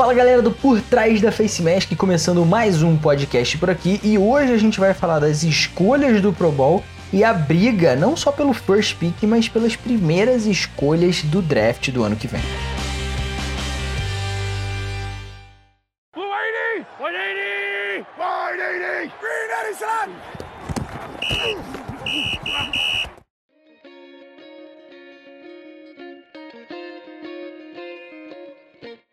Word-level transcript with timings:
Fala 0.00 0.14
galera 0.14 0.40
do 0.40 0.50
Por 0.50 0.80
Trás 0.80 1.20
da 1.20 1.30
Face 1.30 1.60
Mask, 1.60 1.94
começando 1.94 2.42
mais 2.46 2.82
um 2.82 2.96
podcast 2.96 3.58
por 3.58 3.68
aqui 3.68 4.00
e 4.02 4.16
hoje 4.16 4.50
a 4.50 4.56
gente 4.56 4.80
vai 4.80 4.94
falar 4.94 5.18
das 5.18 5.42
escolhas 5.42 6.22
do 6.22 6.32
Pro 6.32 6.50
Bowl 6.50 6.82
e 7.12 7.22
a 7.22 7.34
briga 7.34 7.94
não 7.94 8.16
só 8.16 8.32
pelo 8.32 8.54
first 8.54 8.96
pick, 8.96 9.24
mas 9.24 9.46
pelas 9.46 9.76
primeiras 9.76 10.46
escolhas 10.46 11.22
do 11.22 11.42
draft 11.42 11.90
do 11.90 12.02
ano 12.02 12.16
que 12.16 12.26
vem. 12.26 12.40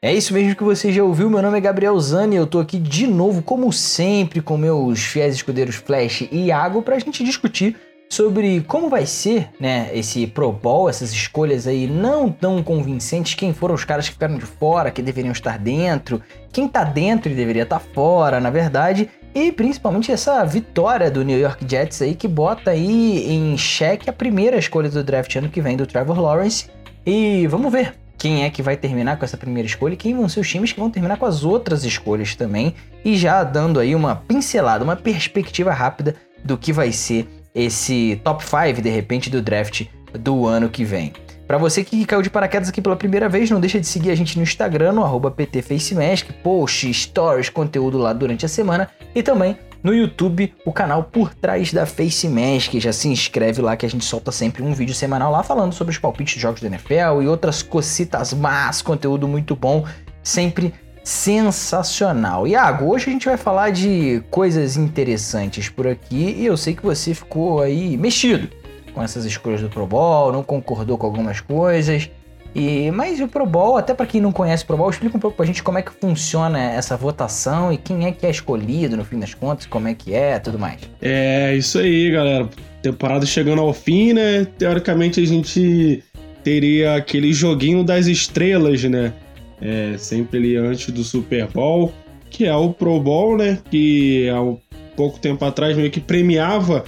É 0.07 0.13
isso 0.13 0.33
mesmo 0.33 0.55
que 0.55 0.63
você 0.63 0.89
já 0.89 1.03
ouviu. 1.03 1.29
Meu 1.29 1.41
nome 1.41 1.57
é 1.57 1.59
Gabriel 1.59 1.99
Zani 1.99 2.35
e 2.35 2.37
eu 2.37 2.47
tô 2.47 2.61
aqui 2.61 2.79
de 2.79 3.05
novo, 3.05 3.41
como 3.41 3.73
sempre, 3.73 4.39
com 4.39 4.55
meus 4.55 5.03
fiéis 5.03 5.35
escudeiros 5.35 5.75
Flash 5.75 6.21
e 6.31 6.45
Iago 6.45 6.81
pra 6.81 6.97
gente 6.97 7.25
discutir 7.25 7.75
sobre 8.07 8.61
como 8.61 8.89
vai 8.89 9.05
ser, 9.05 9.49
né, 9.59 9.89
esse 9.93 10.25
Pro 10.25 10.49
Bowl, 10.49 10.87
essas 10.87 11.11
escolhas 11.11 11.67
aí 11.67 11.87
não 11.87 12.31
tão 12.31 12.63
convincentes, 12.63 13.33
quem 13.33 13.53
foram 13.53 13.75
os 13.75 13.83
caras 13.83 14.07
que 14.07 14.13
ficaram 14.13 14.37
de 14.37 14.45
fora, 14.45 14.91
que 14.91 15.01
deveriam 15.01 15.33
estar 15.33 15.59
dentro, 15.59 16.21
quem 16.53 16.69
tá 16.69 16.85
dentro 16.85 17.29
e 17.29 17.35
deveria 17.35 17.63
estar 17.63 17.79
fora, 17.79 18.39
na 18.39 18.49
verdade, 18.49 19.09
e 19.35 19.51
principalmente 19.51 20.09
essa 20.09 20.41
vitória 20.45 21.11
do 21.11 21.21
New 21.21 21.37
York 21.37 21.65
Jets 21.69 22.01
aí 22.01 22.15
que 22.15 22.29
bota 22.29 22.71
aí 22.71 23.29
em 23.29 23.57
xeque 23.57 24.09
a 24.09 24.13
primeira 24.13 24.57
escolha 24.57 24.89
do 24.89 25.03
draft 25.03 25.35
ano 25.35 25.49
que 25.49 25.59
vem 25.59 25.75
do 25.75 25.85
Trevor 25.85 26.21
Lawrence. 26.21 26.69
E 27.05 27.45
vamos 27.47 27.69
ver 27.69 28.06
quem 28.17 28.43
é 28.43 28.49
que 28.49 28.61
vai 28.61 28.75
terminar 28.75 29.17
com 29.17 29.25
essa 29.25 29.37
primeira 29.37 29.67
escolha 29.67 29.93
e 29.93 29.97
quem 29.97 30.15
vão 30.15 30.27
ser 30.27 30.39
os 30.39 30.49
times 30.49 30.73
que 30.73 30.79
vão 30.79 30.89
terminar 30.89 31.17
com 31.17 31.25
as 31.25 31.43
outras 31.43 31.83
escolhas 31.83 32.35
também. 32.35 32.73
E 33.05 33.15
já 33.15 33.43
dando 33.43 33.79
aí 33.79 33.93
uma 33.93 34.15
pincelada, 34.15 34.83
uma 34.83 34.95
perspectiva 34.95 35.71
rápida 35.71 36.15
do 36.43 36.57
que 36.57 36.73
vai 36.73 36.91
ser 36.91 37.27
esse 37.53 38.19
top 38.23 38.43
5 38.43 38.81
de 38.81 38.89
repente 38.89 39.29
do 39.29 39.41
draft 39.41 39.85
do 40.13 40.45
ano 40.45 40.69
que 40.69 40.83
vem. 40.83 41.13
Para 41.47 41.57
você 41.57 41.83
que 41.83 42.05
caiu 42.05 42.21
de 42.21 42.29
paraquedas 42.29 42.67
aqui 42.67 42.81
pela 42.81 42.95
primeira 42.95 43.29
vez, 43.29 43.49
não 43.49 43.61
deixa 43.61 43.79
de 43.79 43.87
seguir 43.87 44.11
a 44.11 44.15
gente 44.15 44.35
no 44.35 44.43
Instagram, 44.43 44.91
no 44.91 45.31
PTFacemask, 45.31 46.27
post, 46.43 46.93
stories, 46.93 47.49
conteúdo 47.49 47.97
lá 47.97 48.11
durante 48.11 48.45
a 48.45 48.49
semana 48.49 48.89
e 49.15 49.23
também 49.23 49.57
no 49.83 49.93
YouTube, 49.93 50.53
o 50.65 50.71
canal 50.71 51.03
Por 51.03 51.33
Trás 51.33 51.71
da 51.71 51.85
Face 51.85 52.27
Mask. 52.27 52.73
Já 52.75 52.91
se 52.91 53.07
inscreve 53.07 53.61
lá 53.61 53.75
que 53.75 53.85
a 53.85 53.89
gente 53.89 54.05
solta 54.05 54.31
sempre 54.31 54.63
um 54.63 54.73
vídeo 54.73 54.93
semanal 54.93 55.31
lá 55.31 55.43
falando 55.43 55.73
sobre 55.73 55.91
os 55.91 55.97
palpites 55.97 56.35
de 56.35 56.41
jogos 56.41 56.61
da 56.61 56.67
NFL 56.67 57.21
e 57.21 57.27
outras 57.27 57.61
cocitas 57.61 58.33
más, 58.33 58.81
conteúdo 58.81 59.27
muito 59.27 59.55
bom, 59.55 59.85
sempre 60.23 60.73
sensacional. 61.03 62.45
Iago, 62.45 62.91
hoje 62.91 63.09
a 63.09 63.13
gente 63.13 63.25
vai 63.25 63.37
falar 63.37 63.71
de 63.71 64.21
coisas 64.29 64.75
interessantes 64.75 65.69
por 65.69 65.87
aqui 65.87 66.35
e 66.37 66.45
eu 66.45 66.57
sei 66.57 66.75
que 66.75 66.83
você 66.83 67.13
ficou 67.13 67.61
aí 67.61 67.95
mexido 67.95 68.49
com 68.93 69.01
essas 69.01 69.23
escolhas 69.25 69.61
do 69.61 69.69
Pro 69.69 69.85
Bowl, 69.85 70.33
não 70.33 70.43
concordou 70.43 70.97
com 70.97 71.05
algumas 71.05 71.39
coisas. 71.39 72.09
E, 72.57 72.89
mas 72.89 73.21
o 73.21 73.27
Pro 73.27 73.45
Bowl, 73.45 73.77
até 73.77 73.93
para 73.93 74.07
quem 74.07 74.19
não 74.19 74.31
conhece 74.31 74.63
o 74.63 74.67
Pro 74.67 74.77
Bowl, 74.77 74.89
explica 74.89 75.15
um 75.15 75.19
pouco 75.19 75.37
pra 75.37 75.45
gente 75.45 75.61
como 75.61 75.77
é 75.77 75.83
que 75.83 75.91
funciona 75.91 76.59
essa 76.59 76.97
votação 76.97 77.71
e 77.71 77.77
quem 77.77 78.07
é 78.07 78.11
que 78.11 78.25
é 78.25 78.31
escolhido 78.31 78.97
no 78.97 79.05
fim 79.05 79.19
das 79.19 79.35
contas, 79.35 79.67
como 79.67 79.87
é 79.87 79.93
que 79.93 80.15
é, 80.15 80.39
tudo 80.39 80.57
mais. 80.57 80.81
É, 80.99 81.55
isso 81.55 81.77
aí, 81.77 82.09
galera. 82.09 82.49
Temporada 82.81 83.27
chegando 83.27 83.61
ao 83.61 83.71
fim, 83.73 84.13
né? 84.13 84.47
Teoricamente 84.57 85.21
a 85.21 85.25
gente 85.25 86.03
teria 86.43 86.95
aquele 86.95 87.31
joguinho 87.31 87.83
das 87.83 88.07
estrelas, 88.07 88.83
né? 88.85 89.13
É, 89.61 89.95
sempre 89.99 90.39
ali 90.39 90.57
antes 90.57 90.89
do 90.89 91.03
Super 91.03 91.45
Bowl, 91.47 91.93
que 92.31 92.47
é 92.47 92.55
o 92.55 92.73
Pro 92.73 92.99
Bowl, 92.99 93.37
né? 93.37 93.59
Que 93.69 94.29
há 94.29 94.41
um 94.41 94.57
pouco 94.95 95.19
tempo 95.19 95.45
atrás 95.45 95.77
meio 95.77 95.91
que 95.91 95.99
premiava 95.99 96.83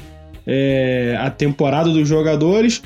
é, 0.47 1.16
a 1.19 1.29
temporada 1.29 1.91
dos 1.91 2.08
jogadores 2.08 2.81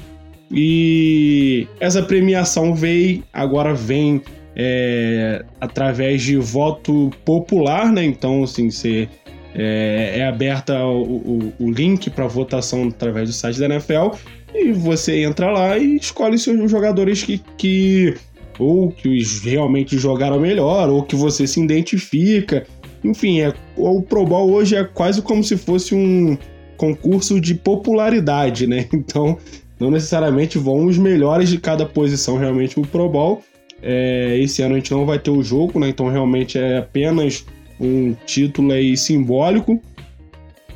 e 0.54 1.68
essa 1.80 2.04
premiação 2.04 2.76
veio, 2.76 3.24
agora 3.34 3.74
vem 3.74 4.22
é, 4.56 5.44
através 5.60 6.22
de 6.22 6.38
voto 6.38 7.10
popular, 7.26 7.92
né? 7.92 8.06
Então, 8.06 8.44
assim, 8.44 8.70
você, 8.70 9.10
é, 9.56 10.20
é 10.20 10.28
aberta 10.28 10.86
o, 10.86 11.02
o, 11.02 11.54
o 11.60 11.72
link 11.72 12.08
para 12.12 12.28
votação 12.28 12.88
através 12.88 13.30
do 13.30 13.34
site 13.34 13.60
da 13.60 13.66
NFL 13.66 14.16
e 14.54 14.72
você 14.72 15.24
entra 15.24 15.52
lá 15.52 15.76
e 15.78 15.96
escolhe 15.96 16.38
seus 16.38 16.70
jogadores 16.70 17.24
que, 17.24 17.42
que 17.58 18.14
ou 18.60 18.92
que 18.92 19.24
realmente 19.44 19.98
jogaram 19.98 20.40
melhor, 20.40 20.88
ou 20.88 21.02
que 21.02 21.16
você 21.16 21.48
se 21.48 21.60
identifica. 21.60 22.68
Enfim, 23.04 23.42
é, 23.42 23.52
o 23.76 24.04
Pro 24.04 24.24
Bowl 24.24 24.52
hoje 24.52 24.76
é 24.76 24.84
quase 24.84 25.22
como 25.24 25.44
se 25.44 25.58
fosse 25.58 25.96
um 25.96 26.38
concurso 26.78 27.42
de 27.42 27.56
popularidade, 27.56 28.68
né? 28.68 28.88
Então 28.94 29.38
não 29.84 29.92
necessariamente 29.92 30.58
vão 30.58 30.86
os 30.86 30.98
melhores 30.98 31.50
de 31.50 31.60
cada 31.60 31.86
posição 31.86 32.38
realmente 32.38 32.80
o 32.80 32.84
Pro 32.84 33.10
Bowl. 33.10 33.44
É, 33.82 34.38
esse 34.40 34.62
ano 34.62 34.76
a 34.76 34.78
gente 34.78 34.92
não 34.92 35.06
vai 35.06 35.20
ter 35.20 35.30
o 35.30 35.44
jogo, 35.44 35.78
né? 35.78 35.90
Então 35.90 36.08
realmente 36.08 36.58
é 36.58 36.78
apenas 36.78 37.46
um 37.80 38.16
título 38.26 38.72
aí 38.72 38.96
simbólico. 38.96 39.82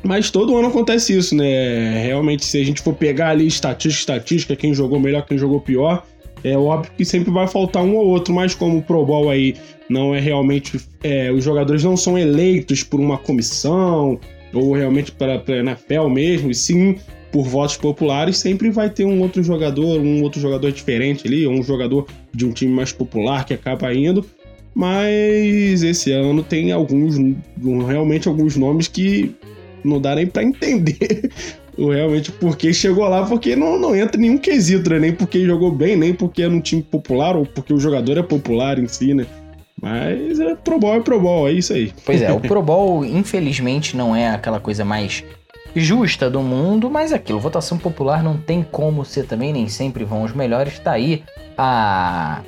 Mas 0.02 0.30
todo 0.30 0.56
ano 0.56 0.68
acontece 0.68 1.16
isso, 1.16 1.34
né? 1.34 2.02
Realmente, 2.04 2.44
se 2.44 2.60
a 2.60 2.64
gente 2.64 2.82
for 2.82 2.94
pegar 2.94 3.30
ali 3.30 3.46
estatística, 3.46 4.12
estatística, 4.12 4.54
quem 4.54 4.72
jogou 4.72 5.00
melhor, 5.00 5.26
quem 5.26 5.36
jogou 5.36 5.60
pior, 5.60 6.06
é 6.44 6.56
óbvio 6.56 6.92
que 6.96 7.04
sempre 7.04 7.32
vai 7.32 7.48
faltar 7.48 7.82
um 7.82 7.96
ou 7.96 8.06
outro, 8.06 8.32
mas 8.32 8.54
como 8.54 8.78
o 8.78 8.82
Pro 8.82 9.04
Bowl 9.04 9.30
aí 9.30 9.56
não 9.88 10.14
é 10.14 10.20
realmente. 10.20 10.78
É, 11.02 11.32
os 11.32 11.42
jogadores 11.42 11.82
não 11.82 11.96
são 11.96 12.18
eleitos 12.18 12.82
por 12.82 13.00
uma 13.00 13.18
comissão, 13.18 14.20
ou 14.52 14.72
realmente 14.72 15.10
para 15.10 15.34
a 15.34 15.52
NFL 15.52 16.08
mesmo, 16.08 16.50
e 16.50 16.54
sim 16.54 16.96
por 17.30 17.44
votos 17.44 17.76
populares, 17.76 18.38
sempre 18.38 18.70
vai 18.70 18.88
ter 18.88 19.04
um 19.04 19.20
outro 19.20 19.42
jogador, 19.42 20.00
um 20.00 20.22
outro 20.22 20.40
jogador 20.40 20.72
diferente 20.72 21.26
ali, 21.26 21.46
ou 21.46 21.52
um 21.52 21.62
jogador 21.62 22.06
de 22.32 22.46
um 22.46 22.52
time 22.52 22.72
mais 22.72 22.92
popular 22.92 23.44
que 23.44 23.54
acaba 23.54 23.92
indo. 23.92 24.24
Mas 24.74 25.82
esse 25.82 26.12
ano 26.12 26.42
tem 26.42 26.72
alguns, 26.72 27.16
realmente 27.86 28.28
alguns 28.28 28.56
nomes 28.56 28.86
que 28.86 29.34
não 29.84 30.00
dá 30.00 30.14
nem 30.14 30.26
para 30.26 30.42
entender 30.42 31.30
realmente 31.76 32.32
porque 32.32 32.72
chegou 32.72 33.08
lá, 33.08 33.24
porque 33.24 33.54
não, 33.54 33.78
não 33.78 33.94
entra 33.94 34.20
nenhum 34.20 34.38
quesito, 34.38 34.90
né? 34.90 34.98
Nem 34.98 35.12
porque 35.12 35.44
jogou 35.44 35.70
bem, 35.70 35.96
nem 35.96 36.12
porque 36.12 36.42
é 36.42 36.48
um 36.48 36.60
time 36.60 36.82
popular, 36.82 37.36
ou 37.36 37.46
porque 37.46 37.72
o 37.72 37.78
jogador 37.78 38.18
é 38.18 38.22
popular 38.22 38.78
em 38.78 38.88
si, 38.88 39.14
né? 39.14 39.26
Mas 39.80 40.40
é 40.40 40.56
Pro 40.56 40.78
Bowl 40.78 40.94
é 40.94 41.00
Pro 41.00 41.20
Bowl, 41.20 41.48
é 41.48 41.52
isso 41.52 41.72
aí. 41.72 41.92
Pois 42.04 42.20
é, 42.20 42.32
o 42.32 42.40
Pro 42.42 42.62
Bowl, 42.62 43.04
infelizmente, 43.04 43.96
não 43.96 44.14
é 44.14 44.28
aquela 44.28 44.58
coisa 44.58 44.84
mais 44.84 45.24
justa 45.78 46.28
do 46.30 46.40
mundo, 46.42 46.90
mas 46.90 47.12
aquilo, 47.12 47.40
votação 47.40 47.78
popular 47.78 48.22
não 48.22 48.36
tem 48.36 48.62
como 48.62 49.04
ser 49.04 49.26
também, 49.26 49.52
nem 49.52 49.68
sempre 49.68 50.04
vão 50.04 50.22
os 50.22 50.32
melhores. 50.32 50.78
Tá 50.78 50.92
aí 50.92 51.24
a, 51.56 52.42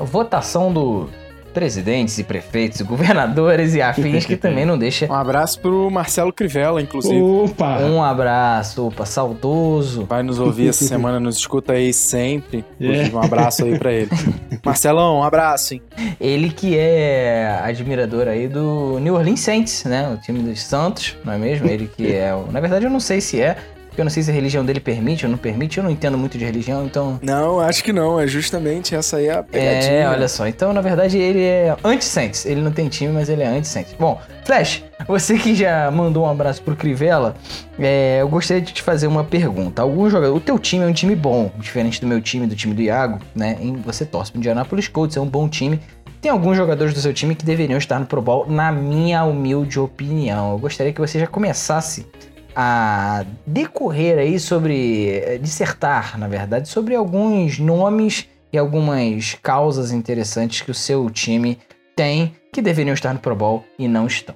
votação 0.00 0.72
do 0.72 1.08
presidentes 1.52 2.18
e 2.18 2.24
prefeitos, 2.24 2.80
governadores 2.82 3.74
e 3.74 3.82
afins 3.82 4.24
que 4.24 4.36
também 4.36 4.64
não 4.64 4.78
deixa. 4.78 5.06
Um 5.06 5.14
abraço 5.14 5.60
pro 5.60 5.90
Marcelo 5.90 6.32
Crivella, 6.32 6.80
inclusive. 6.80 7.20
Opa! 7.20 7.78
Um 7.78 8.02
abraço, 8.02 8.86
opa, 8.86 9.04
saudoso. 9.06 10.04
Vai 10.04 10.22
nos 10.22 10.38
ouvir 10.38 10.68
essa 10.68 10.84
semana, 10.84 11.20
nos 11.20 11.36
escuta 11.36 11.74
aí 11.74 11.92
sempre. 11.92 12.64
É. 12.80 13.14
Um 13.14 13.22
abraço 13.22 13.64
aí 13.64 13.78
pra 13.78 13.92
ele. 13.92 14.10
Marcelão, 14.64 15.18
um 15.18 15.22
abraço, 15.22 15.74
hein? 15.74 15.82
Ele 16.20 16.50
que 16.50 16.76
é 16.76 17.60
admirador 17.62 18.28
aí 18.28 18.48
do 18.48 18.98
New 19.00 19.14
Orleans 19.14 19.40
Saints, 19.40 19.84
né? 19.84 20.08
O 20.08 20.16
time 20.18 20.38
dos 20.40 20.62
Santos, 20.62 21.16
não 21.24 21.32
é 21.32 21.38
mesmo? 21.38 21.68
Ele 21.68 21.86
que 21.86 22.12
é. 22.12 22.32
Na 22.50 22.60
verdade, 22.60 22.84
eu 22.84 22.90
não 22.90 23.00
sei 23.00 23.20
se 23.20 23.40
é, 23.40 23.56
porque 23.92 24.00
eu 24.00 24.04
não 24.06 24.10
sei 24.10 24.22
se 24.22 24.30
a 24.30 24.34
religião 24.34 24.64
dele 24.64 24.80
permite 24.80 25.26
ou 25.26 25.30
não 25.30 25.36
permite, 25.36 25.76
eu 25.76 25.84
não 25.84 25.90
entendo 25.90 26.16
muito 26.16 26.38
de 26.38 26.44
religião, 26.46 26.86
então. 26.86 27.20
Não, 27.22 27.60
acho 27.60 27.84
que 27.84 27.92
não, 27.92 28.18
é 28.18 28.26
justamente 28.26 28.94
essa 28.94 29.18
aí 29.18 29.28
a 29.28 29.42
pegadinha. 29.42 29.92
É, 29.92 30.08
olha 30.08 30.26
só. 30.28 30.46
Então, 30.46 30.72
na 30.72 30.80
verdade, 30.80 31.18
ele 31.18 31.42
é 31.42 31.76
anti-Saints. 31.84 32.46
Ele 32.46 32.62
não 32.62 32.72
tem 32.72 32.88
time, 32.88 33.12
mas 33.12 33.28
ele 33.28 33.42
é 33.42 33.46
anti-Saints. 33.46 33.94
Bom, 34.00 34.18
Flash, 34.46 34.82
você 35.06 35.36
que 35.36 35.54
já 35.54 35.90
mandou 35.90 36.24
um 36.24 36.30
abraço 36.30 36.62
pro 36.62 36.74
Crivella, 36.74 37.34
é, 37.78 38.22
eu 38.22 38.28
gostaria 38.30 38.62
de 38.62 38.72
te 38.72 38.80
fazer 38.80 39.08
uma 39.08 39.24
pergunta. 39.24 39.82
Algum 39.82 40.08
jogador. 40.08 40.34
O 40.34 40.40
teu 40.40 40.58
time 40.58 40.84
é 40.84 40.86
um 40.86 40.92
time 40.94 41.14
bom, 41.14 41.52
diferente 41.58 42.00
do 42.00 42.06
meu 42.06 42.22
time, 42.22 42.46
do 42.46 42.56
time 42.56 42.72
do 42.72 42.80
Iago, 42.80 43.18
né? 43.34 43.58
Você 43.84 44.06
torce 44.06 44.32
pro 44.32 44.38
Indianapolis 44.38 44.88
Colts, 44.88 45.18
é 45.18 45.20
um 45.20 45.28
bom 45.28 45.50
time. 45.50 45.78
Tem 46.22 46.30
alguns 46.30 46.56
jogadores 46.56 46.94
do 46.94 47.00
seu 47.00 47.12
time 47.12 47.34
que 47.34 47.44
deveriam 47.44 47.76
estar 47.76 48.00
no 48.00 48.06
Pro 48.06 48.22
Bowl, 48.22 48.46
na 48.48 48.72
minha 48.72 49.22
humilde 49.24 49.78
opinião. 49.78 50.52
Eu 50.52 50.58
gostaria 50.58 50.94
que 50.94 51.00
você 51.00 51.20
já 51.20 51.26
começasse 51.26 52.06
a 52.54 53.24
decorrer 53.46 54.18
aí 54.18 54.38
sobre, 54.38 55.08
eh, 55.08 55.38
dissertar, 55.38 56.18
na 56.18 56.28
verdade, 56.28 56.68
sobre 56.68 56.94
alguns 56.94 57.58
nomes 57.58 58.28
e 58.52 58.58
algumas 58.58 59.34
causas 59.42 59.92
interessantes 59.92 60.60
que 60.60 60.70
o 60.70 60.74
seu 60.74 61.08
time 61.10 61.58
tem 61.96 62.34
que 62.52 62.60
deveriam 62.60 62.94
estar 62.94 63.12
no 63.14 63.18
Pro 63.18 63.34
Bowl 63.34 63.64
e 63.78 63.88
não 63.88 64.06
estão. 64.06 64.34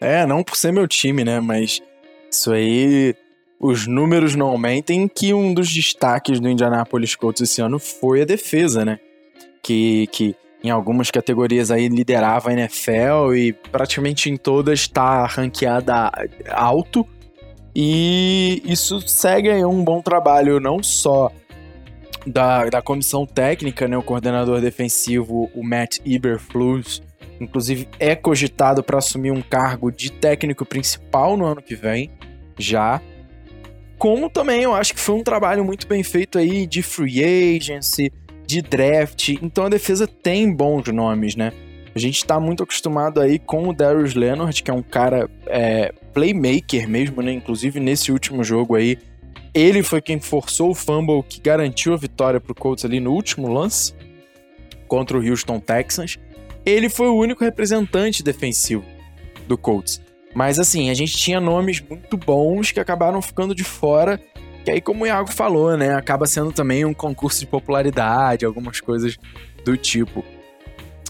É, 0.00 0.24
não 0.24 0.42
por 0.42 0.56
ser 0.56 0.72
meu 0.72 0.88
time, 0.88 1.24
né? 1.24 1.40
Mas 1.40 1.80
isso 2.30 2.52
aí, 2.52 3.14
os 3.60 3.86
números 3.86 4.34
não 4.34 4.48
aumentem 4.48 5.06
que 5.08 5.34
um 5.34 5.52
dos 5.52 5.72
destaques 5.72 6.40
do 6.40 6.48
Indianapolis 6.48 7.14
Colts 7.14 7.42
esse 7.42 7.60
ano 7.60 7.78
foi 7.78 8.22
a 8.22 8.24
defesa, 8.24 8.84
né? 8.84 8.98
Que, 9.62 10.06
que 10.08 10.34
em 10.62 10.70
algumas 10.70 11.10
categorias 11.10 11.70
aí 11.70 11.88
liderava 11.88 12.50
a 12.50 12.52
NFL 12.52 13.34
e 13.34 13.52
praticamente 13.52 14.30
em 14.30 14.36
todas 14.36 14.80
está 14.80 15.26
ranqueada 15.26 16.10
alto. 16.50 17.06
E 17.74 18.62
isso 18.64 19.00
segue 19.06 19.52
um 19.64 19.84
bom 19.84 20.00
trabalho 20.00 20.58
não 20.58 20.82
só 20.82 21.30
da, 22.26 22.64
da 22.66 22.82
comissão 22.82 23.26
técnica, 23.26 23.86
né, 23.86 23.96
o 23.96 24.02
coordenador 24.02 24.60
defensivo, 24.60 25.50
o 25.54 25.62
Matt 25.62 25.98
Eberflus, 26.04 27.02
inclusive 27.40 27.88
é 27.98 28.14
cogitado 28.14 28.82
para 28.82 28.98
assumir 28.98 29.30
um 29.30 29.42
cargo 29.42 29.90
de 29.90 30.10
técnico 30.10 30.64
principal 30.64 31.36
no 31.36 31.46
ano 31.46 31.62
que 31.62 31.74
vem, 31.74 32.10
já. 32.58 33.00
Como 33.96 34.30
também 34.30 34.62
eu 34.62 34.74
acho 34.74 34.94
que 34.94 35.00
foi 35.00 35.16
um 35.16 35.22
trabalho 35.22 35.64
muito 35.64 35.86
bem 35.86 36.02
feito 36.02 36.38
aí 36.38 36.66
de 36.66 36.82
free 36.82 37.56
agency, 37.56 38.12
de 38.46 38.62
draft. 38.62 39.30
Então 39.42 39.64
a 39.64 39.68
defesa 39.68 40.06
tem 40.06 40.52
bons 40.52 40.88
nomes, 40.88 41.34
né? 41.34 41.52
A 41.98 42.00
gente 42.00 42.18
está 42.18 42.38
muito 42.38 42.62
acostumado 42.62 43.20
aí 43.20 43.40
com 43.40 43.68
o 43.68 43.74
Darius 43.74 44.14
Leonard, 44.14 44.62
que 44.62 44.70
é 44.70 44.72
um 44.72 44.84
cara 44.84 45.28
é, 45.48 45.92
playmaker 46.14 46.88
mesmo, 46.88 47.20
né? 47.20 47.32
Inclusive 47.32 47.80
nesse 47.80 48.12
último 48.12 48.44
jogo 48.44 48.76
aí, 48.76 48.96
ele 49.52 49.82
foi 49.82 50.00
quem 50.00 50.20
forçou 50.20 50.70
o 50.70 50.74
fumble 50.76 51.24
que 51.24 51.40
garantiu 51.40 51.92
a 51.92 51.96
vitória 51.96 52.38
para 52.38 52.52
o 52.52 52.54
Colts 52.54 52.84
ali 52.84 53.00
no 53.00 53.10
último 53.10 53.52
lance 53.52 53.94
contra 54.86 55.18
o 55.18 55.28
Houston 55.28 55.58
Texans. 55.58 56.20
Ele 56.64 56.88
foi 56.88 57.08
o 57.08 57.16
único 57.16 57.42
representante 57.42 58.22
defensivo 58.22 58.84
do 59.48 59.58
Colts. 59.58 60.00
Mas 60.32 60.60
assim, 60.60 60.90
a 60.90 60.94
gente 60.94 61.16
tinha 61.16 61.40
nomes 61.40 61.80
muito 61.80 62.16
bons 62.16 62.70
que 62.70 62.78
acabaram 62.78 63.20
ficando 63.20 63.56
de 63.56 63.64
fora. 63.64 64.20
Que 64.64 64.70
aí, 64.70 64.80
como 64.80 65.02
o 65.02 65.06
Iago 65.08 65.32
falou, 65.32 65.76
né? 65.76 65.96
Acaba 65.96 66.26
sendo 66.26 66.52
também 66.52 66.84
um 66.84 66.94
concurso 66.94 67.40
de 67.40 67.46
popularidade, 67.46 68.46
algumas 68.46 68.80
coisas 68.80 69.18
do 69.64 69.76
tipo. 69.76 70.24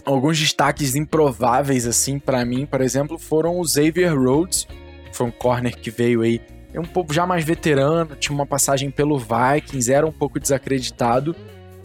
Alguns 0.05 0.39
destaques 0.39 0.95
improváveis, 0.95 1.85
assim, 1.85 2.19
para 2.19 2.43
mim, 2.45 2.65
por 2.65 2.81
exemplo, 2.81 3.17
foram 3.17 3.59
o 3.59 3.67
Xavier 3.67 4.17
Rhodes, 4.17 4.67
foi 5.11 5.27
um 5.27 5.31
corner 5.31 5.75
que 5.77 5.91
veio 5.91 6.21
aí 6.21 6.41
é 6.73 6.79
um 6.79 6.85
pouco 6.85 7.13
já 7.13 7.25
mais 7.25 7.43
veterano, 7.43 8.15
tinha 8.15 8.35
uma 8.35 8.45
passagem 8.45 8.91
pelo 8.91 9.17
Vikings, 9.17 9.91
era 9.91 10.05
um 10.05 10.11
pouco 10.11 10.39
desacreditado. 10.39 11.35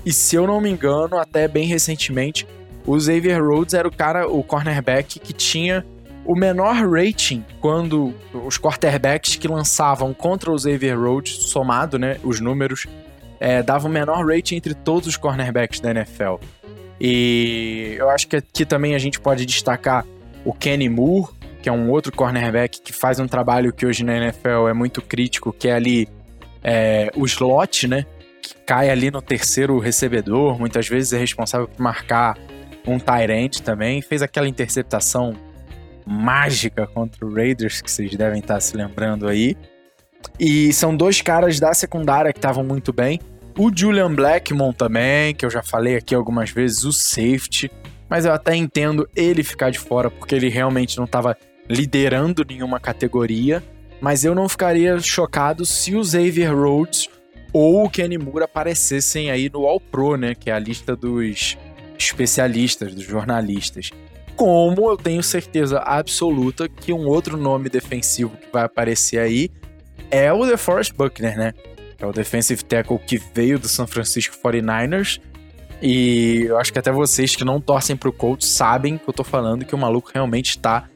E 0.05 0.13
se 0.13 0.37
eu 0.37 0.47
não 0.47 0.61
me 0.61 0.71
engano, 0.71 1.17
até 1.17 1.49
bem 1.49 1.67
recentemente, 1.67 2.47
o 2.87 2.99
Xavier 2.99 3.43
Rhodes 3.43 3.73
era 3.73 3.89
o 3.89 3.91
cara, 3.91 4.29
o 4.29 4.43
cornerback 4.43 5.19
que 5.19 5.33
tinha 5.33 5.85
o 6.25 6.37
menor 6.37 6.75
rating 6.87 7.45
quando 7.61 8.15
os 8.33 8.59
quarterbacks 8.59 9.37
que 9.37 9.49
lançavam 9.49 10.13
contra 10.13 10.51
o 10.51 10.59
Xavier 10.59 10.99
Rhodes, 10.99 11.33
somado, 11.45 11.99
né, 11.99 12.19
os 12.23 12.41
números, 12.41 12.87
é, 13.41 13.63
davam 13.63 13.91
o 13.91 13.93
menor 13.93 14.27
rating 14.27 14.57
entre 14.57 14.75
todos 14.75 15.09
os 15.09 15.17
cornerbacks 15.17 15.81
da 15.81 15.91
NFL. 15.91 16.37
E 17.01 17.97
eu 17.99 18.09
acho 18.11 18.29
que 18.29 18.37
aqui 18.37 18.65
também 18.65 18.95
a 18.95 18.99
gente 18.99 19.21
pode 19.21 19.45
destacar 19.45 20.07
o 20.45 20.53
Kenny 20.53 20.89
Moore, 20.89 21.29
que 21.63 21.69
é 21.69 21.73
um 21.73 21.91
outro 21.91 22.13
cornerback 22.13 22.81
que 22.81 22.93
faz 22.93 23.19
um 23.19 23.27
trabalho 23.27 23.73
que 23.73 23.87
hoje 23.87 24.05
na 24.05 24.17
NFL 24.17 24.69
é 24.69 24.73
muito 24.73 25.01
crítico, 25.01 25.53
que 25.53 25.69
é 25.69 25.73
ali 25.73 26.09
é, 26.63 27.11
o 27.17 27.25
slot, 27.25 27.89
né? 27.89 28.05
Que 28.43 28.55
cai 28.67 28.91
ali 28.91 29.11
no 29.11 29.23
terceiro 29.23 29.79
recebedor, 29.79 30.59
muitas 30.59 30.87
vezes 30.89 31.13
é 31.13 31.19
responsável 31.19 31.67
por 31.67 31.81
marcar 31.83 32.37
um 32.87 32.99
Tyrant 32.99 33.61
também. 33.61 34.03
Fez 34.03 34.23
aquela 34.23 34.49
interceptação 34.49 35.35
mágica 36.07 36.87
contra 36.87 37.25
o 37.25 37.35
Raiders, 37.35 37.81
que 37.81 37.91
vocês 37.91 38.15
devem 38.15 38.41
estar 38.41 38.61
se 38.61 38.77
lembrando 38.77 39.27
aí. 39.27 39.57
E 40.39 40.73
são 40.73 40.97
dois 40.97 41.21
caras 41.21 41.59
da 41.61 41.73
secundária 41.75 42.33
que 42.33 42.39
estavam 42.39 42.65
muito 42.65 42.93
bem. 42.93 43.21
O 43.57 43.71
Julian 43.75 44.13
Blackmon 44.13 44.73
também, 44.73 45.35
que 45.35 45.47
eu 45.47 45.51
já 45.51 45.63
falei 45.63 45.97
aqui 45.97 46.15
algumas 46.15 46.51
vezes, 46.51 46.85
o 46.85 46.93
safety. 46.93 47.71
Mas 48.09 48.25
eu 48.25 48.33
até 48.33 48.55
entendo 48.55 49.09
ele 49.15 49.43
ficar 49.43 49.71
de 49.71 49.79
fora, 49.79 50.11
porque 50.11 50.35
ele 50.35 50.49
realmente 50.49 50.97
não 50.97 51.05
estava 51.05 51.37
liderando 51.69 52.45
nenhuma 52.45 52.79
categoria, 52.79 53.63
mas 54.01 54.25
eu 54.25 54.35
não 54.35 54.49
ficaria 54.49 54.99
chocado 55.01 55.65
se 55.65 55.95
o 55.97 56.05
Xavier 56.05 56.55
Rhodes 56.55 57.09
ou 57.53 57.85
o 57.85 57.91
Kenny 57.91 58.19
Moore 58.19 58.45
aparecessem 58.45 59.31
aí 59.31 59.49
no 59.49 59.65
All 59.67 59.81
Pro, 59.81 60.17
né, 60.17 60.35
que 60.35 60.51
é 60.51 60.53
a 60.53 60.59
lista 60.59 60.95
dos 60.97 61.57
especialistas, 61.97 62.95
dos 62.95 63.05
jornalistas. 63.05 63.91
Como 64.37 64.91
eu 64.91 64.97
tenho 64.97 65.23
certeza 65.23 65.79
absoluta 65.79 66.69
que 66.69 66.93
um 66.93 67.07
outro 67.07 67.37
nome 67.37 67.69
defensivo 67.69 68.37
que 68.37 68.49
vai 68.53 68.65
aparecer 68.65 69.19
aí 69.19 69.49
é 70.11 70.33
o 70.33 70.45
DeForest 70.45 70.93
Buckner, 70.95 71.39
né? 71.39 71.55
É 72.05 72.07
o 72.07 72.13
defensive 72.13 72.63
tackle 72.63 72.99
que 72.99 73.19
veio 73.35 73.59
do 73.59 73.67
San 73.67 73.87
Francisco 73.87 74.37
49ers. 74.37 75.19
E 75.81 76.45
eu 76.47 76.59
acho 76.59 76.73
que 76.73 76.79
até 76.79 76.93
vocês 76.93 77.35
que 77.35 77.45
não 77.45 77.61
torcem 77.61 77.97
pro 77.97 78.13
Colts 78.13 78.47
sabem 78.49 78.99
que 78.99 79.09
eu 79.09 79.13
tô 79.13 79.25
falando 79.25 79.65
que 79.65 79.75
o 79.75 79.79
maluco 79.79 80.11
realmente 80.13 80.51
está 80.51 80.89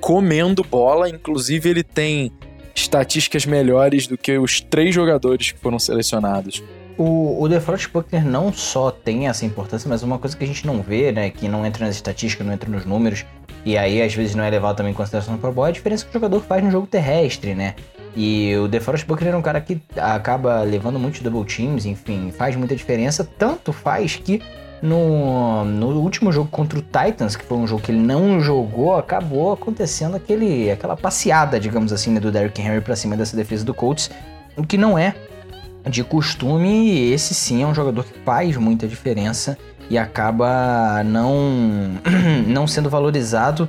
comendo 0.00 0.62
bola. 0.62 1.08
Inclusive, 1.08 1.68
ele 1.68 1.82
tem 1.82 2.32
estatísticas 2.74 3.44
melhores 3.46 4.06
do 4.06 4.16
que 4.16 4.38
os 4.38 4.60
três 4.60 4.94
jogadores 4.94 5.50
que 5.50 5.58
foram 5.58 5.78
selecionados. 5.78 6.62
O, 6.96 7.42
o 7.42 7.48
DeForest 7.48 7.88
Buckner 7.92 8.24
não 8.24 8.52
só 8.52 8.92
tem 8.92 9.26
essa 9.26 9.44
importância, 9.44 9.88
mas 9.88 10.04
uma 10.04 10.18
coisa 10.18 10.36
que 10.36 10.44
a 10.44 10.46
gente 10.46 10.64
não 10.64 10.80
vê, 10.80 11.10
né, 11.10 11.30
que 11.30 11.48
não 11.48 11.66
entra 11.66 11.86
nas 11.86 11.96
estatísticas, 11.96 12.46
não 12.46 12.54
entra 12.54 12.70
nos 12.70 12.84
números, 12.84 13.24
e 13.64 13.76
aí 13.76 14.00
às 14.00 14.14
vezes 14.14 14.36
não 14.36 14.44
é 14.44 14.50
levado 14.50 14.76
também 14.76 14.92
em 14.92 14.94
consideração 14.94 15.36
Pro 15.36 15.50
Bowl, 15.50 15.66
é 15.66 15.70
a 15.70 15.72
diferença 15.72 16.04
que 16.04 16.10
o 16.10 16.12
jogador 16.12 16.40
faz 16.40 16.62
no 16.62 16.70
jogo 16.70 16.86
terrestre, 16.86 17.54
né? 17.54 17.74
E 18.16 18.56
o 18.56 18.68
DeForest 18.68 19.06
Buckner 19.06 19.34
é 19.34 19.36
um 19.36 19.42
cara 19.42 19.60
que 19.60 19.80
acaba 19.96 20.62
levando 20.62 20.98
muitos 20.98 21.20
double 21.20 21.44
teams, 21.44 21.84
enfim, 21.84 22.30
faz 22.30 22.54
muita 22.54 22.76
diferença, 22.76 23.28
tanto 23.38 23.72
faz 23.72 24.14
que 24.16 24.40
no, 24.80 25.64
no 25.64 25.88
último 26.00 26.30
jogo 26.30 26.48
contra 26.50 26.78
o 26.78 26.82
Titans, 26.82 27.34
que 27.34 27.44
foi 27.44 27.56
um 27.56 27.66
jogo 27.66 27.82
que 27.82 27.90
ele 27.90 28.00
não 28.00 28.40
jogou, 28.40 28.96
acabou 28.96 29.52
acontecendo 29.52 30.14
aquele, 30.14 30.70
aquela 30.70 30.96
passeada, 30.96 31.58
digamos 31.58 31.92
assim, 31.92 32.10
né, 32.10 32.20
do 32.20 32.30
Derrick 32.30 32.60
Henry 32.60 32.80
para 32.80 32.94
cima 32.94 33.16
dessa 33.16 33.36
defesa 33.36 33.64
do 33.64 33.72
Colts, 33.72 34.10
o 34.56 34.64
que 34.64 34.76
não 34.76 34.96
é 34.98 35.14
de 35.88 36.04
costume, 36.04 37.10
esse 37.12 37.34
sim 37.34 37.62
é 37.62 37.66
um 37.66 37.74
jogador 37.74 38.04
que 38.04 38.18
faz 38.20 38.56
muita 38.56 38.86
diferença 38.86 39.58
e 39.90 39.98
acaba 39.98 41.02
não, 41.04 41.98
não 42.46 42.66
sendo 42.66 42.88
valorizado 42.88 43.68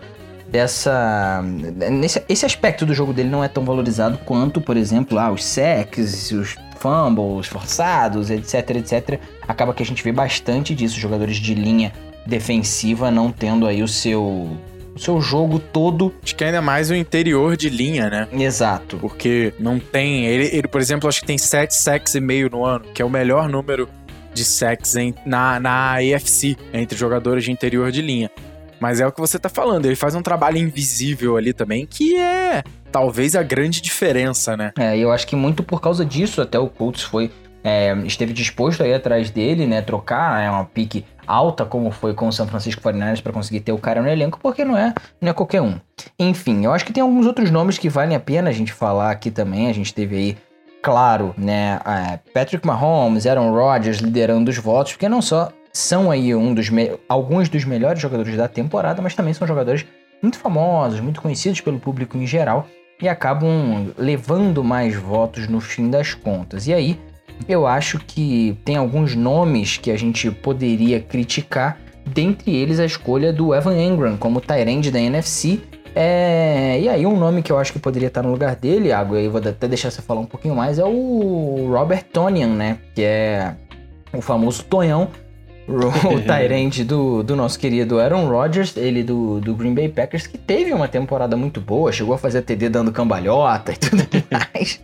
dessa 0.55 1.43
nesse 1.91 2.23
esse 2.29 2.45
aspecto 2.45 2.85
do 2.85 2.93
jogo 2.93 3.11
dele 3.11 3.27
não 3.27 3.43
é 3.43 3.49
tão 3.49 3.65
valorizado 3.65 4.17
quanto, 4.19 4.61
por 4.61 4.77
exemplo, 4.77 5.19
ah, 5.19 5.29
os 5.29 5.43
sacks, 5.43 6.31
os 6.31 6.55
fumbles 6.79 7.47
forçados, 7.47 8.29
etc, 8.29 8.69
etc. 8.77 9.19
Acaba 9.45 9.73
que 9.73 9.83
a 9.83 9.85
gente 9.85 10.01
vê 10.01 10.13
bastante 10.13 10.73
disso, 10.73 10.97
jogadores 10.97 11.35
de 11.35 11.53
linha 11.53 11.91
defensiva 12.25 13.11
não 13.11 13.33
tendo 13.33 13.67
aí 13.67 13.83
o 13.83 13.87
seu 13.87 14.57
o 14.95 14.99
seu 14.99 15.19
jogo 15.19 15.59
todo. 15.59 16.13
Acho 16.23 16.33
que 16.33 16.45
ainda 16.45 16.61
mais 16.61 16.89
o 16.89 16.95
interior 16.95 17.57
de 17.57 17.69
linha, 17.69 18.09
né? 18.09 18.27
Exato. 18.31 18.95
Porque 18.97 19.53
não 19.59 19.77
tem. 19.77 20.25
Ele, 20.25 20.45
ele 20.55 20.67
por 20.69 20.79
exemplo, 20.79 21.09
acho 21.09 21.19
que 21.19 21.27
tem 21.27 21.37
7 21.37 21.75
sacks 21.75 22.15
e 22.15 22.21
meio 22.21 22.49
no 22.49 22.63
ano, 22.63 22.85
que 22.93 23.01
é 23.01 23.05
o 23.05 23.09
melhor 23.09 23.49
número 23.49 23.89
de 24.33 24.45
sacks 24.45 24.95
em, 24.95 25.13
na, 25.25 25.59
na 25.59 25.95
AFC, 25.95 26.55
entre 26.73 26.97
jogadores 26.97 27.43
de 27.43 27.51
interior 27.51 27.91
de 27.91 28.01
linha. 28.01 28.31
Mas 28.79 28.99
é 28.99 29.07
o 29.07 29.11
que 29.11 29.19
você 29.19 29.39
tá 29.39 29.49
falando, 29.49 29.85
ele 29.85 29.95
faz 29.95 30.15
um 30.15 30.21
trabalho 30.21 30.57
invisível 30.57 31.37
ali 31.37 31.53
também, 31.53 31.85
que 31.85 32.15
é 32.17 32.63
talvez 32.91 33.35
a 33.35 33.43
grande 33.43 33.81
diferença, 33.81 34.55
né? 34.55 34.71
É, 34.77 34.97
eu 34.97 35.11
acho 35.11 35.27
que 35.27 35.35
muito 35.35 35.63
por 35.63 35.81
causa 35.81 36.05
disso 36.05 36.41
até 36.41 36.59
o 36.59 36.67
Colts 36.67 37.03
foi 37.03 37.31
é, 37.65 37.97
esteve 38.05 38.31
disposto 38.31 38.83
aí 38.83 38.93
atrás 38.93 39.31
dele, 39.31 39.65
né, 39.65 39.81
trocar 39.81 40.39
é, 40.39 40.47
uma 40.47 40.65
pique 40.65 41.03
alta 41.25 41.65
como 41.65 41.89
foi 41.89 42.13
com 42.13 42.27
o 42.27 42.31
São 42.31 42.47
Francisco 42.47 42.79
49ers 42.79 43.23
para 43.23 43.33
conseguir 43.33 43.61
ter 43.61 43.71
o 43.71 43.79
cara 43.79 44.03
no 44.03 44.07
elenco, 44.07 44.39
porque 44.39 44.63
não 44.63 44.77
é, 44.77 44.93
não 45.19 45.31
é 45.31 45.33
qualquer 45.33 45.63
um. 45.63 45.79
Enfim, 46.19 46.63
eu 46.63 46.71
acho 46.71 46.85
que 46.85 46.93
tem 46.93 47.01
alguns 47.01 47.25
outros 47.25 47.49
nomes 47.49 47.79
que 47.79 47.89
valem 47.89 48.15
a 48.15 48.19
pena 48.19 48.51
a 48.51 48.53
gente 48.53 48.71
falar 48.71 49.09
aqui 49.09 49.31
também. 49.31 49.67
A 49.67 49.73
gente 49.73 49.91
teve 49.91 50.15
aí, 50.15 50.37
claro, 50.79 51.33
né, 51.35 51.79
é, 51.83 52.19
Patrick 52.31 52.65
Mahomes, 52.67 53.25
Aaron 53.25 53.51
Rodgers 53.51 53.97
liderando 53.97 54.51
os 54.51 54.57
votos, 54.59 54.93
porque 54.93 55.09
não 55.09 55.19
só 55.19 55.51
são 55.75 56.09
aí 56.09 56.33
um 56.33 56.53
dos 56.53 56.69
alguns 57.07 57.49
dos 57.49 57.65
melhores 57.65 58.01
jogadores 58.01 58.35
da 58.37 58.47
temporada, 58.47 59.01
mas 59.01 59.13
também 59.13 59.33
são 59.33 59.45
jogadores 59.45 59.85
muito 60.21 60.37
famosos, 60.37 61.01
muito 61.01 61.21
conhecidos 61.21 61.59
pelo 61.59 61.79
público 61.79 62.17
em 62.17 62.25
geral 62.25 62.65
e 63.01 63.09
acabam 63.09 63.91
levando 63.97 64.63
mais 64.63 64.95
votos 64.95 65.49
no 65.49 65.59
fim 65.59 65.89
das 65.89 66.13
contas. 66.13 66.65
E 66.65 66.73
aí, 66.73 66.97
eu 67.47 67.67
acho 67.67 67.99
que 67.99 68.57
tem 68.63 68.77
alguns 68.77 69.15
nomes 69.15 69.77
que 69.77 69.91
a 69.91 69.97
gente 69.97 70.31
poderia 70.31 71.01
criticar, 71.01 71.77
dentre 72.05 72.55
eles 72.55 72.79
a 72.79 72.85
escolha 72.85 73.33
do 73.33 73.53
Evan 73.53 73.77
Engram 73.77 74.15
como 74.15 74.39
Tyrande 74.39 74.89
da 74.89 74.99
NFC. 74.99 75.59
É... 75.93 76.79
E 76.79 76.87
aí, 76.87 77.05
um 77.05 77.17
nome 77.17 77.43
que 77.43 77.51
eu 77.51 77.59
acho 77.59 77.73
que 77.73 77.79
poderia 77.79 78.07
estar 78.07 78.23
no 78.23 78.31
lugar 78.31 78.55
dele, 78.55 78.93
Água, 78.93 79.17
aí 79.17 79.27
vou 79.27 79.41
até 79.45 79.67
deixar 79.67 79.91
você 79.91 80.01
falar 80.01 80.21
um 80.21 80.25
pouquinho 80.25 80.55
mais, 80.55 80.79
é 80.79 80.85
o 80.85 81.67
Robert 81.69 82.05
Tonian, 82.13 82.47
né? 82.47 82.77
Que 82.95 83.03
é 83.03 83.55
o 84.13 84.21
famoso 84.21 84.63
Tonhão 84.63 85.09
o 85.67 86.21
Tyrande 86.21 86.83
do, 86.83 87.23
do 87.23 87.35
nosso 87.35 87.57
querido 87.59 87.99
Aaron 87.99 88.27
Rodgers, 88.27 88.75
ele 88.77 89.03
do, 89.03 89.39
do 89.39 89.55
Green 89.55 89.73
Bay 89.73 89.89
Packers, 89.89 90.27
que 90.27 90.37
teve 90.37 90.71
uma 90.73 90.87
temporada 90.87 91.35
muito 91.35 91.59
boa, 91.59 91.91
chegou 91.91 92.13
a 92.13 92.17
fazer 92.17 92.41
TD 92.41 92.69
dando 92.69 92.91
cambalhota 92.91 93.71
e 93.71 93.75
tudo 93.75 94.03
mais 94.29 94.81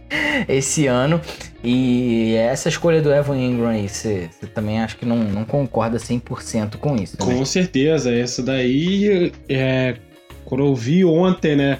esse 0.48 0.88
ano. 0.88 1.22
E 1.64 2.34
essa 2.36 2.70
escolha 2.70 3.02
do 3.02 3.14
Evan 3.14 3.38
Ingram 3.38 3.68
aí, 3.68 3.88
você 3.88 4.30
também 4.54 4.80
acho 4.80 4.98
que 4.98 5.06
não, 5.06 5.18
não 5.18 5.46
concorda 5.46 5.98
100% 5.98 6.78
com 6.78 6.96
isso, 6.96 7.16
né? 7.20 7.34
Com 7.34 7.46
certeza, 7.46 8.14
essa 8.14 8.42
daí, 8.42 9.32
é, 9.48 9.96
quando 10.44 10.66
eu 10.66 10.76
vi 10.76 11.06
ontem, 11.06 11.56
né, 11.56 11.80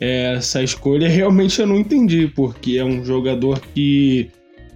essa 0.00 0.60
escolha 0.62 1.06
realmente 1.08 1.60
eu 1.60 1.66
não 1.66 1.78
entendi, 1.78 2.26
porque 2.26 2.78
é 2.78 2.84
um 2.84 3.04
jogador 3.04 3.60
que 3.72 4.30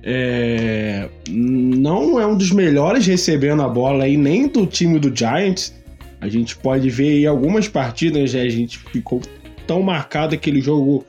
é, 0.09 1.09
não 1.29 2.21
é 2.21 2.25
um 2.25 2.37
dos 2.37 2.53
melhores 2.53 3.05
recebendo 3.05 3.61
a 3.61 3.69
bola 3.69 4.05
aí, 4.05 4.17
nem 4.17 4.47
do 4.47 4.65
time 4.65 5.01
do 5.01 5.15
Giants. 5.15 5.75
A 6.21 6.29
gente 6.29 6.57
pode 6.57 6.89
ver 6.89 7.09
aí 7.09 7.27
algumas 7.27 7.67
partidas, 7.67 8.33
né, 8.33 8.43
a 8.43 8.49
gente 8.49 8.79
ficou 8.79 9.21
tão 9.67 9.83
marcado 9.83 10.33
aquele 10.33 10.61
jogo 10.61 11.05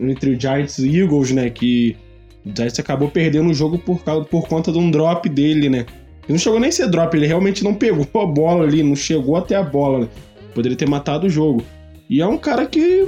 entre 0.00 0.30
o 0.30 0.40
Giants 0.40 0.78
e 0.78 0.98
Eagles, 0.98 1.30
né? 1.30 1.48
Que 1.48 1.96
o 2.44 2.50
Giants 2.54 2.80
acabou 2.80 3.08
perdendo 3.08 3.50
o 3.50 3.54
jogo 3.54 3.78
por, 3.78 4.02
causa, 4.02 4.24
por 4.24 4.48
conta 4.48 4.72
de 4.72 4.78
um 4.78 4.90
drop 4.90 5.28
dele, 5.28 5.68
né? 5.68 5.86
Ele 6.24 6.32
não 6.32 6.38
chegou 6.38 6.58
nem 6.58 6.70
a 6.70 6.72
ser 6.72 6.88
drop, 6.88 7.16
ele 7.16 7.28
realmente 7.28 7.62
não 7.62 7.74
pegou 7.74 8.04
a 8.20 8.26
bola 8.26 8.64
ali, 8.64 8.82
não 8.82 8.96
chegou 8.96 9.36
até 9.36 9.54
a 9.54 9.62
bola, 9.62 10.00
né? 10.00 10.08
Poderia 10.52 10.76
ter 10.76 10.88
matado 10.88 11.28
o 11.28 11.30
jogo. 11.30 11.62
E 12.08 12.20
é 12.20 12.26
um 12.26 12.36
cara 12.36 12.66
que, 12.66 13.06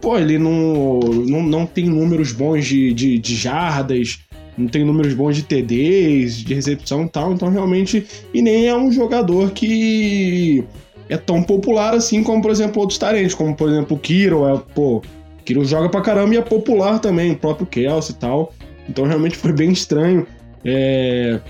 pô, 0.00 0.16
ele 0.16 0.38
não, 0.38 1.00
não, 1.00 1.42
não 1.42 1.66
tem 1.66 1.84
números 1.84 2.32
bons 2.32 2.64
de, 2.64 2.94
de, 2.94 3.18
de 3.18 3.36
jardas, 3.36 4.20
não 4.60 4.68
tem 4.68 4.84
números 4.84 5.14
bons 5.14 5.36
de 5.36 5.42
TDs, 5.42 6.36
de 6.36 6.54
recepção 6.54 7.04
e 7.04 7.08
tal, 7.08 7.32
então 7.32 7.48
realmente. 7.48 8.06
E 8.32 8.42
nem 8.42 8.68
é 8.68 8.76
um 8.76 8.92
jogador 8.92 9.50
que 9.50 10.64
é 11.08 11.16
tão 11.16 11.42
popular 11.42 11.94
assim 11.94 12.22
como, 12.22 12.40
por 12.40 12.50
exemplo, 12.50 12.80
outros 12.80 12.98
talentos, 12.98 13.34
como 13.34 13.54
por 13.54 13.68
exemplo 13.68 13.96
o 13.96 14.00
Kiro, 14.00 14.46
é, 14.46 14.62
pô, 14.74 15.02
Kiro 15.44 15.64
joga 15.64 15.88
pra 15.88 16.00
caramba 16.00 16.34
e 16.34 16.38
é 16.38 16.42
popular 16.42 16.98
também, 16.98 17.32
o 17.32 17.36
próprio 17.36 17.66
Kelsey 17.66 18.14
e 18.14 18.18
tal. 18.18 18.52
Então 18.88 19.04
realmente 19.04 19.36
foi 19.36 19.52
bem 19.52 19.72
estranho 19.72 20.26
é, 20.64 21.40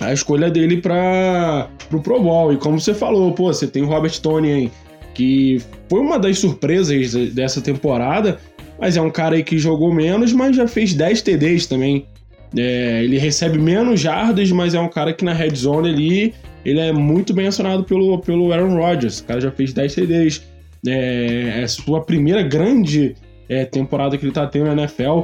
a 0.00 0.12
escolha 0.12 0.50
dele 0.50 0.80
para 0.80 1.68
pro 1.88 2.00
Pro 2.00 2.20
Bowl. 2.20 2.52
E 2.52 2.56
como 2.56 2.80
você 2.80 2.94
falou, 2.94 3.32
pô, 3.32 3.52
você 3.52 3.66
tem 3.66 3.82
o 3.82 3.86
Robert 3.86 4.20
Tony 4.20 4.52
aí, 4.52 4.70
que 5.14 5.60
foi 5.88 6.00
uma 6.00 6.18
das 6.18 6.38
surpresas 6.38 7.12
dessa 7.32 7.60
temporada, 7.60 8.38
mas 8.78 8.96
é 8.96 9.00
um 9.00 9.10
cara 9.10 9.36
aí 9.36 9.44
que 9.44 9.58
jogou 9.58 9.92
menos, 9.92 10.32
mas 10.32 10.56
já 10.56 10.66
fez 10.66 10.94
10 10.94 11.22
TDs 11.22 11.66
também. 11.66 12.06
É, 12.56 13.02
ele 13.02 13.18
recebe 13.18 13.58
menos 13.58 14.00
jardas, 14.00 14.50
mas 14.52 14.74
é 14.74 14.80
um 14.80 14.88
cara 14.88 15.12
que 15.12 15.24
na 15.24 15.32
red 15.32 15.54
zone 15.54 15.88
ali 15.88 16.34
ele 16.64 16.80
é 16.80 16.92
muito 16.92 17.34
bem 17.34 17.46
acionado 17.46 17.84
pelo, 17.84 18.18
pelo 18.20 18.52
Aaron 18.52 18.76
Rodgers. 18.76 19.20
O 19.20 19.24
cara 19.24 19.40
já 19.40 19.50
fez 19.50 19.72
10 19.72 19.94
TDs. 19.94 20.42
É, 20.86 21.62
é 21.62 21.66
sua 21.66 22.02
primeira 22.02 22.42
grande 22.42 23.14
é, 23.48 23.64
temporada 23.64 24.16
que 24.16 24.24
ele 24.24 24.32
tá 24.32 24.46
tendo 24.46 24.66
na 24.66 24.82
NFL. 24.82 25.22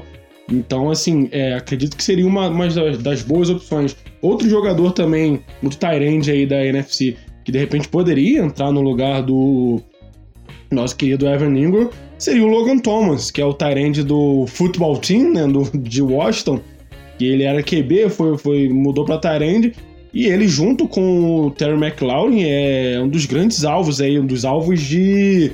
Então, 0.50 0.90
assim, 0.90 1.28
é, 1.30 1.54
acredito 1.54 1.96
que 1.96 2.02
seria 2.02 2.26
uma, 2.26 2.48
uma 2.48 2.68
das 2.98 3.22
boas 3.22 3.48
opções. 3.48 3.96
Outro 4.20 4.48
jogador 4.48 4.92
também, 4.92 5.40
muito 5.62 5.78
Tyrande 5.78 6.30
aí 6.30 6.44
da 6.44 6.64
NFC, 6.64 7.16
que 7.44 7.52
de 7.52 7.58
repente 7.58 7.88
poderia 7.88 8.40
entrar 8.40 8.72
no 8.72 8.80
lugar 8.80 9.22
do 9.22 9.80
nosso 10.70 10.96
querido 10.96 11.26
Evan 11.26 11.56
Ingram, 11.56 11.90
seria 12.18 12.44
o 12.44 12.48
Logan 12.48 12.78
Thomas, 12.78 13.30
que 13.30 13.40
é 13.40 13.44
o 13.44 13.54
Tyrande 13.54 14.02
do 14.02 14.46
Football 14.46 14.98
Team, 14.98 15.32
né, 15.32 15.46
do, 15.46 15.64
de 15.78 16.02
Washington 16.02 16.60
que 17.20 17.26
ele 17.26 17.42
era 17.42 17.62
QB, 17.62 18.08
foi, 18.08 18.38
foi, 18.38 18.68
mudou 18.70 19.04
para 19.04 19.18
Tyrande, 19.18 19.74
e 20.10 20.24
ele 20.24 20.48
junto 20.48 20.88
com 20.88 21.48
o 21.48 21.50
Terry 21.50 21.74
McLaurin 21.74 22.44
é 22.44 22.98
um 22.98 23.10
dos 23.10 23.26
grandes 23.26 23.62
alvos 23.62 24.00
aí, 24.00 24.18
um 24.18 24.24
dos 24.24 24.46
alvos 24.46 24.80
de 24.80 25.52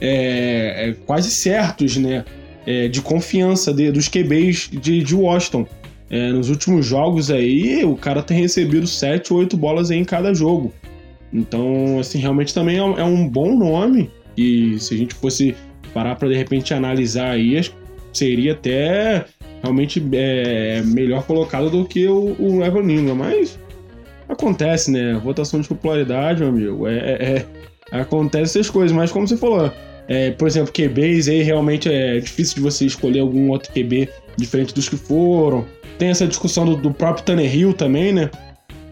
é, 0.00 0.88
é, 0.88 0.96
quase 1.04 1.30
certos, 1.30 1.98
né, 1.98 2.24
é, 2.66 2.88
de 2.88 3.02
confiança 3.02 3.74
de, 3.74 3.92
dos 3.92 4.08
QBs 4.08 4.70
de, 4.72 5.02
de 5.02 5.14
Washington. 5.14 5.66
É, 6.08 6.32
nos 6.32 6.48
últimos 6.48 6.86
jogos 6.86 7.30
aí, 7.30 7.84
o 7.84 7.94
cara 7.94 8.22
tem 8.22 8.40
recebido 8.40 8.86
7 8.86 9.34
ou 9.34 9.40
8 9.40 9.54
bolas 9.54 9.90
em 9.90 10.02
cada 10.04 10.32
jogo. 10.32 10.72
Então, 11.30 11.98
assim, 12.00 12.20
realmente 12.20 12.54
também 12.54 12.76
é, 12.76 12.80
é 12.80 13.04
um 13.04 13.28
bom 13.28 13.54
nome. 13.54 14.10
E 14.34 14.78
se 14.78 14.94
a 14.94 14.96
gente 14.96 15.14
fosse 15.14 15.54
parar 15.92 16.14
para 16.16 16.28
de 16.28 16.36
repente 16.36 16.72
analisar 16.72 17.32
aí, 17.32 17.60
seria 18.14 18.52
até 18.52 19.26
realmente 19.62 20.02
é 20.12 20.82
melhor 20.82 21.22
colocado 21.24 21.70
do 21.70 21.84
que 21.84 22.06
o, 22.08 22.36
o 22.38 22.64
Evan 22.64 22.90
Ingram, 22.90 23.14
mas 23.14 23.58
acontece, 24.28 24.90
né? 24.90 25.14
Votação 25.22 25.60
de 25.60 25.68
popularidade, 25.68 26.40
meu 26.40 26.48
amigo, 26.48 26.88
é, 26.88 26.96
é, 26.96 27.46
é 27.92 28.00
acontece 28.00 28.58
essas 28.58 28.70
coisas, 28.70 28.90
mas 28.90 29.12
como 29.12 29.28
você 29.28 29.36
falou, 29.36 29.70
é, 30.08 30.30
por 30.32 30.48
exemplo, 30.48 30.72
QBs 30.72 31.28
aí 31.28 31.42
realmente 31.42 31.88
é 31.88 32.18
difícil 32.18 32.56
de 32.56 32.60
você 32.60 32.86
escolher 32.86 33.20
algum 33.20 33.50
outro 33.50 33.72
QB 33.72 34.08
diferente 34.36 34.74
dos 34.74 34.88
que 34.88 34.96
foram. 34.96 35.64
Tem 35.98 36.08
essa 36.08 36.26
discussão 36.26 36.64
do, 36.64 36.76
do 36.76 36.92
próprio 36.92 37.24
Tanner 37.24 37.54
Hill 37.54 37.72
também, 37.74 38.12
né? 38.12 38.30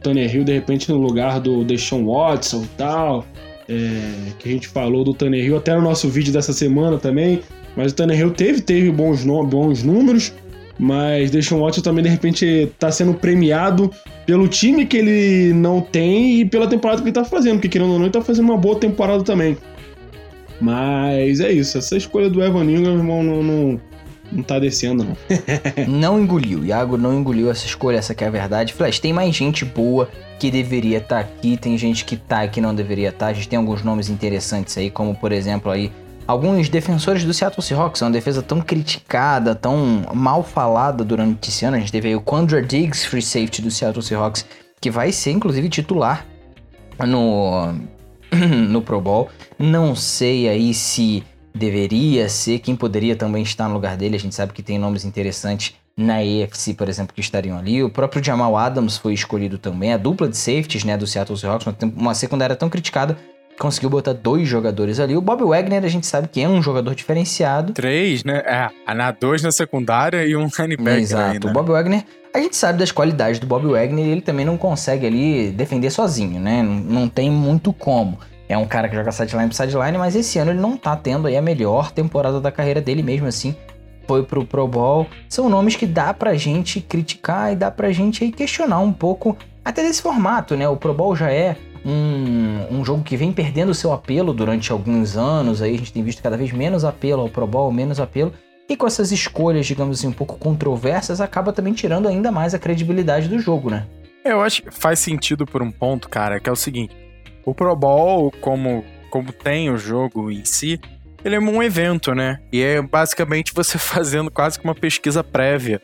Tanner 0.02 0.34
Hill, 0.34 0.44
de 0.44 0.52
repente, 0.52 0.90
no 0.90 0.98
lugar 0.98 1.40
do 1.40 1.64
Deshaun 1.64 2.06
Watson 2.06 2.62
e 2.62 2.68
tal. 2.76 3.26
É, 3.68 4.32
que 4.38 4.48
a 4.48 4.52
gente 4.52 4.66
falou 4.68 5.04
do 5.04 5.14
Tanner 5.14 5.44
Hill 5.44 5.56
até 5.56 5.74
no 5.74 5.82
nosso 5.82 6.08
vídeo 6.08 6.32
dessa 6.32 6.52
semana 6.52 6.98
também. 6.98 7.40
Mas 7.76 7.92
o 7.92 7.94
Tanner 7.94 8.18
Hill 8.18 8.30
teve, 8.32 8.60
teve 8.60 8.90
bons, 8.90 9.24
bons 9.24 9.82
números, 9.82 10.32
mas 10.80 11.30
Deshaun 11.30 11.60
Watson 11.60 11.82
também, 11.82 12.02
de 12.02 12.08
repente, 12.08 12.46
está 12.46 12.90
sendo 12.90 13.12
premiado 13.12 13.90
pelo 14.24 14.48
time 14.48 14.86
que 14.86 14.96
ele 14.96 15.52
não 15.52 15.82
tem 15.82 16.40
e 16.40 16.44
pela 16.46 16.66
temporada 16.66 17.02
que 17.02 17.08
ele 17.08 17.10
está 17.10 17.22
fazendo, 17.22 17.56
porque 17.56 17.68
querendo 17.68 17.92
ou 17.92 17.98
não, 17.98 18.06
ele 18.06 18.12
tá 18.12 18.22
fazendo 18.22 18.46
uma 18.46 18.56
boa 18.56 18.80
temporada 18.80 19.22
também. 19.22 19.58
Mas 20.58 21.38
é 21.40 21.52
isso, 21.52 21.76
essa 21.76 21.98
escolha 21.98 22.30
do 22.30 22.42
Evan 22.42 22.64
Ingram, 22.64 22.96
irmão, 22.96 23.22
não, 23.22 23.42
não, 23.42 23.80
não 24.32 24.42
tá 24.42 24.58
descendo, 24.58 25.04
não. 25.04 25.16
não 25.86 26.18
engoliu, 26.18 26.64
Iago 26.64 26.96
não 26.96 27.12
engoliu 27.12 27.50
essa 27.50 27.66
escolha, 27.66 27.98
essa 27.98 28.14
que 28.14 28.24
é 28.24 28.28
a 28.28 28.30
verdade. 28.30 28.72
Flash, 28.72 29.00
tem 29.00 29.12
mais 29.12 29.36
gente 29.36 29.66
boa 29.66 30.08
que 30.38 30.50
deveria 30.50 30.96
estar 30.96 31.16
tá 31.16 31.20
aqui, 31.20 31.58
tem 31.58 31.76
gente 31.76 32.06
que 32.06 32.16
tá 32.16 32.46
e 32.46 32.48
que 32.48 32.58
não 32.58 32.74
deveria 32.74 33.10
estar. 33.10 33.26
Tá. 33.26 33.32
A 33.32 33.34
gente 33.34 33.50
tem 33.50 33.58
alguns 33.58 33.84
nomes 33.84 34.08
interessantes 34.08 34.78
aí, 34.78 34.90
como 34.90 35.14
por 35.14 35.30
exemplo 35.30 35.70
aí 35.70 35.92
alguns 36.30 36.68
defensores 36.68 37.24
do 37.24 37.34
Seattle 37.34 37.60
Seahawks, 37.60 38.00
é 38.00 38.04
uma 38.04 38.12
defesa 38.12 38.40
tão 38.40 38.60
criticada, 38.60 39.52
tão 39.52 40.04
mal 40.14 40.44
falada 40.44 41.02
durante 41.04 41.48
esse 41.48 41.64
ano. 41.64 41.76
A 41.76 41.80
gente 41.80 41.90
teve 41.90 42.06
aí 42.06 42.14
o 42.14 42.20
Quandra 42.20 42.62
Diggs, 42.62 43.04
free 43.04 43.20
safety 43.20 43.60
do 43.60 43.70
Seattle 43.70 44.02
Seahawks, 44.02 44.46
que 44.80 44.90
vai 44.90 45.10
ser 45.10 45.32
inclusive 45.32 45.68
titular 45.68 46.24
no, 47.04 47.74
no 48.68 48.80
Pro 48.80 49.00
Bowl. 49.00 49.28
Não 49.58 49.96
sei 49.96 50.48
aí 50.48 50.72
se 50.72 51.24
deveria 51.52 52.28
ser, 52.28 52.60
quem 52.60 52.76
poderia 52.76 53.16
também 53.16 53.42
estar 53.42 53.66
no 53.66 53.74
lugar 53.74 53.96
dele. 53.96 54.14
A 54.14 54.20
gente 54.20 54.34
sabe 54.34 54.52
que 54.52 54.62
tem 54.62 54.78
nomes 54.78 55.04
interessantes 55.04 55.74
na 55.96 56.18
AFC, 56.18 56.74
por 56.74 56.88
exemplo, 56.88 57.12
que 57.12 57.20
estariam 57.20 57.58
ali. 57.58 57.82
O 57.82 57.90
próprio 57.90 58.22
Jamal 58.22 58.56
Adams 58.56 58.96
foi 58.96 59.14
escolhido 59.14 59.58
também. 59.58 59.92
A 59.92 59.96
dupla 59.96 60.28
de 60.28 60.36
safeties 60.36 60.84
né, 60.84 60.96
do 60.96 61.08
Seattle 61.08 61.36
Seahawks, 61.36 61.66
uma 61.96 62.14
secundária 62.14 62.54
tão 62.54 62.70
criticada, 62.70 63.18
conseguiu 63.60 63.90
botar 63.90 64.14
dois 64.14 64.48
jogadores 64.48 64.98
ali. 64.98 65.14
O 65.14 65.20
Bob 65.20 65.44
Wagner, 65.44 65.84
a 65.84 65.88
gente 65.88 66.06
sabe 66.06 66.28
que 66.28 66.40
é 66.40 66.48
um 66.48 66.62
jogador 66.62 66.94
diferenciado. 66.94 67.74
Três, 67.74 68.24
né? 68.24 68.42
É, 68.46 68.94
na 68.94 69.10
dois 69.10 69.42
na 69.42 69.52
secundária 69.52 70.24
e 70.24 70.34
um 70.34 70.48
linebacker 70.58 70.98
Exato. 70.98 71.32
Ainda. 71.32 71.48
O 71.48 71.52
Bob 71.52 71.70
Wagner, 71.70 72.02
a 72.32 72.38
gente 72.40 72.56
sabe 72.56 72.78
das 72.78 72.90
qualidades 72.90 73.38
do 73.38 73.46
Bob 73.46 73.66
Wagner 73.66 74.06
e 74.06 74.08
ele 74.08 74.22
também 74.22 74.46
não 74.46 74.56
consegue 74.56 75.06
ali 75.06 75.50
defender 75.50 75.90
sozinho, 75.90 76.40
né? 76.40 76.62
Não, 76.62 76.74
não 76.74 77.08
tem 77.08 77.30
muito 77.30 77.70
como. 77.70 78.18
É 78.48 78.56
um 78.56 78.66
cara 78.66 78.88
que 78.88 78.96
joga 78.96 79.12
sideline 79.12 79.48
pro 79.48 79.56
sideline, 79.56 79.98
mas 79.98 80.16
esse 80.16 80.38
ano 80.38 80.52
ele 80.52 80.60
não 80.60 80.76
tá 80.76 80.96
tendo 80.96 81.28
aí 81.28 81.36
a 81.36 81.42
melhor 81.42 81.92
temporada 81.92 82.40
da 82.40 82.50
carreira 82.50 82.80
dele 82.80 83.02
mesmo 83.02 83.26
assim. 83.26 83.54
Foi 84.08 84.22
pro 84.24 84.44
Pro 84.44 84.66
Bowl. 84.66 85.06
São 85.28 85.50
nomes 85.50 85.76
que 85.76 85.86
dá 85.86 86.14
pra 86.14 86.34
gente 86.34 86.80
criticar 86.80 87.52
e 87.52 87.56
dá 87.56 87.70
pra 87.70 87.92
gente 87.92 88.24
aí 88.24 88.32
questionar 88.32 88.80
um 88.80 88.92
pouco 88.92 89.36
até 89.62 89.82
desse 89.82 90.00
formato, 90.00 90.56
né? 90.56 90.66
O 90.66 90.76
Pro 90.76 90.94
Bowl 90.94 91.14
já 91.14 91.30
é 91.30 91.56
um, 91.84 92.78
um 92.78 92.84
jogo 92.84 93.02
que 93.02 93.16
vem 93.16 93.32
perdendo 93.32 93.74
seu 93.74 93.92
apelo 93.92 94.32
durante 94.32 94.72
alguns 94.72 95.16
anos. 95.16 95.62
Aí 95.62 95.74
a 95.74 95.78
gente 95.78 95.92
tem 95.92 96.02
visto 96.02 96.22
cada 96.22 96.36
vez 96.36 96.52
menos 96.52 96.84
apelo 96.84 97.22
ao 97.22 97.28
Pro 97.28 97.46
Bowl, 97.46 97.72
menos 97.72 98.00
apelo. 98.00 98.32
E 98.68 98.76
com 98.76 98.86
essas 98.86 99.10
escolhas, 99.10 99.66
digamos 99.66 99.98
assim, 99.98 100.08
um 100.08 100.12
pouco 100.12 100.38
controversas, 100.38 101.20
acaba 101.20 101.52
também 101.52 101.72
tirando 101.72 102.06
ainda 102.06 102.30
mais 102.30 102.54
a 102.54 102.58
credibilidade 102.58 103.28
do 103.28 103.38
jogo, 103.38 103.68
né? 103.68 103.86
Eu 104.24 104.40
acho 104.40 104.62
que 104.62 104.70
faz 104.70 104.98
sentido 104.98 105.46
por 105.46 105.62
um 105.62 105.70
ponto, 105.70 106.08
cara, 106.08 106.38
que 106.38 106.48
é 106.48 106.52
o 106.52 106.56
seguinte: 106.56 106.94
o 107.44 107.54
Pro 107.54 107.74
Bowl, 107.74 108.32
como, 108.40 108.84
como 109.10 109.32
tem 109.32 109.70
o 109.70 109.76
jogo 109.76 110.30
em 110.30 110.44
si, 110.44 110.78
ele 111.24 111.34
é 111.34 111.40
um 111.40 111.62
evento, 111.62 112.14
né? 112.14 112.38
E 112.52 112.62
é 112.62 112.80
basicamente 112.80 113.52
você 113.54 113.76
fazendo 113.78 114.30
quase 114.30 114.58
que 114.58 114.64
uma 114.64 114.74
pesquisa 114.74 115.24
prévia 115.24 115.80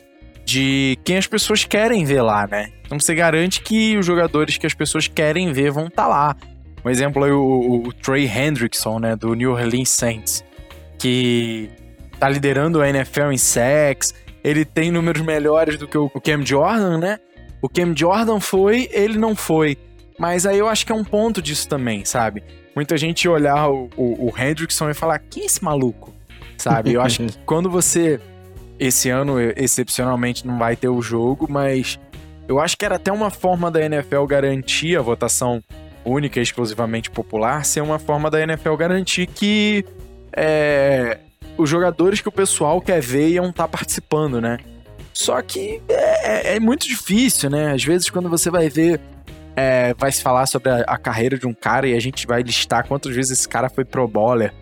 de 0.47 0.97
quem 1.05 1.17
as 1.19 1.26
pessoas 1.26 1.65
querem 1.65 2.05
ver 2.05 2.23
lá, 2.23 2.47
né? 2.47 2.71
Então 2.85 2.99
você 3.00 3.15
garante 3.17 3.61
que 3.61 3.99
os 3.99 4.07
jogadores 4.07 4.57
que 4.57 4.67
as 4.67 4.73
pessoas 4.73 5.09
querem 5.09 5.53
ver 5.53 5.73
vão 5.73 5.88
estar 5.88 6.05
tá 6.05 6.09
lá. 6.09 6.37
Um 6.85 6.88
exemplo 6.88 7.26
é 7.26 7.33
o, 7.33 7.83
o, 7.85 7.93
Trey 7.93 8.26
Hendrickson, 8.26 9.00
né, 9.00 9.17
do 9.17 9.35
New 9.35 9.50
Orleans 9.50 9.88
Saints, 9.88 10.45
que 10.97 11.69
tá 12.21 12.29
liderando 12.29 12.81
a 12.81 12.88
NFL 12.88 13.33
em 13.33 13.37
sacks, 13.37 14.15
ele 14.45 14.65
tem 14.65 14.93
números 14.93 15.21
melhores 15.23 15.76
do 15.76 15.88
que 15.88 15.99
o 15.99 16.09
Cam 16.09 16.47
Jordan, 16.47 16.99
né? 16.99 17.19
O 17.61 17.69
Cam 17.69 17.93
Jordan 17.97 18.38
foi, 18.38 18.88
ele 18.93 19.19
não 19.19 19.35
foi. 19.35 19.76
Mas 20.17 20.47
aí 20.47 20.59
eu 20.59 20.69
acho 20.69 20.87
que 20.87 20.93
é 20.93 20.95
um 20.95 21.05
ponto 21.05 21.43
disso 21.43 21.69
também, 21.69 22.05
sabe? 22.05 22.45
Muita 22.75 22.97
gente 22.97 23.29
olhar 23.29 23.69
o, 23.69 23.91
o, 23.97 24.29
o 24.29 24.33
Hendrickson 24.38 24.88
e 24.88 24.95
falar, 24.95 25.19
quem 25.19 25.43
é 25.43 25.47
esse 25.47 25.65
maluco? 25.65 26.15
Sabe? 26.57 26.93
Eu 26.93 27.03
acho 27.03 27.25
que 27.25 27.38
quando 27.45 27.69
você. 27.69 28.21
Esse 28.78 29.09
ano, 29.09 29.40
excepcionalmente, 29.40 30.47
não 30.47 30.59
vai 30.59 30.76
ter 30.76 30.88
o 30.88 31.00
jogo, 31.00 31.47
mas 31.49 31.99
eu 32.49 32.61
acho 32.61 32.76
que 32.76 32.85
era 32.85 32.97
até 32.97 33.11
uma 33.11 33.30
forma 33.30 33.71
da 33.71 33.83
NFL 33.83 34.25
garantir 34.26 34.97
a 34.97 35.02
votação 35.02 35.62
única 36.04 36.38
e 36.38 36.42
exclusivamente 36.42 37.11
popular, 37.11 37.64
ser 37.64 37.80
uma 37.80 37.99
forma 37.99 38.30
da 38.30 38.40
NFL 38.40 38.75
garantir 38.76 39.26
que 39.26 39.85
é, 40.33 41.18
os 41.56 41.68
jogadores 41.68 42.21
que 42.21 42.28
o 42.28 42.33
pessoal 42.33 42.80
quer 42.80 43.00
ver 43.00 43.30
iam 43.30 43.50
estar 43.50 43.64
tá 43.64 43.68
participando, 43.68 44.40
né? 44.40 44.59
Só 45.12 45.40
que 45.42 45.83
é, 45.88 46.52
é, 46.52 46.56
é, 46.56 46.61
muito 46.61 46.87
difícil, 46.87 47.50
né? 47.50 47.73
Às 47.73 47.83
vezes, 47.83 48.11
quando 48.11 48.28
você 48.28 48.50
vai 48.50 48.68
ver, 48.68 49.00
é, 49.56 49.95
vai 49.95 50.12
se 50.12 50.23
falar 50.23 50.47
sobre 50.47 50.71
a, 50.71 50.80
a, 50.87 50.99
carreira 50.99 51.38
de 51.38 51.47
um 51.47 51.54
cara 51.54 51.88
e 51.88 51.95
a 51.95 52.00
gente 52.00 52.26
vai 52.26 52.42
listar 52.42 52.87
quantas 52.87 53.14
vezes 53.14 53.38
esse 53.38 53.49
cara 53.49 53.71
foi 53.71 53.85
pro 53.85 54.06
bowler. 54.06 54.52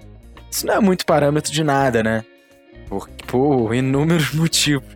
Isso 0.50 0.64
não 0.64 0.74
é 0.74 0.80
muito 0.80 1.04
parâmetro 1.04 1.52
de 1.52 1.64
nada, 1.64 2.02
né? 2.02 2.24
Por, 2.88 3.08
por 3.26 3.74
inúmeros 3.74 4.32
motivos. 4.34 4.88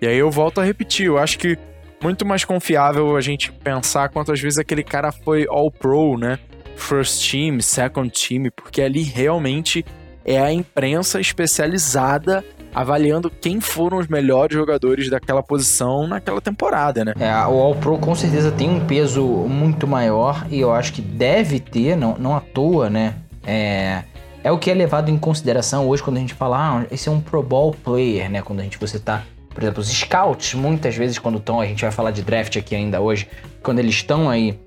E 0.00 0.06
aí 0.06 0.16
eu 0.16 0.30
volto 0.30 0.60
a 0.60 0.64
repetir, 0.64 1.06
eu 1.06 1.18
acho 1.18 1.38
que 1.38 1.58
muito 2.02 2.26
mais 2.26 2.44
confiável 2.44 3.16
a 3.16 3.20
gente 3.20 3.50
pensar 3.50 4.10
quantas 4.10 4.38
vezes 4.38 4.58
aquele 4.58 4.84
cara 4.84 5.10
foi 5.10 5.46
All-Pro, 5.48 6.18
né? 6.18 6.38
First 6.76 7.30
Team, 7.30 7.60
Second 7.60 8.10
Team, 8.10 8.50
porque 8.54 8.82
ali 8.82 9.02
realmente 9.02 9.84
é 10.24 10.38
a 10.38 10.52
imprensa 10.52 11.20
especializada 11.20 12.44
avaliando 12.74 13.30
quem 13.30 13.60
foram 13.60 13.98
os 13.98 14.08
melhores 14.08 14.56
jogadores 14.56 15.08
daquela 15.08 15.42
posição 15.42 16.08
naquela 16.08 16.40
temporada, 16.40 17.04
né? 17.04 17.14
É, 17.20 17.32
o 17.46 17.60
All-Pro 17.60 17.98
com 17.98 18.14
certeza 18.14 18.50
tem 18.50 18.68
um 18.68 18.84
peso 18.84 19.22
muito 19.24 19.86
maior 19.86 20.44
e 20.50 20.60
eu 20.60 20.72
acho 20.72 20.92
que 20.92 21.00
deve 21.00 21.60
ter, 21.60 21.96
não, 21.96 22.18
não 22.18 22.34
à 22.34 22.40
toa, 22.40 22.90
né? 22.90 23.14
É, 23.46 24.02
é 24.44 24.52
o 24.52 24.58
que 24.58 24.70
é 24.70 24.74
levado 24.74 25.10
em 25.10 25.18
consideração 25.18 25.88
hoje 25.88 26.02
quando 26.02 26.18
a 26.18 26.20
gente 26.20 26.34
fala, 26.34 26.58
ah, 26.58 26.86
esse 26.90 27.08
é 27.08 27.12
um 27.12 27.20
Pro 27.20 27.42
Bowl 27.42 27.74
player, 27.82 28.30
né? 28.30 28.42
Quando 28.42 28.60
a 28.60 28.62
gente, 28.62 28.78
você 28.78 28.98
tá 28.98 29.24
por 29.54 29.62
exemplo, 29.62 29.80
os 29.80 29.88
scouts, 29.88 30.54
muitas 30.54 30.96
vezes, 30.96 31.18
quando 31.18 31.38
estão, 31.38 31.60
a 31.60 31.66
gente 31.66 31.80
vai 31.80 31.92
falar 31.92 32.10
de 32.10 32.22
draft 32.22 32.56
aqui 32.56 32.74
ainda 32.74 33.00
hoje, 33.00 33.28
quando 33.62 33.78
eles 33.78 33.94
estão 33.94 34.28
aí 34.28 34.58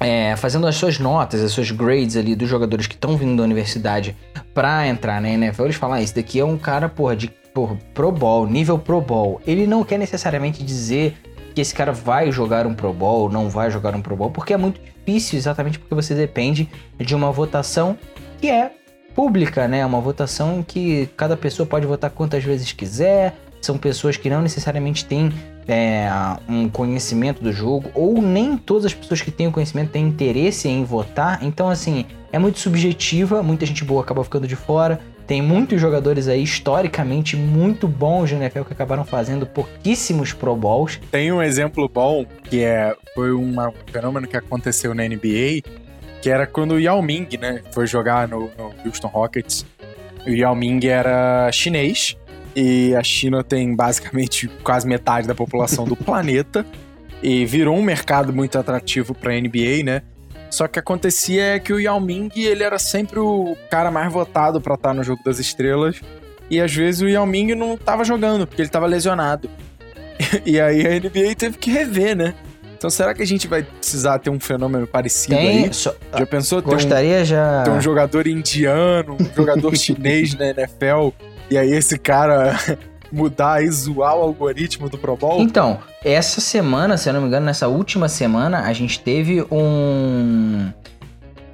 é, 0.00 0.34
fazendo 0.34 0.66
as 0.66 0.74
suas 0.74 0.98
notas, 0.98 1.40
as 1.40 1.52
suas 1.52 1.70
grades 1.70 2.16
ali 2.16 2.34
dos 2.34 2.48
jogadores 2.48 2.88
que 2.88 2.94
estão 2.94 3.16
vindo 3.16 3.36
da 3.36 3.44
universidade 3.44 4.16
pra 4.52 4.86
entrar 4.88 5.20
na 5.20 5.28
NFL, 5.28 5.64
eles 5.64 5.76
falam: 5.76 5.96
ah, 5.96 6.02
esse 6.02 6.14
daqui 6.14 6.40
é 6.40 6.44
um 6.44 6.58
cara, 6.58 6.88
porra, 6.88 7.14
de 7.14 7.30
Pro 7.94 8.10
Bowl, 8.10 8.46
nível 8.46 8.78
Pro 8.78 9.00
Bowl. 9.00 9.40
Ele 9.46 9.64
não 9.64 9.84
quer 9.84 9.96
necessariamente 9.96 10.62
dizer 10.62 11.16
que 11.54 11.60
esse 11.60 11.72
cara 11.72 11.92
vai 11.92 12.30
jogar 12.32 12.66
um 12.66 12.74
Pro 12.74 12.92
Bowl, 12.92 13.30
não 13.30 13.48
vai 13.48 13.70
jogar 13.70 13.94
um 13.94 14.02
Pro 14.02 14.16
Bowl, 14.16 14.30
porque 14.30 14.52
é 14.52 14.56
muito 14.56 14.80
difícil, 14.80 15.38
exatamente 15.38 15.78
porque 15.78 15.94
você 15.94 16.14
depende 16.14 16.68
de 16.98 17.14
uma 17.14 17.30
votação 17.30 17.96
que 18.40 18.50
é 18.50 18.72
pública, 19.16 19.66
né? 19.66 19.84
Uma 19.86 19.98
votação 19.98 20.58
em 20.58 20.62
que 20.62 21.08
cada 21.16 21.38
pessoa 21.38 21.66
pode 21.66 21.86
votar 21.86 22.10
quantas 22.10 22.44
vezes 22.44 22.70
quiser, 22.70 23.34
são 23.62 23.78
pessoas 23.78 24.18
que 24.18 24.28
não 24.28 24.42
necessariamente 24.42 25.06
têm 25.06 25.32
é, 25.66 26.06
um 26.46 26.68
conhecimento 26.68 27.42
do 27.42 27.50
jogo, 27.50 27.90
ou 27.94 28.20
nem 28.20 28.58
todas 28.58 28.84
as 28.84 28.94
pessoas 28.94 29.22
que 29.22 29.30
têm 29.30 29.48
o 29.48 29.52
conhecimento 29.52 29.90
têm 29.90 30.06
interesse 30.06 30.68
em 30.68 30.84
votar. 30.84 31.42
Então, 31.42 31.70
assim, 31.70 32.04
é 32.30 32.38
muito 32.38 32.58
subjetiva, 32.58 33.42
muita 33.42 33.64
gente 33.64 33.82
boa 33.82 34.02
acaba 34.02 34.22
ficando 34.22 34.46
de 34.46 34.54
fora. 34.54 35.00
Tem 35.26 35.42
muitos 35.42 35.80
jogadores 35.80 36.28
aí, 36.28 36.44
historicamente, 36.44 37.36
muito 37.36 37.88
bons 37.88 38.28
de 38.28 38.36
NFL 38.36 38.62
que 38.62 38.72
acabaram 38.72 39.04
fazendo 39.04 39.44
pouquíssimos 39.44 40.32
Pro 40.32 40.54
Bowls. 40.54 41.00
Tem 41.10 41.32
um 41.32 41.42
exemplo 41.42 41.88
bom, 41.88 42.24
que 42.44 42.62
é, 42.62 42.94
foi 43.12 43.32
uma, 43.32 43.70
um 43.70 43.74
fenômeno 43.90 44.28
que 44.28 44.36
aconteceu 44.36 44.94
na 44.94 45.02
NBA, 45.02 45.62
que 46.22 46.30
era 46.30 46.46
quando 46.46 46.72
o 46.72 46.80
Yao 46.80 47.02
Ming, 47.02 47.28
né, 47.40 47.62
foi 47.72 47.86
jogar 47.86 48.28
no, 48.28 48.50
no 48.56 48.74
Houston 48.84 49.08
Rockets. 49.08 49.64
O 50.26 50.30
Yao 50.30 50.54
Ming 50.54 50.86
era 50.86 51.50
chinês, 51.52 52.16
e 52.56 52.94
a 52.96 53.02
China 53.02 53.44
tem 53.44 53.76
basicamente 53.76 54.48
quase 54.64 54.88
metade 54.88 55.28
da 55.28 55.34
população 55.34 55.84
do 55.84 55.94
planeta. 55.96 56.64
E 57.22 57.44
virou 57.44 57.76
um 57.76 57.82
mercado 57.82 58.32
muito 58.32 58.58
atrativo 58.58 59.14
para 59.14 59.32
a 59.32 59.40
NBA, 59.40 59.82
né? 59.84 60.02
Só 60.50 60.66
que 60.66 60.78
acontecia 60.78 61.56
é 61.56 61.58
que 61.58 61.72
o 61.72 61.80
Yao 61.80 62.00
Ming, 62.00 62.30
ele 62.34 62.62
era 62.62 62.78
sempre 62.78 63.18
o 63.18 63.56
cara 63.70 63.90
mais 63.90 64.10
votado 64.12 64.60
para 64.60 64.74
estar 64.74 64.90
tá 64.90 64.94
no 64.94 65.02
jogo 65.02 65.22
das 65.22 65.38
estrelas. 65.38 66.00
E 66.48 66.60
às 66.60 66.72
vezes 66.72 67.02
o 67.02 67.08
Yao 67.08 67.26
Ming 67.26 67.54
não 67.54 67.74
estava 67.74 68.04
jogando, 68.04 68.46
porque 68.46 68.62
ele 68.62 68.68
estava 68.68 68.86
lesionado. 68.86 69.50
e 70.46 70.58
aí 70.58 70.86
a 70.86 71.00
NBA 71.00 71.34
teve 71.36 71.58
que 71.58 71.70
rever, 71.70 72.16
né? 72.16 72.34
Então 72.76 72.90
será 72.90 73.14
que 73.14 73.22
a 73.22 73.26
gente 73.26 73.48
vai 73.48 73.62
precisar 73.62 74.18
ter 74.18 74.28
um 74.28 74.38
fenômeno 74.38 74.86
parecido 74.86 75.36
Tem, 75.36 75.64
aí? 75.64 75.72
So, 75.72 75.94
já 76.16 76.26
pensou 76.26 76.60
ter 76.60 76.70
gostaria 76.70 77.22
um, 77.22 77.24
já 77.24 77.62
ter 77.64 77.70
um 77.70 77.80
jogador 77.80 78.26
indiano, 78.26 79.16
um 79.18 79.34
jogador 79.34 79.74
chinês 79.76 80.34
na 80.34 80.48
NFL 80.48 81.08
e 81.50 81.56
aí 81.56 81.72
esse 81.72 81.98
cara 81.98 82.58
mudar 83.10 83.62
e 83.64 83.70
zoar 83.70 84.16
o 84.16 84.20
algoritmo 84.20 84.88
do 84.90 84.98
Pro 84.98 85.16
Bowl? 85.16 85.40
Então, 85.40 85.78
essa 86.04 86.40
semana, 86.40 86.98
se 86.98 87.08
eu 87.08 87.14
não 87.14 87.22
me 87.22 87.28
engano, 87.28 87.46
nessa 87.46 87.66
última 87.66 88.08
semana, 88.08 88.60
a 88.60 88.72
gente 88.72 89.00
teve 89.00 89.44
um 89.50 90.70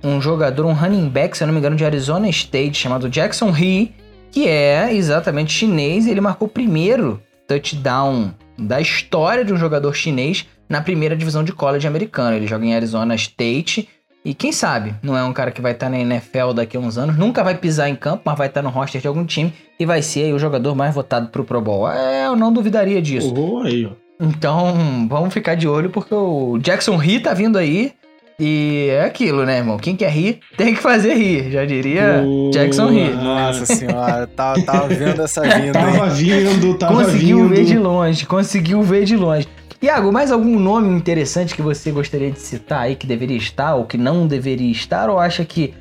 um 0.04 0.20
jogador, 0.20 0.66
um 0.66 0.72
running 0.72 1.08
back, 1.08 1.36
se 1.36 1.44
eu 1.44 1.46
não 1.46 1.54
me 1.54 1.60
engano, 1.60 1.76
de 1.76 1.84
Arizona 1.84 2.28
State, 2.28 2.76
chamado 2.76 3.08
Jackson 3.08 3.50
He, 3.50 3.92
que 4.32 4.48
é 4.48 4.92
exatamente 4.92 5.52
chinês, 5.52 6.08
ele 6.08 6.20
marcou 6.20 6.48
o 6.48 6.50
primeiro 6.50 7.22
touchdown 7.46 8.34
da 8.58 8.80
história 8.80 9.44
de 9.44 9.52
um 9.52 9.56
jogador 9.56 9.94
chinês 9.94 10.46
na 10.68 10.80
primeira 10.80 11.16
divisão 11.16 11.44
de 11.44 11.52
college 11.52 11.86
americano. 11.86 12.36
Ele 12.36 12.46
joga 12.46 12.64
em 12.64 12.74
Arizona 12.74 13.14
State 13.14 13.88
e 14.24 14.34
quem 14.34 14.52
sabe, 14.52 14.94
não 15.02 15.16
é 15.16 15.24
um 15.24 15.32
cara 15.32 15.50
que 15.50 15.60
vai 15.60 15.72
estar 15.72 15.86
tá 15.86 15.90
na 15.90 15.98
NFL 15.98 16.52
daqui 16.54 16.76
a 16.76 16.80
uns 16.80 16.96
anos, 16.96 17.16
nunca 17.16 17.42
vai 17.42 17.56
pisar 17.56 17.88
em 17.88 17.96
campo, 17.96 18.22
mas 18.24 18.38
vai 18.38 18.46
estar 18.46 18.62
tá 18.62 18.68
no 18.68 18.72
roster 18.72 19.00
de 19.00 19.08
algum 19.08 19.24
time 19.24 19.52
e 19.80 19.84
vai 19.84 20.00
ser 20.00 20.24
aí 20.24 20.32
o 20.32 20.38
jogador 20.38 20.76
mais 20.76 20.94
votado 20.94 21.28
pro 21.28 21.44
Pro 21.44 21.60
Bowl. 21.60 21.90
É, 21.90 22.26
eu 22.26 22.36
não 22.36 22.52
duvidaria 22.52 23.02
disso. 23.02 23.34
Oh, 23.36 23.62
aí, 23.62 23.84
ó. 23.84 23.90
Então, 24.20 25.08
vamos 25.08 25.34
ficar 25.34 25.56
de 25.56 25.66
olho 25.66 25.90
porque 25.90 26.14
o 26.14 26.56
Jackson 26.58 26.96
Ri 26.96 27.18
tá 27.18 27.34
vindo 27.34 27.58
aí. 27.58 27.92
E 28.38 28.88
é 28.90 29.04
aquilo, 29.04 29.44
né, 29.44 29.58
irmão? 29.58 29.76
Quem 29.76 29.94
quer 29.94 30.10
rir, 30.10 30.40
tem 30.56 30.74
que 30.74 30.80
fazer 30.80 31.14
rir. 31.14 31.50
Já 31.50 31.64
diria 31.64 32.24
Jackson 32.52 32.88
Ri. 32.88 33.10
Nossa 33.10 33.66
senhora, 33.66 34.26
tava, 34.26 34.62
tá, 34.62 34.72
tava 34.72 34.88
vendo 34.88 35.22
essa 35.22 35.42
vinda. 35.46 35.72
tava 35.72 36.08
vindo, 36.10 36.74
tava 36.78 36.94
conseguiu 36.94 37.36
vindo. 37.36 37.48
Conseguiu 37.48 37.48
ver 37.48 37.64
de 37.64 37.78
longe, 37.78 38.26
conseguiu 38.26 38.82
ver 38.82 39.04
de 39.04 39.16
longe. 39.16 39.48
Iago, 39.82 40.12
mais 40.12 40.30
algum 40.30 40.60
nome 40.60 40.88
interessante 40.94 41.56
que 41.56 41.60
você 41.60 41.90
gostaria 41.90 42.30
de 42.30 42.38
citar 42.38 42.82
aí 42.82 42.94
que 42.94 43.04
deveria 43.04 43.36
estar 43.36 43.74
ou 43.74 43.84
que 43.84 43.98
não 43.98 44.28
deveria 44.28 44.70
estar? 44.70 45.10
Ou 45.10 45.18
acha 45.18 45.44
que 45.44 45.74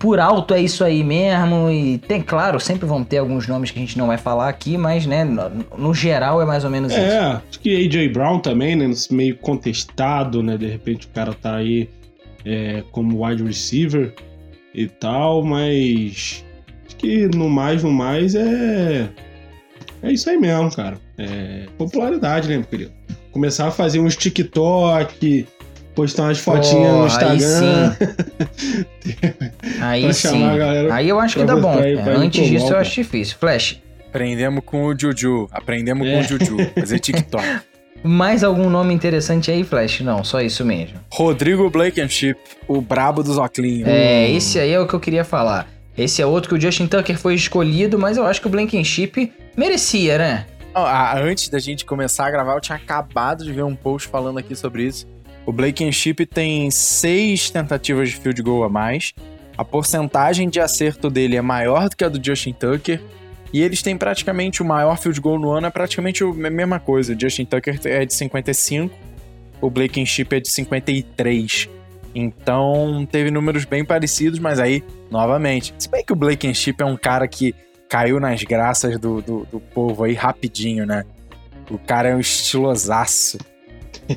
por 0.00 0.18
alto 0.18 0.52
é 0.52 0.60
isso 0.60 0.82
aí 0.82 1.04
mesmo? 1.04 1.70
E 1.70 1.98
tem, 1.98 2.20
claro, 2.20 2.58
sempre 2.58 2.86
vão 2.86 3.04
ter 3.04 3.18
alguns 3.18 3.46
nomes 3.46 3.70
que 3.70 3.78
a 3.78 3.80
gente 3.80 3.96
não 3.96 4.08
vai 4.08 4.18
falar 4.18 4.48
aqui, 4.48 4.76
mas, 4.76 5.06
né, 5.06 5.22
no, 5.22 5.64
no 5.78 5.94
geral 5.94 6.42
é 6.42 6.44
mais 6.44 6.64
ou 6.64 6.70
menos 6.70 6.92
é, 6.92 6.96
isso. 6.96 7.16
É, 7.16 7.42
acho 7.48 7.60
que 7.60 7.86
AJ 7.86 8.12
Brown 8.12 8.40
também, 8.40 8.74
né, 8.74 8.90
meio 9.12 9.36
contestado, 9.36 10.42
né, 10.42 10.56
de 10.56 10.66
repente 10.66 11.06
o 11.06 11.10
cara 11.10 11.32
tá 11.32 11.54
aí 11.54 11.88
é, 12.44 12.82
como 12.90 13.24
wide 13.24 13.44
receiver 13.44 14.12
e 14.74 14.88
tal, 14.88 15.44
mas 15.44 16.44
acho 16.84 16.96
que 16.96 17.28
no 17.28 17.48
mais, 17.48 17.84
no 17.84 17.92
mais 17.92 18.34
é. 18.34 19.08
É 20.02 20.12
isso 20.12 20.28
aí 20.28 20.36
mesmo, 20.36 20.74
cara. 20.74 20.98
É 21.16 21.66
popularidade, 21.78 22.48
né, 22.48 22.56
meu 22.56 22.66
querido? 22.66 22.95
Começar 23.36 23.68
a 23.68 23.70
fazer 23.70 24.00
uns 24.00 24.16
TikTok, 24.16 25.46
postar 25.94 26.22
umas 26.22 26.38
fotinhas 26.38 26.90
oh, 26.90 26.98
no 27.00 27.06
Instagram. 27.06 27.96
Aí 29.78 30.14
sim. 30.14 30.30
aí 30.40 30.50
sim. 30.80 30.90
Aí 30.90 31.08
eu 31.10 31.20
acho 31.20 31.38
que 31.38 31.44
dá 31.44 31.54
bom. 31.54 31.78
É, 31.78 31.92
antes 32.16 32.48
disso 32.48 32.72
eu 32.72 32.78
acho 32.78 32.94
difícil. 32.94 33.36
Flash. 33.38 33.82
Aprendemos 34.08 34.62
com 34.64 34.86
o 34.86 34.98
Juju. 34.98 35.48
Aprendemos 35.52 36.08
é. 36.08 36.14
com 36.14 36.20
o 36.20 36.22
Juju. 36.22 36.56
Fazer 36.80 36.98
TikTok. 36.98 37.44
Mais 38.02 38.42
algum 38.42 38.70
nome 38.70 38.94
interessante 38.94 39.50
aí, 39.50 39.64
Flash? 39.64 40.00
Não, 40.00 40.24
só 40.24 40.40
isso 40.40 40.64
mesmo. 40.64 40.98
Rodrigo 41.10 41.68
Blankenship, 41.68 42.36
o 42.66 42.80
brabo 42.80 43.22
dos 43.22 43.36
oclinhos. 43.36 43.86
É, 43.86 44.30
esse 44.30 44.58
aí 44.58 44.70
é 44.70 44.80
o 44.80 44.86
que 44.86 44.94
eu 44.94 45.00
queria 45.00 45.24
falar. 45.24 45.68
Esse 45.96 46.22
é 46.22 46.26
outro 46.26 46.48
que 46.48 46.54
o 46.54 46.60
Justin 46.60 46.86
Tucker 46.86 47.18
foi 47.18 47.34
escolhido, 47.34 47.98
mas 47.98 48.16
eu 48.16 48.24
acho 48.24 48.40
que 48.40 48.46
o 48.46 48.50
Blankenship 48.50 49.32
merecia, 49.56 50.18
né? 50.18 50.46
Antes 50.76 51.48
da 51.48 51.58
gente 51.58 51.84
começar 51.84 52.26
a 52.26 52.30
gravar, 52.30 52.54
eu 52.54 52.60
tinha 52.60 52.76
acabado 52.76 53.44
de 53.44 53.52
ver 53.52 53.64
um 53.64 53.74
post 53.74 54.08
falando 54.08 54.38
aqui 54.38 54.54
sobre 54.54 54.84
isso. 54.84 55.06
O 55.46 55.52
Blankenship 55.52 56.26
tem 56.26 56.70
seis 56.70 57.50
tentativas 57.50 58.10
de 58.10 58.16
field 58.16 58.42
goal 58.42 58.64
a 58.64 58.68
mais. 58.68 59.12
A 59.56 59.64
porcentagem 59.64 60.48
de 60.48 60.60
acerto 60.60 61.08
dele 61.08 61.36
é 61.36 61.40
maior 61.40 61.88
do 61.88 61.96
que 61.96 62.04
a 62.04 62.08
do 62.08 62.22
Justin 62.22 62.52
Tucker. 62.52 63.00
E 63.52 63.62
eles 63.62 63.80
têm 63.80 63.96
praticamente 63.96 64.60
o 64.60 64.64
maior 64.64 64.98
field 64.98 65.20
goal 65.20 65.38
no 65.38 65.50
ano, 65.50 65.68
é 65.68 65.70
praticamente 65.70 66.22
a 66.24 66.26
mesma 66.32 66.80
coisa. 66.80 67.14
O 67.14 67.20
Justin 67.20 67.44
Tucker 67.44 67.80
é 67.84 68.04
de 68.04 68.12
55, 68.12 68.94
o 69.60 69.70
Blankenship 69.70 70.28
é 70.32 70.40
de 70.40 70.50
53. 70.50 71.70
Então 72.14 73.06
teve 73.10 73.30
números 73.30 73.64
bem 73.64 73.84
parecidos, 73.84 74.38
mas 74.38 74.58
aí, 74.58 74.82
novamente, 75.10 75.74
se 75.78 75.88
bem 75.88 76.04
que 76.04 76.12
o 76.12 76.16
Blankenship 76.16 76.76
é 76.80 76.84
um 76.84 76.96
cara 76.96 77.28
que 77.28 77.54
caiu 77.88 78.20
nas 78.20 78.42
graças 78.42 78.98
do, 78.98 79.20
do, 79.20 79.46
do 79.50 79.60
povo 79.60 80.04
aí 80.04 80.14
rapidinho, 80.14 80.86
né? 80.86 81.04
O 81.70 81.78
cara 81.78 82.10
é 82.10 82.14
um 82.14 82.20
estilosaço. 82.20 83.38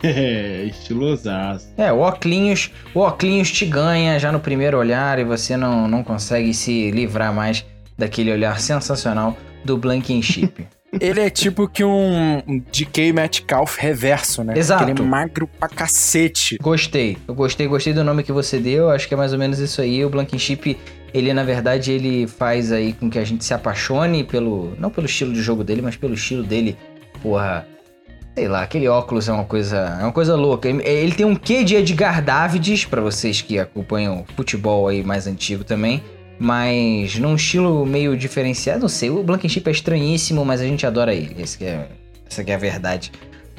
É, 0.03 0.63
estilosaço. 0.69 1.67
É, 1.77 1.91
o 1.91 2.01
Oclinhos, 2.01 2.71
o 2.93 2.99
Oclinhos 2.99 3.51
te 3.51 3.65
ganha 3.65 4.19
já 4.19 4.31
no 4.31 4.39
primeiro 4.39 4.77
olhar 4.77 5.17
e 5.19 5.23
você 5.23 5.57
não, 5.57 5.87
não 5.87 6.03
consegue 6.03 6.53
se 6.53 6.91
livrar 6.91 7.33
mais 7.33 7.65
daquele 7.97 8.31
olhar 8.31 8.59
sensacional 8.59 9.35
do 9.63 9.77
Blankenship. 9.77 10.67
Ele 10.99 11.19
é 11.19 11.29
tipo 11.29 11.67
que 11.67 11.83
um 11.83 12.41
DK 12.71 13.13
Metcalf 13.13 13.77
reverso, 13.77 14.43
né? 14.43 14.57
Exato. 14.57 14.85
Aquele 14.85 15.07
magro 15.07 15.47
pra 15.59 15.67
cacete. 15.67 16.57
Gostei. 16.59 17.15
Eu 17.27 17.35
gostei, 17.35 17.67
gostei 17.67 17.93
do 17.93 18.03
nome 18.03 18.23
que 18.23 18.31
você 18.31 18.57
deu. 18.57 18.89
Acho 18.89 19.07
que 19.07 19.13
é 19.13 19.17
mais 19.17 19.31
ou 19.31 19.37
menos 19.37 19.59
isso 19.59 19.81
aí. 19.81 20.03
O 20.03 20.09
Blankenship, 20.09 20.77
ele 21.13 21.33
na 21.33 21.43
verdade, 21.43 21.91
ele 21.91 22.27
faz 22.27 22.71
aí 22.71 22.93
com 22.93 23.09
que 23.09 23.19
a 23.19 23.23
gente 23.23 23.43
se 23.43 23.53
apaixone 23.53 24.23
pelo. 24.23 24.73
Não 24.79 24.89
pelo 24.89 25.05
estilo 25.05 25.33
de 25.33 25.41
jogo 25.41 25.63
dele, 25.63 25.81
mas 25.81 25.95
pelo 25.95 26.13
estilo 26.13 26.43
dele. 26.43 26.77
Porra. 27.21 27.67
Sei 28.35 28.47
lá, 28.47 28.61
aquele 28.61 28.87
óculos 28.87 29.27
é 29.27 29.33
uma 29.33 29.43
coisa. 29.43 29.97
É 29.99 30.03
uma 30.03 30.11
coisa 30.11 30.35
louca. 30.35 30.69
Ele 30.69 31.11
tem 31.13 31.25
um 31.25 31.35
quê 31.35 31.63
de 31.63 31.75
Edgar 31.75 32.23
Davids, 32.23 32.85
para 32.85 33.01
vocês 33.01 33.41
que 33.41 33.59
acompanham 33.59 34.23
futebol 34.35 34.87
aí 34.87 35.03
mais 35.03 35.27
antigo 35.27 35.63
também 35.63 36.01
mas 36.39 37.19
num 37.19 37.35
estilo 37.35 37.85
meio 37.85 38.15
diferenciado, 38.15 38.79
não 38.79 38.87
sei, 38.87 39.09
o 39.09 39.21
Blankenship 39.21 39.67
é 39.67 39.71
estranhíssimo, 39.71 40.45
mas 40.45 40.61
a 40.61 40.63
gente 40.63 40.87
adora 40.87 41.13
ele, 41.13 41.35
esse 41.37 41.61
é, 41.65 41.89
essa 42.25 42.41
é 42.41 42.53
a 42.53 42.57
verdade 42.57 43.11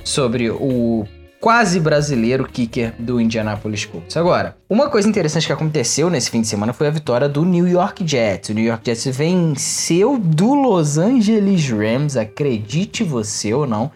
sobre 0.03 0.51
o 0.51 1.07
quase 1.41 1.81
brasileiro 1.81 2.47
kicker 2.47 2.95
do 2.99 3.21
Indianapolis 3.21 3.87
Colts. 3.87 4.17
Agora, 4.17 4.57
uma 4.69 4.91
coisa 4.91 5.09
interessante 5.09 5.47
que 5.47 5.53
aconteceu 5.53 6.11
nesse 6.11 6.31
fim 6.31 6.43
de 6.43 6.47
semana 6.47 6.73
foi 6.73 6.87
a 6.87 6.91
vitória 6.91 7.29
do 7.29 7.45
New 7.45 7.67
York 7.67 8.07
Jets. 8.07 8.51
O 8.51 8.55
New 8.55 8.65
York 8.65 8.83
Jets 8.85 9.17
venceu 9.17 10.19
do 10.19 10.55
Los 10.55 10.99
Angeles 10.99 11.69
Rams, 11.71 12.17
acredite 12.17 13.03
você 13.03 13.55
ou 13.55 13.67
não. 13.67 13.91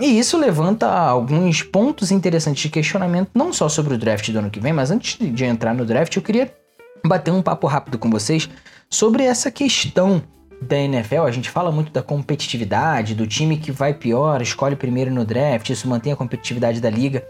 E 0.00 0.18
isso 0.18 0.36
levanta 0.36 0.88
alguns 0.88 1.62
pontos 1.62 2.10
interessantes 2.10 2.62
de 2.62 2.68
questionamento, 2.68 3.30
não 3.34 3.52
só 3.52 3.68
sobre 3.68 3.94
o 3.94 3.98
draft 3.98 4.28
do 4.30 4.38
ano 4.38 4.50
que 4.50 4.60
vem, 4.60 4.72
mas 4.72 4.90
antes 4.90 5.18
de 5.18 5.44
entrar 5.44 5.74
no 5.74 5.84
draft, 5.84 6.14
eu 6.16 6.22
queria 6.22 6.52
bater 7.04 7.32
um 7.32 7.42
papo 7.42 7.66
rápido 7.66 7.98
com 7.98 8.10
vocês 8.10 8.48
sobre 8.88 9.24
essa 9.24 9.50
questão 9.50 10.22
da 10.62 10.76
NFL. 10.76 11.22
A 11.22 11.30
gente 11.30 11.50
fala 11.50 11.70
muito 11.70 11.92
da 11.92 12.02
competitividade, 12.02 13.14
do 13.14 13.26
time 13.26 13.56
que 13.56 13.70
vai 13.70 13.92
pior, 13.92 14.40
escolhe 14.40 14.76
primeiro 14.76 15.12
no 15.12 15.24
draft, 15.24 15.68
isso 15.70 15.88
mantém 15.88 16.12
a 16.12 16.16
competitividade 16.16 16.80
da 16.80 16.88
liga. 16.88 17.24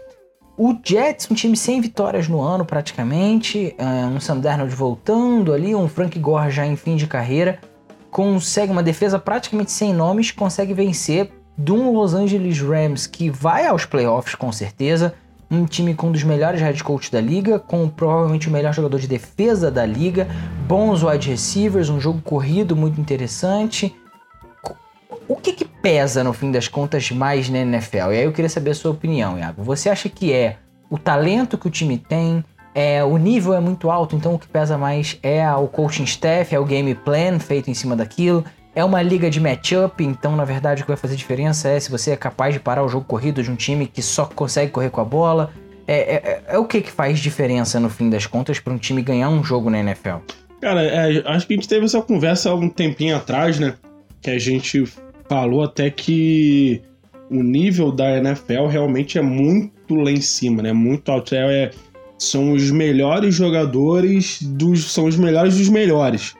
O 0.55 0.75
Jets, 0.83 1.29
um 1.31 1.33
time 1.33 1.57
sem 1.57 1.81
vitórias 1.81 2.27
no 2.27 2.39
ano 2.39 2.63
praticamente, 2.63 3.75
é, 3.77 4.05
um 4.05 4.19
Sam 4.19 4.39
Darnold 4.39 4.73
voltando 4.73 5.51
ali, 5.51 5.73
um 5.73 5.87
Frank 5.87 6.17
Gore 6.19 6.51
já 6.51 6.65
em 6.65 6.75
fim 6.75 6.95
de 6.95 7.07
carreira, 7.07 7.59
consegue 8.11 8.71
uma 8.71 8.83
defesa 8.83 9.17
praticamente 9.17 9.71
sem 9.71 9.91
nomes, 9.91 10.29
consegue 10.29 10.73
vencer 10.73 11.31
de 11.57 11.71
um 11.71 11.91
Los 11.91 12.13
Angeles 12.13 12.59
Rams 12.61 13.07
que 13.07 13.29
vai 13.29 13.65
aos 13.65 13.85
playoffs 13.85 14.35
com 14.35 14.51
certeza, 14.51 15.15
um 15.53 15.65
time 15.65 15.93
com 15.93 16.07
um 16.07 16.11
dos 16.11 16.23
melhores 16.23 16.61
head 16.61 16.83
coaches 16.83 17.09
da 17.09 17.21
liga, 17.21 17.59
com 17.59 17.87
provavelmente 17.87 18.47
o 18.47 18.51
melhor 18.51 18.73
jogador 18.73 18.99
de 18.99 19.07
defesa 19.07 19.69
da 19.69 19.85
liga, 19.85 20.27
bons 20.67 21.03
wide 21.03 21.29
receivers, 21.29 21.89
um 21.89 21.99
jogo 21.99 22.21
corrido 22.21 22.75
muito 22.75 22.99
interessante. 22.99 23.95
O 25.27 25.35
que, 25.35 25.53
que 25.53 25.65
pesa 25.65 26.23
no 26.23 26.33
fim 26.33 26.51
das 26.51 26.67
contas 26.67 27.11
mais 27.11 27.49
na 27.49 27.59
NFL? 27.59 28.11
E 28.11 28.17
aí 28.17 28.23
eu 28.23 28.33
queria 28.33 28.49
saber 28.49 28.71
a 28.71 28.75
sua 28.75 28.91
opinião, 28.91 29.37
Iago. 29.37 29.63
Você 29.63 29.89
acha 29.89 30.09
que 30.09 30.33
é 30.33 30.57
o 30.89 30.97
talento 30.97 31.57
que 31.57 31.67
o 31.67 31.71
time 31.71 31.97
tem? 31.97 32.43
É, 32.75 33.03
o 33.03 33.17
nível 33.17 33.53
é 33.53 33.59
muito 33.59 33.91
alto, 33.91 34.15
então 34.15 34.33
o 34.33 34.39
que 34.39 34.47
pesa 34.47 34.77
mais 34.77 35.17
é 35.21 35.49
o 35.53 35.67
coaching 35.67 36.03
staff, 36.03 36.53
é 36.53 36.59
o 36.59 36.65
game 36.65 36.95
plan 36.95 37.39
feito 37.39 37.69
em 37.69 37.73
cima 37.73 37.95
daquilo, 37.95 38.43
é 38.75 38.83
uma 38.83 39.01
liga 39.01 39.29
de 39.29 39.39
matchup, 39.39 40.03
então 40.03 40.35
na 40.35 40.45
verdade 40.45 40.81
o 40.81 40.85
que 40.85 40.91
vai 40.91 40.97
fazer 40.97 41.15
diferença 41.15 41.69
é 41.69 41.79
se 41.79 41.91
você 41.91 42.11
é 42.11 42.15
capaz 42.15 42.53
de 42.53 42.59
parar 42.59 42.83
o 42.83 42.89
jogo 42.89 43.05
corrido 43.05 43.43
de 43.43 43.51
um 43.51 43.55
time 43.55 43.85
que 43.85 44.01
só 44.01 44.25
consegue 44.25 44.71
correr 44.71 44.89
com 44.89 45.01
a 45.01 45.05
bola. 45.05 45.51
É, 45.87 45.95
é, 45.95 46.15
é, 46.15 46.43
é 46.55 46.57
o 46.57 46.65
que, 46.65 46.81
que 46.81 46.91
faz 46.91 47.19
diferença 47.19 47.79
no 47.79 47.89
fim 47.89 48.09
das 48.09 48.25
contas 48.25 48.59
para 48.59 48.73
um 48.73 48.77
time 48.77 49.01
ganhar 49.01 49.29
um 49.29 49.43
jogo 49.43 49.69
na 49.69 49.79
NFL? 49.79 50.17
Cara, 50.61 50.81
é, 50.81 51.21
acho 51.25 51.45
que 51.45 51.53
a 51.53 51.57
gente 51.57 51.67
teve 51.67 51.85
essa 51.85 52.01
conversa 52.01 52.49
há 52.49 52.55
um 52.55 52.69
tempinho 52.69 53.17
atrás, 53.17 53.59
né? 53.59 53.75
Que 54.21 54.31
a 54.31 54.39
gente 54.39 54.85
falou 55.27 55.63
até 55.63 55.89
que 55.89 56.81
o 57.29 57.43
nível 57.43 57.91
da 57.91 58.17
NFL 58.17 58.67
realmente 58.67 59.17
é 59.17 59.21
muito 59.21 59.93
lá 59.95 60.09
em 60.09 60.21
cima, 60.21 60.63
né? 60.63 60.71
Muito 60.71 61.11
alto. 61.11 61.35
É, 61.35 61.69
são 62.17 62.53
os 62.53 62.71
melhores 62.71 63.35
jogadores 63.35 64.41
dos. 64.41 64.91
São 64.91 65.05
os 65.05 65.17
melhores 65.17 65.57
dos 65.57 65.67
melhores. 65.67 66.33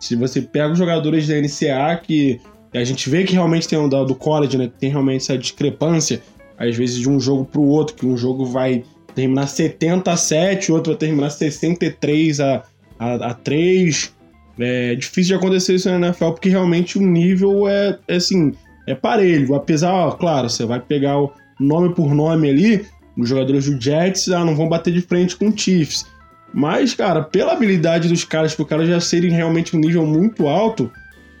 Se 0.00 0.16
você 0.16 0.40
pega 0.40 0.72
os 0.72 0.78
jogadores 0.78 1.28
da 1.28 1.34
NCA, 1.34 2.00
que 2.02 2.40
a 2.74 2.82
gente 2.82 3.08
vê 3.10 3.22
que 3.24 3.34
realmente 3.34 3.68
tem 3.68 3.78
um 3.78 3.88
do 3.88 4.14
college, 4.14 4.56
né? 4.56 4.70
Tem 4.78 4.90
realmente 4.90 5.22
essa 5.22 5.36
discrepância, 5.36 6.22
às 6.58 6.74
vezes, 6.74 6.98
de 6.98 7.08
um 7.08 7.20
jogo 7.20 7.44
pro 7.44 7.62
outro, 7.62 7.94
que 7.94 8.06
um 8.06 8.16
jogo 8.16 8.46
vai 8.46 8.82
terminar 9.14 9.46
70 9.46 10.10
a 10.10 10.16
7, 10.16 10.72
o 10.72 10.76
outro 10.76 10.92
vai 10.92 10.98
terminar 10.98 11.30
63 11.30 12.40
a, 12.40 12.64
a, 12.98 13.14
a 13.14 13.34
3. 13.34 14.14
É 14.58 14.94
difícil 14.94 15.28
de 15.28 15.34
acontecer 15.34 15.74
isso 15.74 15.88
na 15.90 16.08
NFL, 16.08 16.30
porque 16.30 16.48
realmente 16.48 16.98
o 16.98 17.02
nível 17.02 17.68
é, 17.68 17.98
é 18.08 18.16
assim, 18.16 18.52
é 18.86 18.94
parelho. 18.94 19.54
Apesar, 19.54 19.92
ó, 19.92 20.10
claro, 20.12 20.48
você 20.48 20.64
vai 20.64 20.80
pegar 20.80 21.18
o 21.20 21.32
nome 21.58 21.94
por 21.94 22.14
nome 22.14 22.48
ali, 22.48 22.86
os 23.16 23.28
jogadores 23.28 23.66
do 23.66 23.80
Jets 23.80 24.28
ah, 24.30 24.44
não 24.44 24.54
vão 24.54 24.68
bater 24.68 24.92
de 24.92 25.00
frente 25.00 25.36
com 25.36 25.48
o 25.48 25.56
Chiefs. 25.56 26.06
Mas, 26.52 26.94
cara, 26.94 27.22
pela 27.22 27.52
habilidade 27.52 28.08
dos 28.08 28.24
caras, 28.24 28.54
por 28.54 28.66
caras 28.66 28.88
já 28.88 29.00
serem 29.00 29.30
realmente 29.30 29.76
um 29.76 29.80
nível 29.80 30.04
muito 30.04 30.48
alto, 30.48 30.90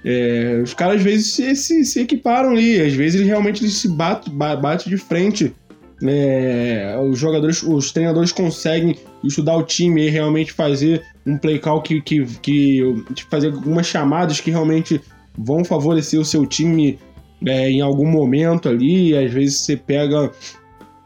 é, 0.04 0.60
os 0.62 0.72
caras 0.72 0.96
às 0.96 1.02
vezes 1.02 1.32
se, 1.34 1.54
se, 1.54 1.84
se, 1.84 2.00
equiparam 2.00 2.50
ali, 2.50 2.80
às 2.80 2.94
vezes 2.94 3.16
eles 3.16 3.26
realmente 3.26 3.62
eles 3.62 3.74
se 3.74 3.88
batem, 3.88 4.32
batem 4.32 4.88
de 4.88 4.96
frente. 4.96 5.54
É, 6.02 6.96
os 7.10 7.18
jogadores, 7.18 7.62
os 7.62 7.92
treinadores 7.92 8.32
conseguem 8.32 8.96
estudar 9.22 9.56
o 9.56 9.62
time 9.62 10.06
e 10.06 10.08
realmente 10.08 10.52
fazer 10.52 11.02
um 11.26 11.36
play 11.36 11.58
call 11.58 11.82
que, 11.82 12.00
que, 12.00 12.24
que 12.40 12.82
fazer 13.30 13.48
algumas 13.48 13.86
chamadas 13.86 14.40
que 14.40 14.50
realmente 14.50 14.98
vão 15.36 15.62
favorecer 15.62 16.18
o 16.18 16.24
seu 16.24 16.46
time 16.46 16.98
é, 17.44 17.70
em 17.70 17.82
algum 17.82 18.06
momento 18.06 18.68
ali. 18.68 19.14
Às 19.14 19.30
vezes 19.30 19.60
você 19.60 19.76
pega 19.76 20.30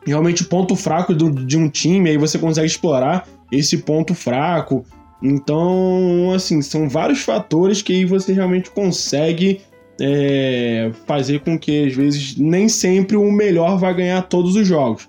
realmente 0.07 0.43
o 0.43 0.47
ponto 0.47 0.77
fraco 0.77 1.12
do, 1.12 1.31
de 1.31 1.57
um 1.57 1.69
time, 1.69 2.11
aí 2.11 2.17
você 2.17 2.38
consegue 2.38 2.69
explorar 2.69 3.27
esse 3.57 3.79
ponto 3.79 4.14
fraco. 4.14 4.85
Então, 5.23 6.33
assim, 6.35 6.61
são 6.61 6.88
vários 6.88 7.21
fatores 7.21 7.81
que 7.81 7.93
aí 7.93 8.05
você 8.05 8.33
realmente 8.33 8.71
consegue 8.71 9.61
é, 10.01 10.90
fazer 11.07 11.40
com 11.40 11.59
que, 11.59 11.87
às 11.87 11.95
vezes, 11.95 12.37
nem 12.37 12.69
sempre 12.69 13.17
o 13.17 13.31
melhor 13.31 13.79
vai 13.79 13.95
ganhar 13.95 14.23
todos 14.23 14.57
os 14.57 14.67
jogos. 14.67 15.09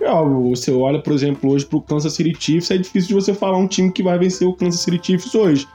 É 0.00 0.08
óbvio, 0.08 0.50
você 0.54 0.70
olha, 0.70 1.00
por 1.00 1.12
exemplo, 1.12 1.50
hoje 1.50 1.64
para 1.64 1.78
o 1.78 1.82
Kansas 1.82 2.12
City 2.12 2.36
Chiefs, 2.38 2.70
é 2.70 2.76
difícil 2.76 3.08
de 3.08 3.14
você 3.14 3.32
falar 3.32 3.56
um 3.56 3.66
time 3.66 3.90
que 3.90 4.02
vai 4.02 4.18
vencer 4.18 4.46
o 4.46 4.52
Kansas 4.52 4.80
City 4.80 5.00
Chiefs 5.02 5.34
hoje. 5.34 5.66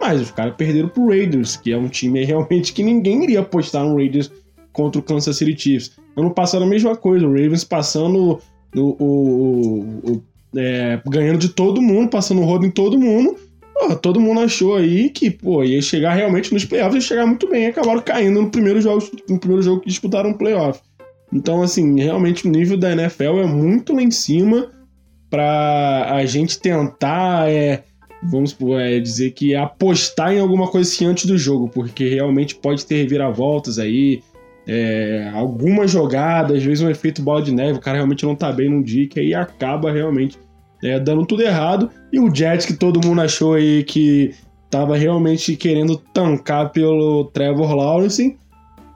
Mas 0.00 0.20
os 0.20 0.30
caras 0.30 0.54
perderam 0.56 0.88
pro 0.88 1.08
Raiders, 1.08 1.56
que 1.56 1.72
é 1.72 1.78
um 1.78 1.88
time 1.88 2.24
realmente 2.26 2.72
que 2.72 2.82
ninguém 2.82 3.24
iria 3.24 3.40
apostar 3.40 3.84
no 3.84 3.96
Raiders 3.96 4.30
contra 4.72 5.00
o 5.00 5.04
Kansas 5.04 5.36
City 5.36 5.56
Chiefs. 5.56 5.92
Ano 6.16 6.30
passado 6.30 6.64
a 6.64 6.66
mesma 6.66 6.96
coisa, 6.96 7.26
o 7.26 7.30
Ravens 7.30 7.64
passando 7.64 8.40
o, 8.74 8.80
o, 8.80 9.80
o, 10.12 10.22
é, 10.56 11.00
ganhando 11.06 11.38
de 11.38 11.48
todo 11.48 11.82
mundo, 11.82 12.10
passando 12.10 12.42
rodo 12.42 12.66
em 12.66 12.70
todo 12.70 12.98
mundo. 12.98 13.36
Pô, 13.74 13.94
todo 13.94 14.20
mundo 14.20 14.40
achou 14.40 14.76
aí 14.76 15.10
que 15.10 15.30
pô, 15.30 15.62
ia 15.62 15.82
chegar 15.82 16.14
realmente 16.14 16.52
nos 16.52 16.64
playoffs, 16.64 16.94
ia 16.94 17.00
chegar 17.00 17.26
muito 17.26 17.48
bem, 17.48 17.66
acabaram 17.66 18.00
caindo 18.00 18.40
no 18.40 18.50
primeiro 18.50 18.80
jogo, 18.80 19.06
no 19.28 19.38
primeiro 19.38 19.62
jogo 19.62 19.80
que 19.82 19.88
disputaram 19.88 20.30
o 20.30 20.38
playoff. 20.38 20.80
Então, 21.32 21.62
assim, 21.62 22.00
realmente 22.00 22.46
o 22.46 22.50
nível 22.50 22.76
da 22.76 22.92
NFL 22.92 23.40
é 23.40 23.46
muito 23.46 23.94
lá 23.94 24.02
em 24.02 24.10
cima 24.10 24.70
para 25.28 26.08
a 26.10 26.24
gente 26.24 26.58
tentar, 26.58 27.50
é, 27.50 27.82
vamos 28.22 28.56
é, 28.78 29.00
dizer 29.00 29.32
que 29.32 29.54
apostar 29.54 30.32
em 30.32 30.40
alguma 30.40 30.68
coisa 30.68 30.88
assim 30.88 31.04
antes 31.04 31.26
do 31.26 31.36
jogo, 31.36 31.68
porque 31.68 32.08
realmente 32.08 32.54
pode 32.54 32.86
ter 32.86 32.96
reviravoltas 32.96 33.78
aí, 33.78 34.22
é, 34.66 35.30
alguma 35.34 35.86
jogada, 35.86 36.54
às 36.56 36.62
vezes 36.62 36.82
um 36.82 36.90
efeito 36.90 37.22
bola 37.22 37.42
de 37.42 37.52
neve, 37.52 37.78
o 37.78 37.80
cara 37.80 37.98
realmente 37.98 38.24
não 38.24 38.34
tá 38.34 38.52
bem 38.52 38.70
num 38.70 38.82
dia, 38.82 39.06
que 39.06 39.20
aí 39.20 39.34
acaba 39.34 39.92
realmente 39.92 40.38
é, 40.82 40.98
dando 40.98 41.26
tudo 41.26 41.42
errado. 41.42 41.90
E 42.12 42.18
o 42.18 42.34
Jets, 42.34 42.66
que 42.66 42.74
todo 42.74 43.04
mundo 43.04 43.20
achou 43.20 43.54
aí 43.54 43.84
que 43.84 44.34
tava 44.70 44.96
realmente 44.96 45.56
querendo 45.56 45.96
tancar 46.12 46.70
pelo 46.70 47.24
Trevor 47.26 47.74
Lawrence, 47.74 48.36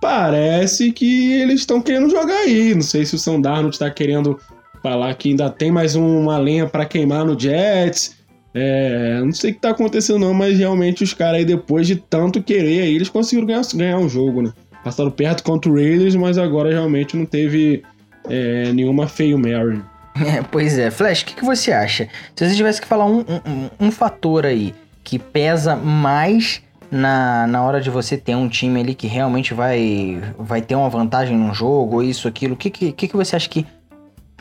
parece 0.00 0.92
que 0.92 1.32
eles 1.32 1.60
estão 1.60 1.80
querendo 1.80 2.10
jogar 2.10 2.38
aí. 2.40 2.74
Não 2.74 2.82
sei 2.82 3.04
se 3.04 3.14
o 3.14 3.18
Sam 3.18 3.40
Darnold 3.40 3.74
está 3.74 3.90
querendo 3.90 4.38
falar 4.82 5.14
que 5.14 5.30
ainda 5.30 5.50
tem 5.50 5.70
mais 5.70 5.94
uma 5.94 6.38
lenha 6.38 6.66
para 6.66 6.86
queimar 6.86 7.24
no 7.24 7.38
Jets. 7.38 8.18
É, 8.52 9.20
não 9.20 9.32
sei 9.32 9.52
o 9.52 9.54
que 9.54 9.60
tá 9.60 9.70
acontecendo 9.70 10.18
não, 10.18 10.34
mas 10.34 10.58
realmente 10.58 11.04
os 11.04 11.14
caras 11.14 11.38
aí, 11.38 11.44
depois 11.44 11.86
de 11.86 11.96
tanto 11.96 12.42
querer 12.42 12.82
aí, 12.82 12.94
eles 12.94 13.08
conseguiram 13.08 13.46
ganhar, 13.46 13.62
ganhar 13.74 13.98
um 13.98 14.08
jogo, 14.08 14.42
né? 14.42 14.52
Passaram 14.82 15.10
perto 15.10 15.44
contra 15.44 15.70
o 15.70 15.74
Raiders, 15.74 16.16
mas 16.16 16.38
agora 16.38 16.70
realmente 16.70 17.16
não 17.16 17.26
teve 17.26 17.82
é, 18.28 18.72
nenhuma 18.72 19.06
feio 19.06 19.38
Mary. 19.38 19.80
É, 20.20 20.42
pois 20.42 20.78
é. 20.78 20.90
Flash, 20.90 21.22
o 21.22 21.26
que, 21.26 21.34
que, 21.34 21.44
você 21.44 21.72
acha? 21.72 22.08
Se 22.34 22.46
você 22.46 22.54
tivesse 22.54 22.80
que 22.80 22.86
falar 22.86 23.06
um, 23.06 23.20
um, 23.20 23.86
um, 23.86 23.90
fator 23.90 24.44
aí 24.44 24.74
que 25.02 25.18
pesa 25.18 25.76
mais 25.76 26.62
na, 26.90 27.46
na 27.46 27.62
hora 27.62 27.80
de 27.80 27.88
você 27.88 28.16
ter 28.16 28.34
um 28.34 28.48
time 28.48 28.80
ali 28.80 28.94
que 28.94 29.06
realmente 29.06 29.54
vai, 29.54 30.20
vai 30.38 30.60
ter 30.60 30.74
uma 30.74 30.90
vantagem 30.90 31.36
num 31.36 31.54
jogo, 31.54 31.96
ou 31.96 32.02
isso, 32.02 32.28
aquilo, 32.28 32.54
o 32.54 32.56
que, 32.56 32.70
que, 32.70 32.92
que, 32.92 33.16
você 33.16 33.36
acha 33.36 33.48
que 33.48 33.66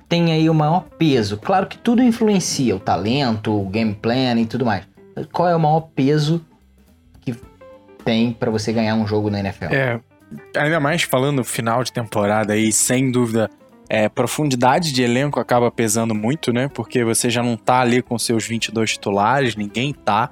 tem 0.08 0.32
aí 0.32 0.49
o 0.49 0.53
maior 0.53 0.86
peso? 0.97 1.38
Claro 1.38 1.67
que 1.67 1.77
tudo 1.77 2.01
influencia, 2.01 2.75
o 2.75 2.79
talento, 2.79 3.51
o 3.55 3.69
game 3.69 3.93
plan 3.93 4.39
e 4.39 4.45
tudo 4.45 4.65
mais. 4.65 4.84
Qual 5.32 5.47
é 5.47 5.55
o 5.55 5.60
maior 5.60 5.82
peso 5.95 6.43
que 7.21 7.36
tem 8.03 8.34
para 8.34 8.49
você 8.49 8.73
ganhar 8.73 8.95
um 8.95 9.05
jogo 9.05 9.29
na 9.29 9.39
NFL? 9.39 9.65
É, 9.65 9.99
ainda 10.55 10.79
mais 10.79 11.03
falando 11.03 11.43
final 11.43 11.84
de 11.84 11.91
temporada 11.91 12.53
aí, 12.53 12.71
sem 12.71 13.12
dúvida, 13.12 13.49
é, 13.89 14.08
profundidade 14.08 14.93
de 14.93 15.02
elenco 15.02 15.39
acaba 15.39 15.71
pesando 15.71 16.13
muito, 16.13 16.54
né? 16.54 16.67
Porque 16.67 17.04
você 17.04 17.28
já 17.28 17.41
não 17.41 17.58
tá 17.58 17.82
ali 17.82 18.04
com 18.04 18.19
seus 18.19 18.45
22 18.45 18.91
titulares, 18.91 19.56
ninguém 19.56 19.91
tá. 19.91 20.30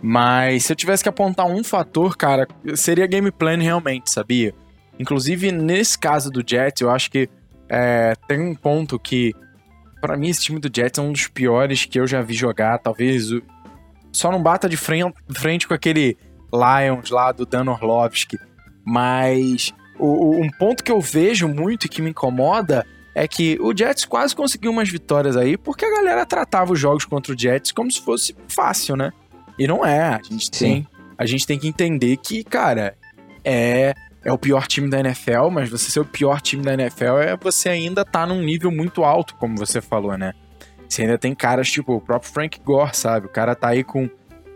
Mas 0.00 0.64
se 0.64 0.72
eu 0.72 0.76
tivesse 0.76 1.02
que 1.02 1.08
apontar 1.08 1.46
um 1.46 1.62
fator, 1.62 2.16
cara, 2.16 2.48
seria 2.74 3.06
game 3.06 3.30
plan 3.30 3.58
realmente, 3.58 4.10
sabia? 4.10 4.54
Inclusive, 4.98 5.52
nesse 5.52 5.98
caso 5.98 6.30
do 6.30 6.42
Jets, 6.46 6.80
eu 6.80 6.90
acho 6.90 7.10
que 7.10 7.28
é, 7.68 8.14
tem 8.26 8.40
um 8.40 8.54
ponto 8.54 8.98
que, 8.98 9.34
para 10.00 10.16
mim, 10.16 10.30
esse 10.30 10.40
time 10.40 10.58
do 10.58 10.74
Jets 10.74 10.98
é 10.98 11.02
um 11.02 11.12
dos 11.12 11.28
piores 11.28 11.84
que 11.84 12.00
eu 12.00 12.06
já 12.06 12.22
vi 12.22 12.32
jogar. 12.32 12.78
Talvez 12.78 13.28
só 14.10 14.32
não 14.32 14.42
bata 14.42 14.70
de 14.70 14.76
frente, 14.76 15.14
frente 15.34 15.68
com 15.68 15.74
aquele 15.74 16.16
Lions 16.50 17.10
lá 17.10 17.30
do 17.30 17.44
Dan 17.44 17.70
Orlovsky. 17.70 18.38
Mas 18.84 19.74
o, 19.98 20.40
um 20.40 20.50
ponto 20.50 20.82
que 20.82 20.92
eu 20.92 21.00
vejo 21.00 21.48
muito 21.48 21.86
e 21.86 21.88
que 21.88 22.02
me 22.02 22.10
incomoda 22.10 22.86
é 23.14 23.26
que 23.26 23.58
o 23.60 23.76
Jets 23.76 24.04
quase 24.04 24.34
conseguiu 24.36 24.70
umas 24.70 24.90
vitórias 24.90 25.36
aí 25.36 25.56
porque 25.56 25.84
a 25.84 25.90
galera 25.90 26.26
tratava 26.26 26.72
os 26.72 26.78
jogos 26.78 27.04
contra 27.04 27.32
o 27.32 27.38
Jets 27.38 27.72
como 27.72 27.90
se 27.90 28.00
fosse 28.00 28.36
fácil, 28.48 28.96
né? 28.96 29.12
E 29.58 29.66
não 29.66 29.84
é. 29.84 30.14
A 30.14 30.20
gente 30.22 30.50
tem, 30.50 30.86
a 31.16 31.24
gente 31.24 31.46
tem 31.46 31.58
que 31.58 31.66
entender 31.66 32.16
que, 32.18 32.44
cara, 32.44 32.96
é 33.44 33.94
é 34.26 34.32
o 34.32 34.36
pior 34.36 34.66
time 34.66 34.90
da 34.90 34.98
NFL, 34.98 35.50
mas 35.52 35.70
você 35.70 35.88
ser 35.88 36.00
o 36.00 36.04
pior 36.04 36.40
time 36.40 36.60
da 36.60 36.74
NFL 36.74 37.18
é 37.18 37.36
você 37.36 37.68
ainda 37.68 38.04
tá 38.04 38.26
num 38.26 38.42
nível 38.42 38.72
muito 38.72 39.04
alto, 39.04 39.36
como 39.36 39.56
você 39.56 39.80
falou, 39.80 40.18
né? 40.18 40.32
Você 40.88 41.02
ainda 41.02 41.16
tem 41.16 41.32
caras 41.32 41.70
tipo 41.70 41.94
o 41.94 42.00
próprio 42.00 42.32
Frank 42.32 42.58
Gore, 42.60 42.96
sabe? 42.96 43.26
O 43.26 43.28
cara 43.28 43.54
tá 43.54 43.68
aí 43.68 43.84
com 43.84 44.10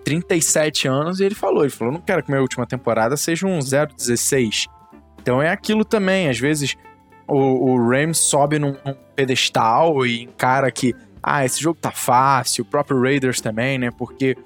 37 0.04 0.88
anos 0.88 1.20
e 1.20 1.24
ele 1.24 1.36
falou, 1.36 1.62
ele 1.62 1.70
falou, 1.70 1.94
não 1.94 2.00
quero 2.00 2.20
que 2.20 2.32
minha 2.32 2.42
última 2.42 2.66
temporada 2.66 3.16
seja 3.16 3.46
um 3.46 3.60
0-16. 3.60 4.66
Então 5.22 5.42
é 5.42 5.50
aquilo 5.50 5.84
também, 5.84 6.28
às 6.28 6.38
vezes 6.38 6.76
o, 7.30 7.72
o 7.72 7.88
Rams 7.88 8.18
sobe 8.18 8.58
num, 8.58 8.74
num 8.84 8.94
pedestal 9.14 10.04
e 10.04 10.22
encara 10.22 10.70
que, 10.70 10.94
ah, 11.22 11.44
esse 11.44 11.62
jogo 11.62 11.78
tá 11.80 11.90
fácil, 11.90 12.62
o 12.62 12.64
próprio 12.66 13.00
Raiders 13.00 13.40
também, 13.40 13.78
né? 13.78 13.90
Porque 13.90 14.36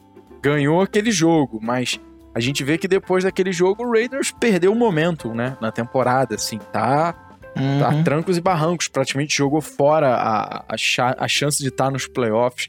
ganhou 0.43 0.83
aquele 0.83 1.11
jogo, 1.11 1.59
mas 1.63 1.99
a 2.35 2.41
gente 2.41 2.63
vê 2.63 2.77
que 2.77 2.87
depois 2.87 3.25
daquele 3.25 3.53
jogo 3.53 3.85
o 3.85 3.91
Raiders 3.91 4.33
perdeu 4.33 4.73
o 4.73 4.77
momento, 4.77 5.33
né? 5.33 5.57
Na 5.61 5.73
temporada, 5.73 6.35
assim, 6.35 6.59
tá. 6.73 7.15
Uhum. 7.57 7.79
Tá 7.79 8.03
trancos 8.03 8.37
e 8.37 8.41
barrancos, 8.41 8.89
praticamente 8.89 9.37
jogou 9.37 9.61
fora 9.61 10.17
a, 10.17 10.65
a, 10.69 11.15
a 11.19 11.29
chance 11.29 11.63
de 11.63 11.69
estar 11.69 11.85
tá 11.85 11.91
nos 11.91 12.07
playoffs. 12.09 12.69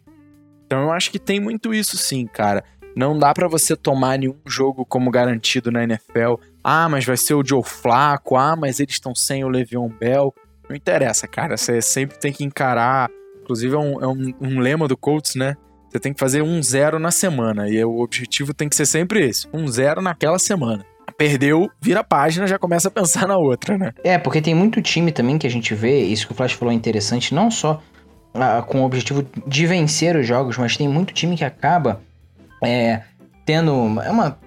Então 0.66 0.84
eu 0.84 0.92
acho 0.92 1.12
que 1.12 1.20
tem 1.20 1.40
muito 1.40 1.74
isso 1.74 1.98
sim, 1.98 2.28
cara. 2.28 2.64
Não 2.96 3.18
dá 3.18 3.34
para 3.34 3.48
você 3.48 3.76
tomar 3.76 4.18
nenhum 4.20 4.38
jogo 4.48 4.86
como 4.86 5.12
garantido 5.12 5.72
na 5.72 5.84
NFL. 5.84 6.36
Ah, 6.68 6.90
mas 6.90 7.06
vai 7.06 7.16
ser 7.16 7.36
o 7.36 7.46
Joe 7.46 7.62
Flaco. 7.64 8.36
Ah, 8.36 8.56
mas 8.56 8.80
eles 8.80 8.96
estão 8.96 9.14
sem 9.14 9.44
o 9.44 9.48
Le'Veon 9.48 9.88
Bell. 9.88 10.34
Não 10.68 10.76
interessa, 10.76 11.28
cara. 11.28 11.56
Você 11.56 11.80
sempre 11.80 12.18
tem 12.18 12.34
que 12.34 12.44
encarar. 12.44 13.08
Inclusive 13.44 13.76
é 13.76 13.78
um, 13.78 14.04
é 14.04 14.08
um, 14.08 14.34
um 14.42 14.60
lema 14.60 14.88
do 14.88 14.98
Colts, 14.98 15.36
né? 15.36 15.54
Você 15.88 16.00
tem 16.00 16.12
que 16.12 16.20
fazer 16.20 16.42
um 16.42 16.64
zero 16.64 16.98
na 16.98 17.12
semana. 17.12 17.70
E 17.70 17.86
o 17.86 18.00
objetivo 18.00 18.52
tem 18.52 18.68
que 18.68 18.76
ser 18.76 18.88
sempre 18.88 19.24
esse: 19.24 19.48
um 19.54 19.68
zero 19.68 20.02
naquela 20.02 20.40
semana. 20.40 20.84
Perdeu, 21.16 21.70
vira 21.80 22.00
a 22.00 22.04
página, 22.04 22.48
já 22.48 22.58
começa 22.58 22.88
a 22.88 22.92
pensar 22.92 23.28
na 23.28 23.38
outra, 23.38 23.78
né? 23.78 23.92
É, 24.04 24.18
porque 24.18 24.42
tem 24.42 24.56
muito 24.56 24.82
time 24.82 25.12
também 25.12 25.38
que 25.38 25.46
a 25.46 25.52
gente 25.52 25.76
vê, 25.76 26.02
isso 26.02 26.26
que 26.26 26.34
o 26.34 26.36
Flash 26.36 26.54
falou 26.54 26.72
é 26.72 26.76
interessante, 26.76 27.34
não 27.34 27.52
só 27.52 27.80
ah, 28.34 28.64
com 28.64 28.82
o 28.82 28.86
objetivo 28.86 29.24
de 29.46 29.68
vencer 29.68 30.16
os 30.18 30.26
jogos, 30.28 30.58
mas 30.58 30.76
tem 30.76 30.90
muito 30.90 31.14
time 31.14 31.38
que 31.38 31.46
acaba 31.46 32.02
é, 32.62 33.04
tendo 33.46 33.72
é 34.02 34.10
uma. 34.10 34.38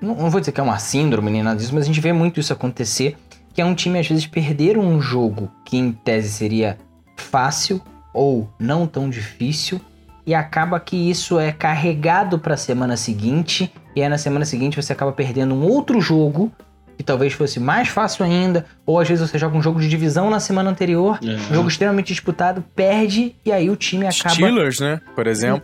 Não 0.00 0.30
vou 0.30 0.40
dizer 0.40 0.52
que 0.52 0.60
é 0.60 0.62
uma 0.62 0.78
síndrome 0.78 1.30
nem 1.30 1.42
nada 1.42 1.58
disso, 1.58 1.74
mas 1.74 1.84
a 1.84 1.86
gente 1.86 2.00
vê 2.00 2.12
muito 2.12 2.38
isso 2.38 2.52
acontecer. 2.52 3.16
Que 3.52 3.62
é 3.62 3.64
um 3.64 3.74
time, 3.74 4.00
às 4.00 4.08
vezes, 4.08 4.26
perder 4.26 4.76
um 4.76 5.00
jogo 5.00 5.48
que 5.64 5.76
em 5.76 5.92
tese 5.92 6.28
seria 6.28 6.76
fácil 7.16 7.80
ou 8.12 8.48
não 8.58 8.86
tão 8.86 9.08
difícil 9.08 9.80
e 10.26 10.34
acaba 10.34 10.80
que 10.80 10.96
isso 10.96 11.38
é 11.38 11.52
carregado 11.52 12.38
para 12.38 12.54
a 12.54 12.56
semana 12.56 12.96
seguinte 12.96 13.72
e 13.94 14.02
aí 14.02 14.08
na 14.08 14.18
semana 14.18 14.44
seguinte 14.44 14.80
você 14.80 14.92
acaba 14.92 15.12
perdendo 15.12 15.54
um 15.54 15.62
outro 15.62 16.00
jogo 16.00 16.50
que 16.96 17.02
talvez 17.02 17.32
fosse 17.32 17.58
mais 17.58 17.88
fácil 17.88 18.24
ainda, 18.24 18.64
ou 18.86 19.00
às 19.00 19.08
vezes 19.08 19.28
você 19.28 19.36
joga 19.36 19.56
um 19.56 19.62
jogo 19.62 19.80
de 19.80 19.88
divisão 19.88 20.30
na 20.30 20.38
semana 20.38 20.70
anterior, 20.70 21.18
é. 21.24 21.34
um 21.50 21.54
jogo 21.54 21.68
extremamente 21.68 22.12
disputado, 22.12 22.64
perde 22.74 23.34
e 23.44 23.50
aí 23.50 23.68
o 23.68 23.74
time 23.74 24.06
acaba 24.06 24.34
Steelers, 24.34 24.78
né, 24.78 25.00
por 25.14 25.26
exemplo. 25.26 25.62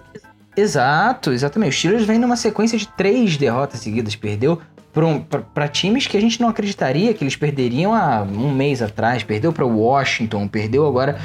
Exato, 0.57 1.33
exatamente. 1.33 1.71
O 1.71 1.79
Steelers 1.79 2.05
vem 2.05 2.19
numa 2.19 2.37
sequência 2.37 2.77
de 2.77 2.87
três 2.89 3.37
derrotas 3.37 3.81
seguidas, 3.81 4.17
perdeu 4.17 4.61
para 5.55 5.69
times 5.69 6.07
que 6.07 6.17
a 6.17 6.21
gente 6.21 6.41
não 6.41 6.49
acreditaria 6.49 7.15
que 7.15 7.23
eles 7.23 7.37
perderiam 7.37 7.95
há 7.95 8.23
um 8.23 8.53
mês 8.53 8.83
atrás. 8.83 9.23
Perdeu 9.23 9.53
para 9.53 9.65
Washington, 9.65 10.49
perdeu 10.49 10.87
agora 10.87 11.19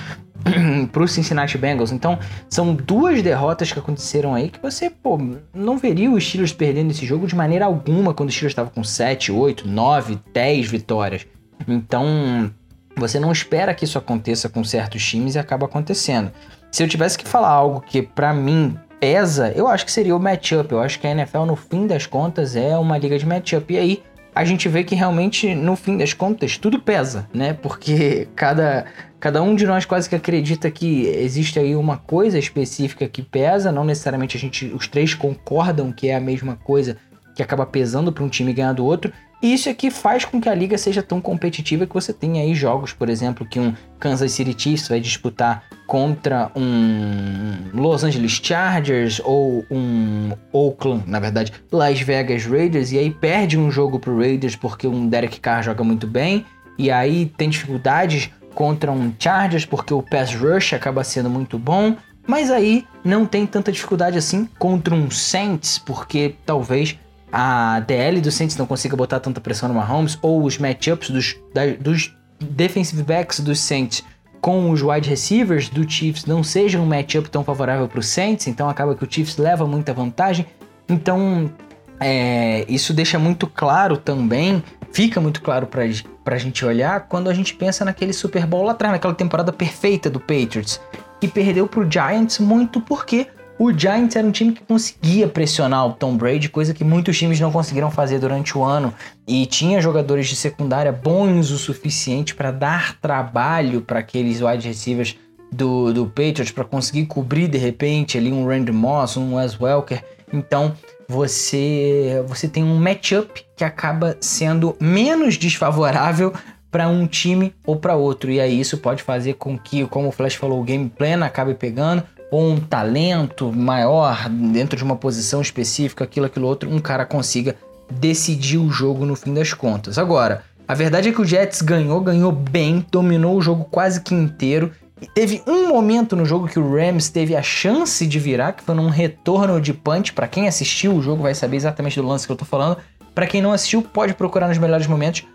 para 0.92 1.04
os 1.04 1.12
Cincinnati 1.12 1.58
Bengals. 1.58 1.92
Então, 1.92 2.20
são 2.50 2.76
duas 2.76 3.22
derrotas 3.22 3.72
que 3.72 3.80
aconteceram 3.80 4.36
aí 4.36 4.50
que 4.50 4.62
você, 4.62 4.90
pô, 4.90 5.20
não 5.54 5.78
veria 5.78 6.12
os 6.12 6.24
Steelers 6.24 6.54
perdendo 6.54 6.92
esse 6.92 7.06
jogo 7.06 7.26
de 7.26 7.36
maneira 7.36 7.66
alguma 7.66 8.14
quando 8.14 8.30
o 8.30 8.32
Steelers 8.32 8.52
estava 8.52 8.70
com 8.70 8.84
7, 8.84 9.32
8, 9.32 9.68
9, 9.68 10.20
10 10.32 10.68
vitórias. 10.68 11.26
Então, 11.68 12.52
você 12.96 13.20
não 13.20 13.32
espera 13.32 13.74
que 13.74 13.86
isso 13.86 13.98
aconteça 13.98 14.48
com 14.48 14.64
certos 14.64 15.04
times 15.04 15.36
e 15.36 15.40
acaba 15.40 15.66
acontecendo. 15.66 16.32
Se 16.72 16.84
eu 16.84 16.88
tivesse 16.88 17.18
que 17.18 17.28
falar 17.28 17.50
algo 17.50 17.82
que 17.82 18.02
para 18.02 18.34
mim 18.34 18.78
pesa, 19.00 19.52
eu 19.56 19.68
acho 19.68 19.86
que 19.86 19.92
seria 19.92 20.16
o 20.16 20.20
matchup. 20.20 20.72
Eu 20.72 20.80
acho 20.80 21.00
que 21.00 21.08
a 21.08 21.12
NFL, 21.12 21.46
no 21.46 21.56
fim 21.56 21.88
das 21.88 22.06
contas, 22.06 22.56
é 22.56 22.78
uma 22.78 22.98
liga 22.98 23.18
de 23.18 23.26
matchup. 23.26 23.74
E 23.74 23.78
aí, 23.78 24.04
a 24.34 24.44
gente 24.44 24.68
vê 24.68 24.84
que 24.84 24.96
realmente, 24.96 25.56
no 25.56 25.76
fim 25.76 25.98
das 25.98 26.14
contas, 26.14 26.58
tudo 26.58 26.80
pesa, 26.80 27.28
né? 27.34 27.54
Porque 27.54 28.28
cada, 28.36 28.86
cada 29.20 29.42
um 29.42 29.56
de 29.56 29.66
nós 29.66 29.86
quase 29.86 30.10
que 30.10 30.16
acredita 30.16 30.70
que 30.70 31.08
existe 31.08 31.58
aí 31.58 31.76
uma 31.76 31.98
coisa 31.98 32.38
específica 32.38 33.08
que 33.08 33.22
pesa, 33.22 33.72
não 33.72 33.86
necessariamente 33.86 34.36
a 34.36 34.40
gente, 34.40 34.66
os 34.68 34.88
três 34.88 35.14
concordam 35.14 35.92
que 35.92 36.10
é 36.10 36.16
a 36.16 36.20
mesma 36.20 36.58
coisa 36.58 36.98
que 37.34 37.44
acaba 37.44 37.66
pesando 37.66 38.12
para 38.12 38.24
um 38.24 38.30
time 38.30 38.54
ganhar 38.54 38.74
do 38.74 38.86
outro, 38.86 39.12
e 39.46 39.54
isso 39.54 39.70
aqui 39.70 39.92
faz 39.92 40.26
com 40.26 40.42
que 40.42 40.50
a 40.50 40.56
liga 40.56 40.76
seja 40.76 41.04
tão 41.04 41.22
competitiva 41.22 41.86
que 41.86 41.94
você 41.94 42.12
tenha 42.12 42.42
aí 42.42 42.56
jogos, 42.56 42.94
por 42.94 43.10
exemplo, 43.10 43.46
que 43.46 43.60
um 43.60 43.76
Kansas 44.00 44.32
City 44.32 44.56
Chiefs 44.58 44.88
vai 44.88 45.00
disputar 45.00 45.66
contra 45.86 46.50
um 46.56 47.70
Los 47.72 48.04
Angeles 48.04 48.42
Chargers 48.42 49.22
ou 49.24 49.64
um 49.70 50.32
Oakland, 50.52 51.04
na 51.06 51.20
verdade, 51.20 51.54
Las 51.72 52.02
Vegas 52.02 52.44
Raiders, 52.44 52.92
e 52.92 52.98
aí 52.98 53.12
perde 53.12 53.56
um 53.56 53.70
jogo 53.70 54.00
pro 54.00 54.18
Raiders 54.18 54.56
porque 54.56 54.88
um 54.88 55.08
Derek 55.08 55.40
Carr 55.40 55.62
joga 55.62 55.84
muito 55.84 56.08
bem, 56.08 56.44
e 56.76 56.90
aí 56.90 57.28
tem 57.38 57.48
dificuldades 57.48 58.32
contra 58.56 58.92
um 58.92 59.14
Chargers 59.20 59.64
porque 59.64 59.94
o 59.94 60.02
pass 60.02 60.34
rush 60.34 60.74
acaba 60.74 61.04
sendo 61.04 61.30
muito 61.30 61.60
bom, 61.60 61.96
mas 62.26 62.50
aí 62.50 62.84
não 63.04 63.28
tem 63.28 63.46
tanta 63.46 63.72
dificuldade 63.72 64.18
assim 64.18 64.50
contra 64.58 64.96
um 64.96 65.12
Saints 65.12 65.78
porque 65.78 66.34
talvez 66.48 66.98
a 67.38 67.82
DL 67.82 68.22
do 68.22 68.32
Saints 68.32 68.56
não 68.56 68.66
consiga 68.66 68.96
botar 68.96 69.20
tanta 69.20 69.42
pressão 69.42 69.68
no 69.68 69.76
Mahomes, 69.76 70.18
ou 70.22 70.46
os 70.46 70.58
matchups 70.58 71.10
dos, 71.10 71.36
dos 71.82 72.16
defensive 72.40 73.04
backs 73.04 73.42
dos 73.42 73.60
Saints 73.60 74.06
com 74.40 74.72
os 74.72 74.82
wide 74.82 75.10
receivers 75.10 75.68
do 75.68 75.90
Chiefs 75.90 76.24
não 76.26 76.42
sejam 76.42 76.84
um 76.84 76.86
matchup 76.86 77.30
tão 77.30 77.44
favorável 77.44 77.90
para 77.90 78.00
o 78.00 78.04
Saints, 78.04 78.48
então 78.48 78.70
acaba 78.70 78.96
que 78.96 79.04
o 79.04 79.12
Chiefs 79.12 79.36
leva 79.36 79.68
muita 79.68 79.94
vantagem. 79.94 80.46
Então, 80.88 81.52
é, 82.00 82.64
isso 82.70 82.94
deixa 82.94 83.20
muito 83.20 83.48
claro 83.48 83.98
também, 83.98 84.64
fica 84.94 85.20
muito 85.20 85.42
claro 85.42 85.68
para 85.68 86.36
a 86.36 86.38
gente 86.38 86.64
olhar 86.64 87.02
quando 87.02 87.30
a 87.30 87.34
gente 87.34 87.54
pensa 87.54 87.84
naquele 87.84 88.14
Super 88.14 88.46
Bowl 88.46 88.64
lá 88.64 88.72
atrás, 88.72 88.94
naquela 88.94 89.14
temporada 89.14 89.52
perfeita 89.52 90.10
do 90.10 90.22
Patriots, 90.22 90.80
que 91.20 91.28
perdeu 91.28 91.68
para 91.68 91.82
o 91.82 91.92
Giants 91.92 92.40
muito 92.40 92.80
porque 92.80 93.28
o 93.58 93.72
Giants 93.72 94.16
era 94.16 94.28
um 94.28 94.32
time 94.32 94.52
que 94.52 94.64
conseguia 94.64 95.28
pressionar 95.28 95.88
o 95.88 95.94
Tom 95.94 96.18
Brady, 96.18 96.50
coisa 96.50 96.74
que 96.74 96.84
muitos 96.84 97.18
times 97.18 97.40
não 97.40 97.52
conseguiram 97.52 97.90
fazer 97.90 98.20
durante 98.20 98.58
o 98.58 98.64
ano, 98.64 98.94
e 99.26 99.46
tinha 99.46 99.82
jogadores 99.82 100.28
de 100.28 100.36
secundária 100.36 100.92
bons 100.92 101.52
o 101.52 101.58
suficiente 101.58 102.36
para 102.36 102.52
dar 102.52 103.00
trabalho 103.00 103.82
para 103.82 104.00
aqueles 104.00 104.42
wide 104.42 104.68
receivers 104.68 105.16
do, 105.52 105.94
do 105.94 106.06
Patriots 106.06 106.52
para 106.52 106.66
conseguir 106.66 107.06
cobrir 107.06 107.48
de 107.48 107.58
repente 107.58 108.18
ali 108.18 108.32
um 108.32 108.46
Randy 108.46 108.72
Moss, 108.72 109.16
um 109.16 109.36
Wes 109.36 109.60
Welker. 109.60 110.04
Então 110.34 110.74
você 111.08 112.24
você 112.28 112.48
tem 112.48 112.64
um 112.64 112.76
matchup 112.76 113.46
que 113.56 113.64
acaba 113.64 114.18
sendo 114.20 114.76
menos 114.82 115.38
desfavorável 115.38 116.34
para 116.70 116.90
um 116.90 117.08
time 117.08 117.56
ou 117.66 117.78
para 117.78 117.96
outro. 117.96 118.30
E 118.30 118.42
aí 118.42 118.60
isso 118.60 118.80
pode 118.80 119.02
fazer 119.02 119.36
com 119.36 119.58
que, 119.58 119.86
como 119.86 120.10
o 120.10 120.12
Flash 120.12 120.36
falou, 120.36 120.60
o 120.60 120.64
game 120.64 120.90
plan 120.90 121.24
acabe 121.24 121.54
pegando 121.54 122.04
ou 122.32 122.52
um 122.52 122.60
talento 122.60 123.52
maior 123.52 124.30
dentro 124.30 124.78
de 124.78 124.84
uma 124.84 124.96
posição 124.96 125.42
específica, 125.42 126.04
aquilo, 126.04 126.26
aquilo 126.26 126.48
outro, 126.48 126.70
um 126.70 126.80
cara 126.80 127.06
consiga 127.06 127.56
decidir 127.90 128.58
o 128.58 128.72
jogo 128.72 129.06
no 129.06 129.16
fim 129.16 129.34
das 129.34 129.54
contas. 129.54 129.98
Agora, 129.98 130.44
a 130.68 130.74
verdade 130.74 131.10
é 131.10 131.12
que 131.12 131.22
o 131.22 131.26
Jets 131.26 131.62
ganhou, 131.62 132.02
ganhou 132.02 132.32
bem, 132.32 132.86
dominou 132.92 133.38
o 133.38 133.42
jogo 133.42 133.66
quase 133.66 134.02
que 134.02 134.14
inteiro 134.14 134.72
Teve 135.14 135.44
um 135.46 135.68
momento 135.68 136.16
no 136.16 136.26
jogo 136.26 136.48
que 136.48 136.58
o 136.58 136.76
Rams 136.76 137.10
teve 137.10 137.36
a 137.36 137.42
chance 137.42 138.08
de 138.08 138.18
virar, 138.18 138.54
que 138.54 138.64
foi 138.64 138.74
num 138.74 138.90
retorno 138.90 139.60
de 139.60 139.74
punch. 139.74 140.14
Para 140.14 140.28
quem 140.28 140.48
assistiu 140.48 140.94
o 140.94 141.02
jogo 141.02 141.24
vai 141.24 141.36
saber 141.36 141.58
exatamente 141.58 142.00
do 142.00 142.08
lance 142.08 142.26
que 142.26 142.32
eu 142.32 142.38
tô 142.38 142.46
falando. 142.46 142.78
Para 143.14 143.28
quem 143.28 143.42
não 143.42 143.52
assistiu, 143.52 143.82
pode 143.82 144.14
procurar 144.14 144.48
nos 144.48 144.58
melhores 144.58 144.88
momentos. 144.88 145.26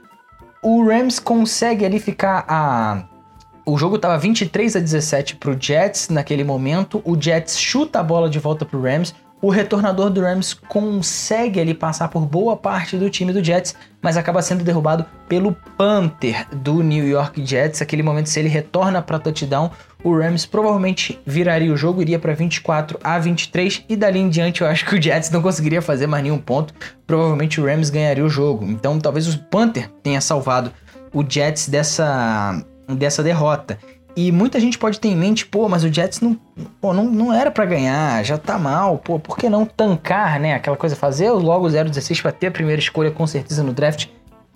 O 0.62 0.86
Rams 0.86 1.18
consegue 1.18 1.84
ali 1.84 2.00
ficar 2.00 2.44
a 2.48 3.04
o 3.72 3.78
jogo 3.78 3.98
tava 3.98 4.18
23 4.18 4.76
a 4.76 4.80
17 4.80 5.36
pro 5.36 5.56
Jets 5.58 6.08
naquele 6.08 6.44
momento. 6.44 7.00
O 7.04 7.20
Jets 7.20 7.58
chuta 7.58 8.00
a 8.00 8.02
bola 8.02 8.28
de 8.28 8.38
volta 8.38 8.64
pro 8.64 8.82
Rams 8.82 9.14
o 9.42 9.48
retornador 9.48 10.10
do 10.10 10.20
Rams 10.20 10.52
consegue 10.52 11.58
ali 11.58 11.72
passar 11.72 12.08
por 12.08 12.26
boa 12.26 12.58
parte 12.58 12.98
do 12.98 13.08
time 13.08 13.32
do 13.32 13.42
Jets, 13.42 13.74
mas 14.02 14.18
acaba 14.18 14.42
sendo 14.42 14.62
derrubado 14.62 15.06
pelo 15.26 15.56
Panther 15.78 16.46
do 16.54 16.82
New 16.82 17.08
York 17.08 17.44
Jets. 17.46 17.80
Aquele 17.80 18.02
momento, 18.02 18.28
se 18.28 18.38
ele 18.38 18.50
retorna 18.50 19.00
para 19.00 19.18
touchdown, 19.18 19.70
o 20.04 20.14
Rams 20.14 20.44
provavelmente 20.44 21.18
viraria 21.24 21.72
o 21.72 21.76
jogo, 21.76 22.02
iria 22.02 22.18
para 22.18 22.34
24 22.34 22.98
a 23.02 23.18
23 23.18 23.84
e 23.88 23.96
dali 23.96 24.18
em 24.18 24.28
diante 24.28 24.60
eu 24.60 24.66
acho 24.66 24.84
que 24.84 24.96
o 24.96 25.02
Jets 25.02 25.30
não 25.30 25.40
conseguiria 25.40 25.80
fazer 25.80 26.06
mais 26.06 26.22
nenhum 26.22 26.38
ponto. 26.38 26.74
Provavelmente 27.06 27.60
o 27.60 27.64
Rams 27.64 27.88
ganharia 27.88 28.24
o 28.24 28.28
jogo. 28.28 28.66
Então 28.66 28.98
talvez 28.98 29.26
o 29.26 29.38
Panther 29.44 29.88
tenha 30.02 30.20
salvado 30.20 30.70
o 31.14 31.24
Jets 31.26 31.66
dessa 31.66 32.62
dessa 32.94 33.22
derrota. 33.22 33.78
E 34.16 34.32
muita 34.32 34.58
gente 34.58 34.78
pode 34.78 34.98
ter 34.98 35.08
em 35.08 35.16
mente, 35.16 35.46
pô, 35.46 35.68
mas 35.68 35.84
o 35.84 35.92
Jets 35.92 36.20
não, 36.20 36.36
pô, 36.80 36.92
não, 36.92 37.04
não 37.04 37.32
era 37.32 37.50
para 37.50 37.64
ganhar, 37.64 38.24
já 38.24 38.36
tá 38.36 38.58
mal, 38.58 38.98
pô, 38.98 39.18
por 39.18 39.36
que 39.36 39.48
não 39.48 39.64
tancar, 39.64 40.40
né? 40.40 40.54
Aquela 40.54 40.76
coisa, 40.76 40.96
fazer 40.96 41.30
logo 41.30 41.68
0-16 41.68 42.20
para 42.20 42.32
ter 42.32 42.48
a 42.48 42.50
primeira 42.50 42.80
escolha 42.80 43.10
com 43.10 43.26
certeza 43.26 43.62
no 43.62 43.72
draft. 43.72 44.08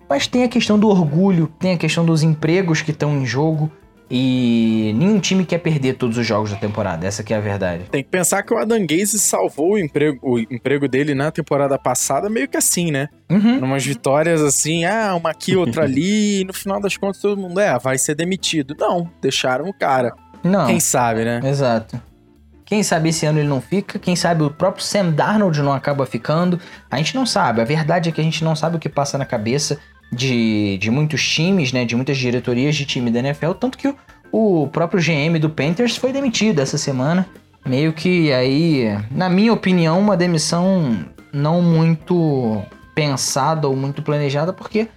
Mas 0.09 0.27
tem 0.27 0.43
a 0.43 0.49
questão 0.49 0.79
do 0.79 0.89
orgulho, 0.89 1.47
tem 1.59 1.73
a 1.73 1.79
questão 1.79 2.05
dos 2.05 2.23
empregos 2.23 2.83
que 2.83 2.91
estão 2.91 3.17
em 3.17 3.25
jogo. 3.25 3.71
E 4.11 4.93
nenhum 4.97 5.19
time 5.19 5.47
quer 5.47 5.59
perder 5.59 5.95
todos 5.95 6.19
os 6.19 6.27
jogos 6.27 6.51
da 6.51 6.57
temporada, 6.57 7.07
essa 7.07 7.23
que 7.23 7.33
é 7.33 7.37
a 7.37 7.41
verdade. 7.41 7.85
Tem 7.91 8.03
que 8.03 8.11
pensar 8.11 8.43
que 8.43 8.53
o 8.53 8.59
Adam 8.59 8.87
Gaze 8.87 9.19
salvou 9.19 9.73
o 9.73 9.79
emprego, 9.79 10.19
o 10.23 10.39
emprego 10.39 10.87
dele 10.87 11.15
na 11.15 11.31
temporada 11.31 11.79
passada 11.79 12.29
meio 12.29 12.47
que 12.47 12.57
assim, 12.57 12.91
né? 12.91 13.09
Uhum. 13.31 13.61
Numas 13.61 13.85
vitórias 13.85 14.43
assim, 14.43 14.85
ah, 14.85 15.15
uma 15.15 15.31
aqui, 15.31 15.57
outra 15.57 15.85
ali, 15.85 16.43
e 16.43 16.45
no 16.45 16.53
final 16.53 16.81
das 16.81 16.97
contas 16.97 17.21
todo 17.21 17.41
mundo, 17.41 17.59
é, 17.59 17.79
vai 17.79 17.97
ser 17.97 18.15
demitido. 18.15 18.77
Não, 18.79 19.11
deixaram 19.23 19.69
o 19.69 19.73
cara. 19.73 20.13
Não. 20.43 20.67
Quem 20.67 20.81
sabe, 20.81 21.25
né? 21.25 21.41
Exato. 21.43 22.01
Quem 22.67 22.83
sabe 22.83 23.11
esse 23.11 23.27
ano 23.27 23.39
ele 23.39 23.49
não 23.49 23.61
fica, 23.61 23.99
quem 23.99 24.17
sabe 24.17 24.43
o 24.43 24.51
próprio 24.51 24.85
Sam 24.85 25.11
Darnold 25.11 25.61
não 25.61 25.73
acaba 25.73 26.07
ficando. 26.07 26.59
A 26.91 26.97
gente 26.97 27.15
não 27.15 27.27
sabe, 27.27 27.61
a 27.61 27.65
verdade 27.65 28.09
é 28.09 28.13
que 28.13 28.21
a 28.21 28.25
gente 28.25 28.43
não 28.43 28.57
sabe 28.57 28.77
o 28.77 28.79
que 28.79 28.89
passa 28.89 29.19
na 29.19 29.27
cabeça 29.27 29.79
de, 30.15 30.79
de 30.79 30.91
muitos 30.91 31.27
times, 31.27 31.73
né, 31.73 31.85
de 31.85 31.97
muitas 31.97 32.17
diretorias 32.17 32.77
de 32.77 32.85
time 32.85 33.11
da 33.11 33.19
NFL, 33.19 33.53
tanto 33.53 33.77
que 33.77 33.89
o, 33.89 33.97
o 34.33 34.69
próprio 34.69 35.03
GM 35.03 35.39
do 35.39 35.51
Panthers 35.51 35.97
foi 35.97 36.13
demitido 36.13 36.61
essa 36.61 36.79
semana. 36.79 37.27
Meio 37.67 37.93
que 37.93 38.33
aí, 38.33 38.99
na 39.11 39.29
minha 39.29 39.53
opinião, 39.53 39.99
uma 39.99 40.17
demissão 40.17 41.05
não 41.33 41.63
muito 41.63 42.63
pensada 42.95 43.67
ou 43.67 43.75
muito 43.75 44.03
planejada, 44.03 44.53
porque 44.53 44.89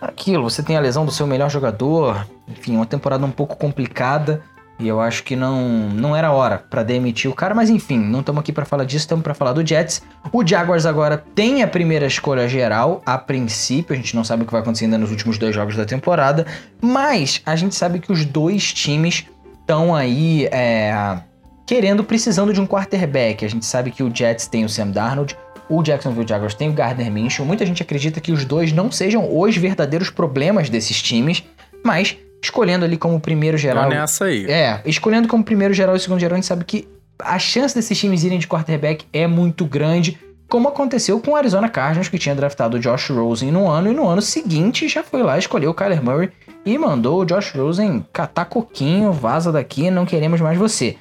aquilo, 0.00 0.42
você 0.42 0.62
tem 0.62 0.76
a 0.76 0.80
lesão 0.80 1.06
do 1.06 1.12
seu 1.12 1.26
melhor 1.26 1.48
jogador, 1.48 2.26
enfim, 2.48 2.76
uma 2.76 2.86
temporada 2.86 3.24
um 3.24 3.30
pouco 3.30 3.56
complicada. 3.56 4.42
E 4.82 4.88
eu 4.88 5.00
acho 5.00 5.22
que 5.22 5.36
não, 5.36 5.88
não 5.90 6.16
era 6.16 6.32
hora 6.32 6.58
para 6.58 6.82
demitir 6.82 7.30
o 7.30 7.34
cara, 7.34 7.54
mas 7.54 7.70
enfim, 7.70 7.98
não 7.98 8.18
estamos 8.18 8.40
aqui 8.40 8.52
para 8.52 8.64
falar 8.64 8.84
disso, 8.84 9.04
estamos 9.04 9.22
para 9.22 9.32
falar 9.32 9.52
do 9.52 9.64
Jets. 9.64 10.02
O 10.32 10.44
Jaguars 10.44 10.84
agora 10.84 11.16
tem 11.16 11.62
a 11.62 11.68
primeira 11.68 12.04
escolha 12.04 12.48
geral, 12.48 13.00
a 13.06 13.16
princípio, 13.16 13.94
a 13.94 13.96
gente 13.96 14.16
não 14.16 14.24
sabe 14.24 14.42
o 14.42 14.46
que 14.46 14.50
vai 14.50 14.60
acontecer 14.60 14.86
ainda 14.86 14.98
nos 14.98 15.12
últimos 15.12 15.38
dois 15.38 15.54
jogos 15.54 15.76
da 15.76 15.84
temporada, 15.84 16.44
mas 16.80 17.40
a 17.46 17.54
gente 17.54 17.76
sabe 17.76 18.00
que 18.00 18.10
os 18.10 18.24
dois 18.24 18.72
times 18.72 19.24
estão 19.60 19.94
aí 19.94 20.46
é, 20.46 21.20
querendo, 21.64 22.02
precisando 22.02 22.52
de 22.52 22.60
um 22.60 22.66
quarterback. 22.66 23.44
A 23.44 23.48
gente 23.48 23.64
sabe 23.64 23.92
que 23.92 24.02
o 24.02 24.12
Jets 24.12 24.48
tem 24.48 24.64
o 24.64 24.68
Sam 24.68 24.88
Darnold, 24.88 25.36
o 25.68 25.80
Jacksonville 25.80 26.26
Jaguars 26.28 26.54
tem 26.54 26.68
o 26.68 26.72
Gardner 26.72 27.10
Minshew. 27.10 27.46
Muita 27.46 27.64
gente 27.64 27.82
acredita 27.82 28.20
que 28.20 28.32
os 28.32 28.44
dois 28.44 28.72
não 28.72 28.90
sejam 28.90 29.28
os 29.38 29.56
verdadeiros 29.56 30.10
problemas 30.10 30.68
desses 30.68 31.00
times, 31.00 31.44
mas 31.84 32.16
escolhendo 32.42 32.84
ali 32.84 32.96
como 32.96 33.20
primeiro 33.20 33.56
geral. 33.56 33.84
Tô 33.84 33.90
nessa 33.90 34.24
aí. 34.24 34.50
É, 34.50 34.80
escolhendo 34.84 35.28
como 35.28 35.44
primeiro 35.44 35.72
geral 35.72 35.94
e 35.94 36.00
segundo 36.00 36.18
geral, 36.18 36.34
a 36.34 36.38
gente 36.38 36.46
sabe 36.46 36.64
que 36.64 36.88
a 37.18 37.38
chance 37.38 37.74
desses 37.74 37.96
times 37.96 38.24
irem 38.24 38.38
de 38.38 38.48
quarterback 38.48 39.06
é 39.12 39.26
muito 39.26 39.64
grande, 39.64 40.18
como 40.48 40.68
aconteceu 40.68 41.20
com 41.20 41.30
o 41.30 41.36
Arizona 41.36 41.68
Cardinals, 41.68 42.08
que 42.08 42.18
tinha 42.18 42.34
draftado 42.34 42.76
o 42.76 42.80
Josh 42.80 43.10
Rosen 43.10 43.52
no 43.52 43.68
ano, 43.68 43.90
e 43.90 43.94
no 43.94 44.08
ano 44.08 44.20
seguinte 44.20 44.88
já 44.88 45.02
foi 45.02 45.22
lá, 45.22 45.38
escolheu 45.38 45.70
o 45.70 45.74
Kyler 45.74 46.02
Murray 46.02 46.30
e 46.66 46.76
mandou 46.76 47.20
o 47.20 47.24
Josh 47.24 47.52
Rosen 47.52 48.04
catar 48.12 48.46
coquinho, 48.46 49.12
vaza 49.12 49.52
daqui, 49.52 49.90
não 49.90 50.04
queremos 50.04 50.40
mais 50.40 50.58
você. 50.58 50.96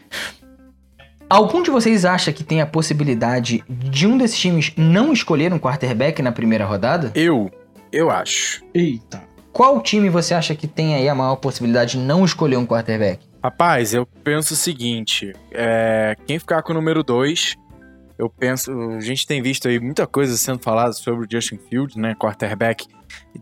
Algum 1.30 1.64
de 1.64 1.72
vocês 1.72 2.04
acha 2.04 2.32
que 2.34 2.44
tem 2.44 2.62
a 2.62 2.66
possibilidade 2.66 3.64
de 3.70 4.06
um 4.06 4.18
desses 4.18 4.38
times 4.38 4.74
não 4.76 5.14
escolher 5.14 5.54
um 5.54 5.60
quarterback 5.60 6.22
na 6.22 6.32
primeira 6.32 6.66
rodada? 6.66 7.12
Eu, 7.16 7.50
eu 7.92 8.12
acho. 8.12 8.62
Eita. 8.74 9.31
Qual 9.54 9.82
time 9.82 10.10
você 10.10 10.34
acha 10.34 10.56
que 10.56 10.68
tem 10.68 10.96
aí 10.96 11.10
a 11.10 11.16
maior 11.16 11.36
possibilidade 11.36 11.94
de 11.94 11.98
não 11.98 12.24
escolher 12.24 12.58
um 12.58 12.66
quarterback? 12.66 13.20
Rapaz, 13.44 13.94
eu 13.94 14.06
penso 14.06 14.54
o 14.54 14.58
seguinte: 14.58 15.34
é, 15.52 16.16
quem 16.26 16.40
ficar 16.40 16.62
com 16.62 16.72
o 16.72 16.76
número 16.76 17.04
2, 17.04 17.56
eu 18.18 18.30
penso. 18.30 18.72
A 18.92 19.02
gente 19.02 19.28
tem 19.28 19.42
visto 19.42 19.68
aí 19.68 19.80
muita 19.80 20.08
coisa 20.08 20.38
sendo 20.38 20.60
falada 20.60 20.94
sobre 20.94 21.26
o 21.26 21.28
Justin 21.30 21.58
Fields, 21.70 21.96
né? 21.96 22.16
Quarterback 22.16 22.88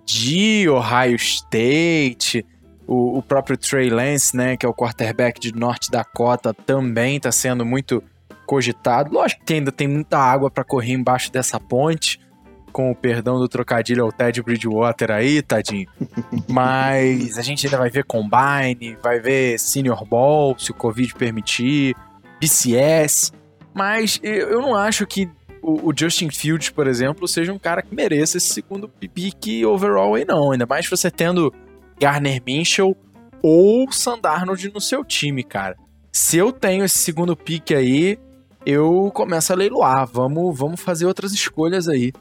de 0.05 0.67
Ohio 0.69 1.15
State. 1.15 2.45
O, 2.87 3.19
o, 3.19 3.21
próprio 3.21 3.55
Trey 3.55 3.87
Lance, 3.87 4.35
né? 4.35 4.57
Que 4.57 4.65
é 4.65 4.69
o 4.69 4.73
quarterback 4.73 5.39
de 5.39 5.53
Norte 5.53 5.91
Dakota, 5.91 6.55
também 6.55 7.17
está 7.17 7.31
sendo 7.31 7.63
muito 7.63 8.01
cogitado. 8.47 9.13
Lógico 9.13 9.45
que 9.45 9.53
ainda 9.53 9.71
tem 9.71 9.87
muita 9.87 10.17
água 10.17 10.49
para 10.49 10.63
correr 10.63 10.93
embaixo 10.93 11.31
dessa 11.31 11.59
ponte 11.59 12.19
com 12.69 12.91
o 12.91 12.95
perdão 12.95 13.39
do 13.39 13.47
trocadilho 13.47 14.03
ao 14.03 14.11
Ted 14.11 14.41
Bridgewater 14.41 15.11
aí, 15.11 15.41
tadinho. 15.41 15.87
Mas 16.47 17.37
a 17.37 17.41
gente 17.41 17.65
ainda 17.65 17.77
vai 17.77 17.89
ver 17.89 18.03
Combine, 18.05 18.97
vai 19.01 19.19
ver 19.19 19.59
Senior 19.59 20.05
Ball, 20.05 20.57
se 20.57 20.71
o 20.71 20.73
Covid 20.73 21.13
permitir, 21.15 21.95
BCS. 22.39 23.33
Mas 23.73 24.19
eu 24.23 24.61
não 24.61 24.75
acho 24.75 25.05
que 25.05 25.29
o, 25.61 25.91
Justin 25.95 26.29
Fields, 26.29 26.69
por 26.69 26.87
exemplo, 26.87 27.27
seja 27.27 27.53
um 27.53 27.59
cara 27.59 27.81
que 27.81 27.93
mereça 27.93 28.37
esse 28.37 28.53
segundo 28.53 28.87
pick 28.87 29.65
overall 29.65 30.15
aí, 30.15 30.25
não. 30.25 30.51
Ainda 30.51 30.65
mais 30.65 30.87
você 30.87 31.11
tendo 31.11 31.53
Garner 31.99 32.41
Minshew 32.45 32.95
ou 33.41 33.91
Sandarnold 33.91 34.71
no 34.73 34.81
seu 34.81 35.03
time, 35.03 35.43
cara. 35.43 35.77
Se 36.11 36.37
eu 36.37 36.51
tenho 36.51 36.83
esse 36.83 36.97
segundo 36.97 37.35
pick 37.35 37.71
aí, 37.71 38.17
eu 38.65 39.11
começo 39.13 39.51
a 39.53 39.55
leiloar. 39.55 40.07
Vamos, 40.07 40.57
vamos 40.57 40.81
fazer 40.81 41.05
outras 41.05 41.33
escolhas 41.33 41.87
aí. 41.87 42.11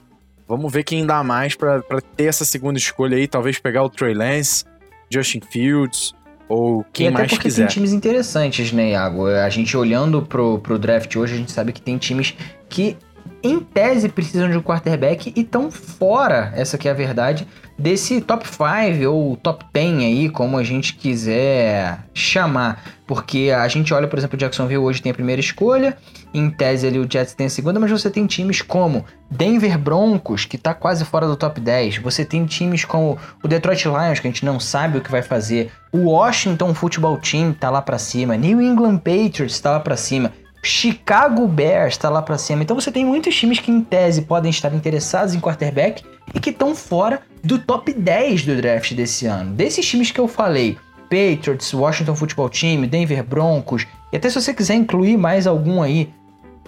Vamos 0.49 0.73
ver 0.73 0.83
quem 0.83 1.05
dá 1.05 1.23
mais 1.23 1.55
para 1.55 1.83
ter 2.17 2.25
essa 2.25 2.45
segunda 2.45 2.79
escolha 2.79 3.19
aí, 3.19 3.29
talvez 3.29 3.59
pegar 3.59 3.85
o 3.85 3.91
Trey 3.91 4.15
Lance, 4.15 4.65
Justin 5.11 5.41
Fields 5.41 6.15
ou 6.49 6.85
quem 6.93 7.09
e 7.09 7.11
mais 7.11 7.29
porque 7.29 7.43
quiser. 7.43 7.67
tem 7.67 7.75
times 7.75 7.93
interessantes, 7.93 8.73
né, 8.73 8.93
Iago? 8.93 9.27
A 9.27 9.49
gente 9.51 9.77
olhando 9.77 10.23
pro, 10.23 10.59
pro 10.61 10.79
draft 10.79 11.15
hoje, 11.15 11.35
a 11.35 11.37
gente 11.37 11.53
sabe 11.53 11.73
que 11.73 11.83
tem 11.83 11.99
times 11.99 12.35
que 12.69 12.97
em 13.43 13.61
tese 13.61 14.09
precisam 14.09 14.51
de 14.51 14.57
um 14.57 14.63
quarterback 14.63 15.33
e 15.35 15.41
estão 15.41 15.71
fora, 15.71 16.53
essa 16.55 16.77
que 16.77 16.89
é 16.89 16.91
a 16.91 16.95
verdade, 16.95 17.47
desse 17.79 18.21
top 18.21 18.47
5 18.47 19.09
ou 19.09 19.37
top 19.37 19.65
10 19.73 19.99
aí, 19.99 20.29
como 20.29 20.59
a 20.59 20.65
gente 20.65 20.95
quiser 20.95 22.01
chamar. 22.13 22.83
Porque 23.07 23.51
a 23.57 23.67
gente 23.69 23.95
olha, 23.95 24.07
por 24.07 24.19
exemplo, 24.19 24.37
o 24.37 24.39
Jacksonville 24.39 24.79
hoje 24.79 25.01
tem 25.01 25.13
a 25.13 25.15
primeira 25.15 25.41
escolha, 25.41 25.97
em 26.35 26.51
tese 26.51 26.87
ali 26.87 26.99
o 26.99 27.11
Jets 27.11 27.33
tem 27.33 27.47
a 27.47 27.51
segunda, 27.51 27.81
mas 27.81 27.91
você 27.91 28.11
tem 28.11 28.27
times 28.27 28.61
como 28.61 29.05
Denver 29.31 29.79
Broncos, 29.79 30.45
que 30.45 30.57
está 30.57 30.75
quase 30.75 31.05
fora 31.05 31.27
do 31.27 31.37
top 31.37 31.61
10. 31.61 31.99
Você 31.99 32.25
tem 32.25 32.45
times 32.45 32.85
como 32.85 33.17
o 33.43 33.49
Detroit 33.49 33.85
Lions, 33.85 34.21
que 34.21 34.27
a 34.27 34.31
gente 34.31 34.45
não 34.45 34.61
sabe 34.61 34.99
o 34.99 35.01
que 35.01 35.11
vai 35.11 35.23
fazer. 35.23 35.71
O 35.91 36.11
Washington 36.11 36.75
Football 36.75 37.19
Team 37.19 37.53
está 37.53 37.71
lá 37.71 37.81
para 37.81 37.99
cima. 37.99 38.37
New 38.37 38.61
England 38.61 38.99
Patriots 38.99 39.55
está 39.55 39.71
lá 39.71 39.81
para 39.81 39.97
cima. 39.97 40.33
Chicago 40.63 41.47
Bears 41.47 41.95
está 41.95 42.09
lá 42.09 42.21
para 42.21 42.39
cima. 42.39 42.63
Então 42.63 42.79
você 42.79 42.91
tem 42.91 43.05
muitos 43.05 43.35
times 43.35 43.59
que, 43.59 43.71
em 43.71 43.81
tese, 43.81 44.23
podem 44.23 44.51
estar 44.51 44.73
interessados 44.75 45.35
em 45.35 45.41
quarterback 45.41 46.05
e 46.35 46.41
que 46.41 46.51
estão 46.51 46.75
fora 46.75 47.23
do 47.43 47.59
top 47.59 47.93
10 47.93 48.45
do 48.45 48.57
draft 48.57 48.93
desse 48.95 49.27
ano. 49.27 49.53
Desses 49.53 49.87
times 49.87 50.11
que 50.11 50.21
eu 50.21 50.29
falei, 50.29 50.77
Patriots, 51.05 51.73
Washington 51.73 52.15
Football 52.15 52.51
Team, 52.51 52.83
Denver 52.83 53.25
Broncos, 53.25 53.87
e 54.13 54.17
até 54.17 54.29
se 54.29 54.41
você 54.41 54.53
quiser 54.53 54.75
incluir 54.75 55.17
mais 55.17 55.47
algum 55.47 55.83
aí, 55.83 56.11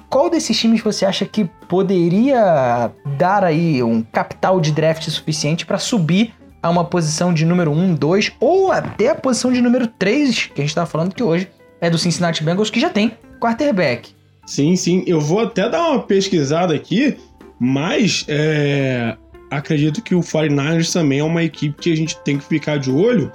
qual 0.09 0.29
desses 0.29 0.59
times 0.59 0.83
você 0.83 1.05
acha 1.05 1.25
que 1.25 1.45
poderia 1.69 2.91
dar 3.17 3.45
aí 3.45 3.83
um 3.83 4.03
capital 4.03 4.61
de 4.61 4.73
draft 4.73 5.09
suficiente 5.09 5.65
para 5.65 5.79
subir 5.79 6.35
a 6.63 6.69
uma 6.69 6.85
posição 6.85 7.33
de 7.33 7.47
número 7.47 7.71
1, 7.71 7.95
2 7.95 8.33
ou 8.41 8.73
até 8.73 9.11
a 9.11 9.15
posição 9.15 9.53
de 9.53 9.61
número 9.61 9.87
3, 9.87 10.47
que 10.47 10.61
a 10.61 10.63
gente 10.63 10.71
estava 10.71 10.87
falando 10.87 11.15
que 11.15 11.23
hoje 11.23 11.49
é 11.81 11.89
do 11.89 11.97
Cincinnati 11.97 12.43
Bengals, 12.43 12.71
que 12.71 12.81
já 12.81 12.91
tem 12.91 13.17
quarterback. 13.41 14.11
Sim, 14.47 14.77
sim. 14.77 15.05
Eu 15.07 15.21
vou 15.21 15.41
até 15.41 15.69
dar 15.69 15.91
uma 15.91 16.03
pesquisada 16.03 16.75
aqui, 16.75 17.17
mas 17.59 18.25
é, 18.29 19.17
acredito 19.51 20.03
que 20.03 20.15
o 20.15 20.21
49ers 20.21 20.93
também 20.93 21.19
é 21.19 21.25
uma 21.25 21.43
equipe 21.43 21.81
que 21.81 21.93
a 21.93 21.97
gente 21.97 22.19
tem 22.23 22.39
que 22.39 22.45
ficar 22.45 22.79
de 22.79 22.91
olho, 22.91 23.31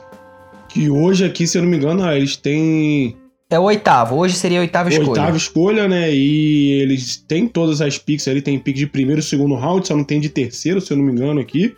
Que 0.68 0.90
hoje 0.90 1.24
aqui, 1.24 1.48
se 1.48 1.58
eu 1.58 1.62
não 1.62 1.70
me 1.70 1.78
engano, 1.78 2.04
ah, 2.04 2.16
eles 2.16 2.36
têm. 2.36 3.16
É 3.50 3.60
o 3.60 3.64
oitavo. 3.64 4.16
Hoje 4.16 4.36
seria 4.36 4.60
a 4.60 4.62
oitava 4.62 4.90
escolha. 4.90 5.10
Oitava 5.10 5.38
escolha, 5.38 5.88
né? 5.88 6.14
E 6.14 6.82
eles 6.82 7.16
têm 7.16 7.48
todas 7.48 7.80
as 7.80 7.98
picks 7.98 8.28
ali. 8.28 8.42
Tem 8.42 8.60
pick 8.60 8.76
de 8.76 8.88
primeiro 8.88 9.20
e 9.22 9.24
segundo 9.24 9.56
round, 9.56 9.88
só 9.88 9.96
não 9.96 10.04
tem 10.04 10.20
de 10.20 10.30
terceiro, 10.30 10.82
se 10.82 10.92
eu 10.92 10.98
não 10.98 11.06
me 11.06 11.12
engano, 11.12 11.40
aqui. 11.40 11.76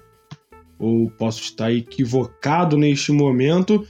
Ou 0.80 1.12
posso 1.12 1.42
estar 1.42 1.72
equivocado 1.72 2.78
neste 2.78 3.12
momento. 3.12 3.86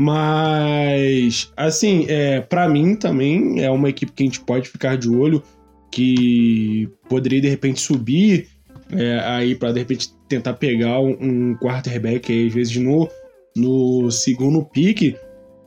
Mas, 0.00 1.52
assim, 1.56 2.06
é, 2.08 2.40
para 2.40 2.68
mim 2.68 2.94
também 2.94 3.64
é 3.64 3.68
uma 3.68 3.88
equipe 3.88 4.12
que 4.12 4.22
a 4.22 4.26
gente 4.26 4.38
pode 4.38 4.68
ficar 4.68 4.96
de 4.96 5.10
olho, 5.10 5.42
que 5.90 6.88
poderia 7.08 7.40
de 7.40 7.48
repente 7.48 7.80
subir 7.80 8.46
é, 8.92 9.18
aí 9.24 9.56
para 9.56 9.72
de 9.72 9.80
repente 9.80 10.14
tentar 10.28 10.52
pegar 10.52 11.00
um, 11.00 11.56
quarterback 11.56 12.32
aí, 12.32 12.46
às 12.46 12.54
vezes 12.54 12.76
no, 12.76 13.08
no 13.56 14.08
segundo 14.12 14.64
pique. 14.64 15.16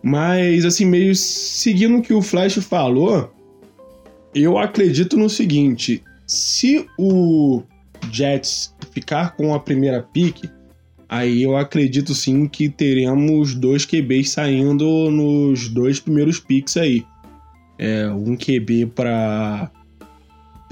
Mas, 0.01 0.63
assim, 0.63 0.85
meio 0.85 1.13
seguindo 1.13 1.97
o 1.97 2.01
que 2.01 2.13
o 2.13 2.21
Flash 2.21 2.53
falou, 2.53 3.33
eu 4.33 4.57
acredito 4.57 5.17
no 5.17 5.29
seguinte: 5.29 6.01
se 6.25 6.87
o 6.97 7.63
Jets 8.09 8.73
ficar 8.93 9.35
com 9.35 9.53
a 9.53 9.59
primeira 9.59 10.01
pique, 10.01 10.49
aí 11.11 11.43
eu 11.43 11.57
acredito 11.57 12.15
sim 12.15 12.47
que 12.47 12.69
teremos 12.69 13.53
dois 13.53 13.85
QBs 13.85 14.29
saindo 14.29 15.11
nos 15.11 15.67
dois 15.67 15.99
primeiros 15.99 16.39
picks 16.39 16.77
aí. 16.77 17.05
É, 17.77 18.07
um 18.07 18.37
QB 18.37 18.93
para 18.95 19.69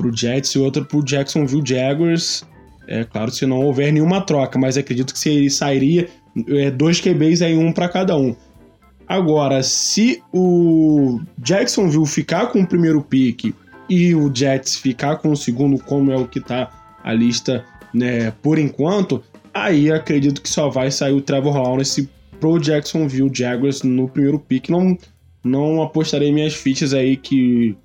o 0.01 0.15
Jets 0.15 0.51
e 0.51 0.59
outro 0.59 0.85
para 0.85 0.97
o 0.97 1.03
Jacksonville 1.03 1.63
Jaguars. 1.65 2.47
É 2.87 3.03
claro, 3.03 3.31
se 3.31 3.45
não 3.45 3.59
houver 3.59 3.91
nenhuma 3.91 4.21
troca, 4.21 4.57
mas 4.57 4.77
acredito 4.77 5.13
que 5.13 5.29
ele 5.29 5.49
sairia 5.49 6.07
é, 6.47 6.71
dois 6.71 7.01
QBs 7.01 7.41
aí, 7.41 7.57
um 7.57 7.73
para 7.73 7.89
cada 7.89 8.15
um. 8.17 8.33
Agora, 9.05 9.61
se 9.61 10.23
o 10.31 11.19
Jacksonville 11.37 12.05
ficar 12.05 12.47
com 12.47 12.61
o 12.61 12.67
primeiro 12.67 13.01
pick 13.01 13.53
e 13.89 14.15
o 14.15 14.33
Jets 14.33 14.75
ficar 14.75 15.17
com 15.17 15.31
o 15.31 15.35
segundo, 15.35 15.83
como 15.83 16.11
é 16.11 16.15
o 16.15 16.27
que 16.27 16.39
tá 16.39 16.97
a 17.03 17.11
lista 17.11 17.65
né, 17.93 18.31
por 18.41 18.57
enquanto, 18.59 19.23
Aí 19.64 19.91
acredito 19.91 20.41
que 20.41 20.49
só 20.49 20.70
vai 20.70 20.91
sair 20.91 21.14
o 21.14 21.22
Trevor 21.22 21.55
Lawrence 21.57 22.10
pro 22.39 22.60
Jacksonville 22.60 23.32
Jaguars 23.34 23.84
no 23.84 24.07
primeiro 24.07 24.39
pick. 24.39 24.70
Não, 24.70 24.97
não 25.43 25.82
apostarei 25.82 26.32
minhas 26.32 26.53
fichas 26.53 26.93
aí 26.93 27.18
que. 27.18 27.76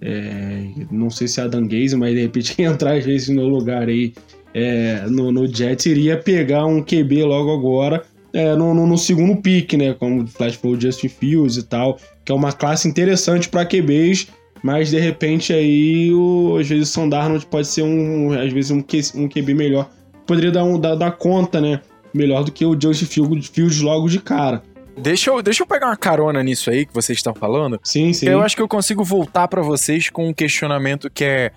É, 0.00 0.64
não 0.90 1.10
sei 1.10 1.28
se 1.28 1.40
é 1.40 1.44
a 1.44 1.46
Danguese, 1.46 1.96
mas 1.96 2.12
de 2.12 2.22
repente 2.22 2.60
entrar 2.60 2.96
às 2.96 3.04
vezes 3.04 3.28
no 3.28 3.46
lugar 3.46 3.88
aí 3.88 4.12
é, 4.52 5.06
no, 5.08 5.30
no 5.30 5.46
Jets 5.46 5.86
iria 5.86 6.16
pegar 6.16 6.66
um 6.66 6.82
QB 6.82 7.22
logo 7.24 7.54
agora 7.54 8.02
é, 8.32 8.54
no, 8.54 8.74
no, 8.74 8.86
no, 8.86 8.98
segundo 8.98 9.40
pick, 9.40 9.74
né? 9.74 9.94
Como 9.94 10.22
o 10.22 10.26
Flash 10.26 10.56
falou, 10.56 10.80
Justin 10.80 11.08
Fields 11.08 11.56
e 11.56 11.62
tal, 11.62 11.98
que 12.24 12.32
é 12.32 12.34
uma 12.34 12.52
classe 12.52 12.88
interessante 12.88 13.48
para 13.48 13.66
QBs, 13.66 14.28
mas 14.62 14.90
de 14.90 14.98
repente 14.98 15.52
aí 15.52 16.12
o, 16.12 16.56
às 16.58 16.68
vezes 16.68 16.88
o 16.88 16.92
Sam 16.92 17.08
Darnold 17.08 17.46
pode 17.46 17.66
ser 17.66 17.82
um, 17.82 18.32
às 18.32 18.52
vezes 18.52 18.70
um, 18.70 18.82
um 19.14 19.28
QB 19.28 19.54
melhor 19.54 19.90
poderia 20.26 20.50
dar, 20.50 20.64
um, 20.64 20.78
dar, 20.78 20.94
dar 20.94 21.12
conta, 21.12 21.60
né? 21.60 21.80
Melhor 22.12 22.44
do 22.44 22.52
que 22.52 22.64
o 22.64 22.78
Justin 22.78 23.06
Fields 23.06 23.80
logo 23.80 24.08
de 24.08 24.20
cara. 24.20 24.62
Deixa 24.96 25.30
eu, 25.30 25.42
deixa 25.42 25.62
eu 25.62 25.66
pegar 25.66 25.86
uma 25.86 25.96
carona 25.96 26.42
nisso 26.42 26.70
aí 26.70 26.84
que 26.84 26.92
vocês 26.92 27.18
estão 27.18 27.34
falando. 27.34 27.80
Sim, 27.82 28.12
sim. 28.12 28.28
Eu 28.28 28.42
acho 28.42 28.54
que 28.54 28.62
eu 28.62 28.68
consigo 28.68 29.02
voltar 29.02 29.48
para 29.48 29.62
vocês 29.62 30.10
com 30.10 30.28
um 30.28 30.34
questionamento 30.34 31.10
que 31.10 31.24
é 31.24 31.52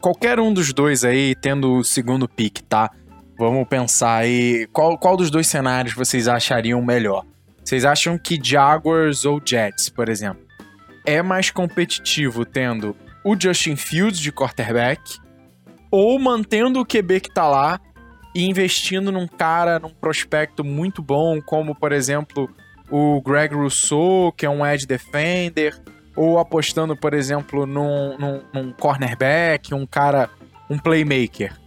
qualquer 0.00 0.38
um 0.38 0.52
dos 0.52 0.72
dois 0.72 1.04
aí 1.04 1.34
tendo 1.34 1.78
o 1.78 1.84
segundo 1.84 2.28
pick, 2.28 2.60
tá? 2.68 2.90
Vamos 3.38 3.66
pensar 3.66 4.18
aí 4.18 4.68
qual, 4.72 4.96
qual 4.96 5.16
dos 5.16 5.30
dois 5.30 5.48
cenários 5.48 5.94
vocês 5.94 6.28
achariam 6.28 6.80
melhor. 6.80 7.24
Vocês 7.64 7.84
acham 7.84 8.16
que 8.18 8.38
Jaguars 8.42 9.24
ou 9.24 9.40
Jets, 9.44 9.88
por 9.88 10.08
exemplo, 10.08 10.42
é 11.04 11.22
mais 11.22 11.50
competitivo 11.50 12.44
tendo 12.44 12.94
o 13.24 13.36
Justin 13.38 13.76
Fields 13.76 14.20
de 14.20 14.30
quarterback 14.30 15.18
ou 15.92 16.18
mantendo 16.18 16.80
o 16.80 16.86
QB 16.86 17.20
que 17.20 17.30
tá 17.30 17.46
lá 17.46 17.78
e 18.34 18.48
investindo 18.48 19.12
num 19.12 19.28
cara, 19.28 19.78
num 19.78 19.90
prospecto 19.90 20.64
muito 20.64 21.02
bom, 21.02 21.40
como 21.42 21.74
por 21.74 21.92
exemplo 21.92 22.50
o 22.90 23.20
Greg 23.20 23.54
Rousseau, 23.54 24.32
que 24.32 24.46
é 24.46 24.50
um 24.50 24.66
edge 24.66 24.86
defender, 24.86 25.78
ou 26.16 26.38
apostando, 26.38 26.96
por 26.96 27.14
exemplo, 27.14 27.66
num, 27.66 28.18
num, 28.18 28.42
num 28.52 28.72
cornerback, 28.72 29.74
um 29.74 29.86
cara, 29.86 30.28
um 30.68 30.78
playmaker. 30.78 31.58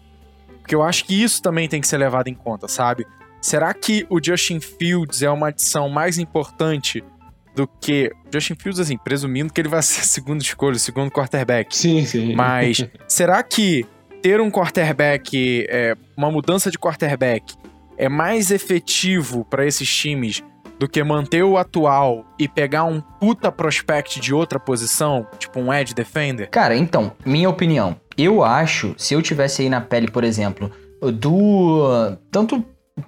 Porque 0.60 0.76
eu 0.76 0.84
acho 0.84 1.06
que 1.06 1.22
isso 1.22 1.42
também 1.42 1.68
tem 1.70 1.80
que 1.80 1.88
ser 1.88 1.98
levado 1.98 2.28
em 2.28 2.34
conta, 2.34 2.68
sabe? 2.68 3.06
Será 3.42 3.74
que 3.74 4.06
o 4.10 4.20
Justin 4.24 4.60
Fields 4.60 5.22
é 5.22 5.30
uma 5.30 5.50
adição 5.50 5.88
mais 5.90 6.18
importante 6.18 7.04
do 7.56 7.68
que. 7.68 8.12
Justin 8.32 8.56
Fields, 8.56 8.80
assim, 8.80 8.98
presumindo 8.98 9.54
que 9.54 9.62
ele 9.62 9.70
vai 9.70 9.82
ser 9.82 10.02
a 10.02 10.04
segunda 10.04 10.44
escolha, 10.44 10.76
o 10.76 10.80
segundo 10.80 11.12
quarterback. 11.12 11.76
Sim, 11.76 12.06
sim. 12.06 12.36
Mas 12.36 12.86
será 13.08 13.42
que 13.42 13.86
ter 14.26 14.42
um 14.42 14.50
quarterback, 14.50 15.68
é, 15.70 15.96
uma 16.18 16.32
mudança 16.32 16.72
de 16.72 16.80
quarterback, 16.80 17.54
é 17.96 18.10
mais 18.10 18.50
efetivo 18.50 19.46
para 19.46 19.68
esses 19.68 19.88
times 19.88 20.44
do 20.80 20.90
que 20.90 21.04
manter 21.04 21.44
o 21.44 21.60
atual 21.60 22.26
e 22.40 22.48
pegar 22.48 22.86
um 22.86 23.00
puta 23.00 23.52
prospect 23.52 24.20
de 24.20 24.34
outra 24.34 24.60
posição, 24.60 25.28
tipo 25.38 25.60
um 25.60 25.72
edge 25.72 25.94
defender? 25.94 26.50
Cara, 26.50 26.76
então, 26.76 27.12
minha 27.24 27.48
opinião, 27.48 27.98
eu 28.18 28.44
acho, 28.44 28.96
se 28.98 29.14
eu 29.14 29.22
tivesse 29.22 29.62
aí 29.62 29.70
na 29.70 29.80
pele, 29.80 30.10
por 30.10 30.24
exemplo, 30.24 30.72
do 31.00 32.18
tanto 32.32 32.66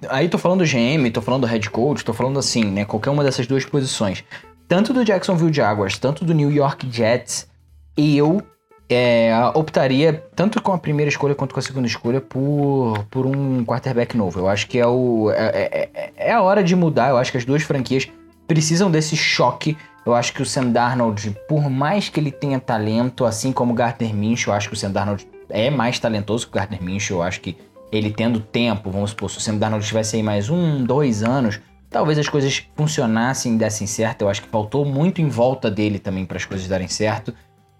aí 0.08 0.28
tô 0.28 0.38
falando 0.38 0.60
do 0.60 0.70
GM, 0.70 1.10
tô 1.12 1.20
falando 1.20 1.40
do 1.40 1.48
head 1.48 1.68
coach, 1.68 2.04
tô 2.04 2.12
falando 2.12 2.38
assim, 2.38 2.64
né, 2.64 2.84
qualquer 2.84 3.10
uma 3.10 3.24
dessas 3.24 3.44
duas 3.44 3.64
posições, 3.64 4.22
tanto 4.68 4.92
do 4.92 5.04
Jacksonville 5.04 5.52
Jaguars, 5.52 5.98
tanto 5.98 6.24
do 6.24 6.32
New 6.32 6.52
York 6.52 6.88
Jets, 6.88 7.48
eu 7.96 8.40
é, 8.88 9.30
optaria, 9.54 10.24
tanto 10.34 10.62
com 10.62 10.72
a 10.72 10.78
primeira 10.78 11.08
escolha 11.08 11.34
quanto 11.34 11.52
com 11.52 11.60
a 11.60 11.62
segunda 11.62 11.86
escolha, 11.86 12.20
por, 12.20 13.04
por 13.10 13.26
um 13.26 13.64
quarterback 13.64 14.16
novo. 14.16 14.40
Eu 14.40 14.48
acho 14.48 14.66
que 14.66 14.78
é, 14.78 14.86
o, 14.86 15.30
é, 15.30 15.46
é, 15.46 15.90
é, 15.94 16.12
é 16.16 16.32
a 16.32 16.40
hora 16.40 16.64
de 16.64 16.74
mudar. 16.74 17.10
Eu 17.10 17.18
acho 17.18 17.30
que 17.30 17.38
as 17.38 17.44
duas 17.44 17.62
franquias 17.62 18.08
precisam 18.46 18.90
desse 18.90 19.16
choque. 19.16 19.76
Eu 20.06 20.14
acho 20.14 20.32
que 20.32 20.40
o 20.40 20.46
Sam 20.46 20.70
Darnold, 20.70 21.36
por 21.46 21.68
mais 21.68 22.08
que 22.08 22.18
ele 22.18 22.32
tenha 22.32 22.58
talento, 22.58 23.26
assim 23.26 23.52
como 23.52 23.72
o 23.72 23.74
Gardner 23.74 24.14
Minshew, 24.14 24.52
eu 24.52 24.56
acho 24.56 24.68
que 24.68 24.74
o 24.74 24.78
Sam 24.78 24.90
Darnold 24.90 25.28
é 25.50 25.68
mais 25.68 25.98
talentoso 25.98 26.46
que 26.46 26.52
o 26.52 26.54
Gardner 26.54 26.82
Minshew. 26.82 27.18
Eu 27.18 27.22
acho 27.22 27.42
que 27.42 27.58
ele 27.92 28.10
tendo 28.10 28.40
tempo, 28.40 28.90
vamos 28.90 29.10
supor, 29.10 29.30
se 29.30 29.36
o 29.36 29.40
Sam 29.40 29.56
Darnold 29.56 29.86
tivesse 29.86 30.16
aí 30.16 30.22
mais 30.22 30.48
um, 30.48 30.82
dois 30.82 31.22
anos, 31.22 31.60
talvez 31.90 32.18
as 32.18 32.28
coisas 32.28 32.66
funcionassem 32.74 33.54
e 33.54 33.58
dessem 33.58 33.86
certo. 33.86 34.22
Eu 34.22 34.30
acho 34.30 34.42
que 34.42 34.48
faltou 34.48 34.84
muito 34.86 35.20
em 35.20 35.28
volta 35.28 35.70
dele 35.70 35.98
também 35.98 36.24
para 36.24 36.38
as 36.38 36.46
coisas 36.46 36.66
darem 36.66 36.88
certo. 36.88 37.34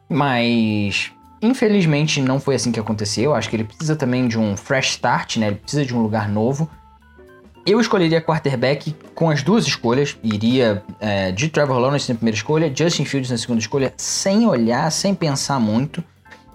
Mas 0.08 1.12
infelizmente 1.40 2.20
não 2.20 2.40
foi 2.40 2.54
assim 2.54 2.72
que 2.72 2.80
aconteceu. 2.80 3.34
Acho 3.34 3.48
que 3.48 3.56
ele 3.56 3.64
precisa 3.64 3.94
também 3.94 4.26
de 4.26 4.38
um 4.38 4.56
fresh 4.56 4.90
start, 4.90 5.36
né? 5.36 5.48
Ele 5.48 5.56
precisa 5.56 5.84
de 5.84 5.94
um 5.94 6.02
lugar 6.02 6.28
novo. 6.28 6.68
Eu 7.66 7.80
escolheria 7.80 8.20
quarterback 8.20 8.96
com 9.14 9.28
as 9.28 9.42
duas 9.42 9.66
escolhas. 9.66 10.16
Iria 10.22 10.82
é, 10.98 11.30
de 11.30 11.48
Trevor 11.48 11.78
Lawrence 11.78 12.10
na 12.10 12.16
primeira 12.16 12.36
escolha, 12.36 12.72
Justin 12.74 13.04
Fields 13.04 13.30
na 13.30 13.36
segunda 13.36 13.60
escolha, 13.60 13.92
sem 13.96 14.46
olhar, 14.46 14.90
sem 14.90 15.14
pensar 15.14 15.60
muito. 15.60 16.02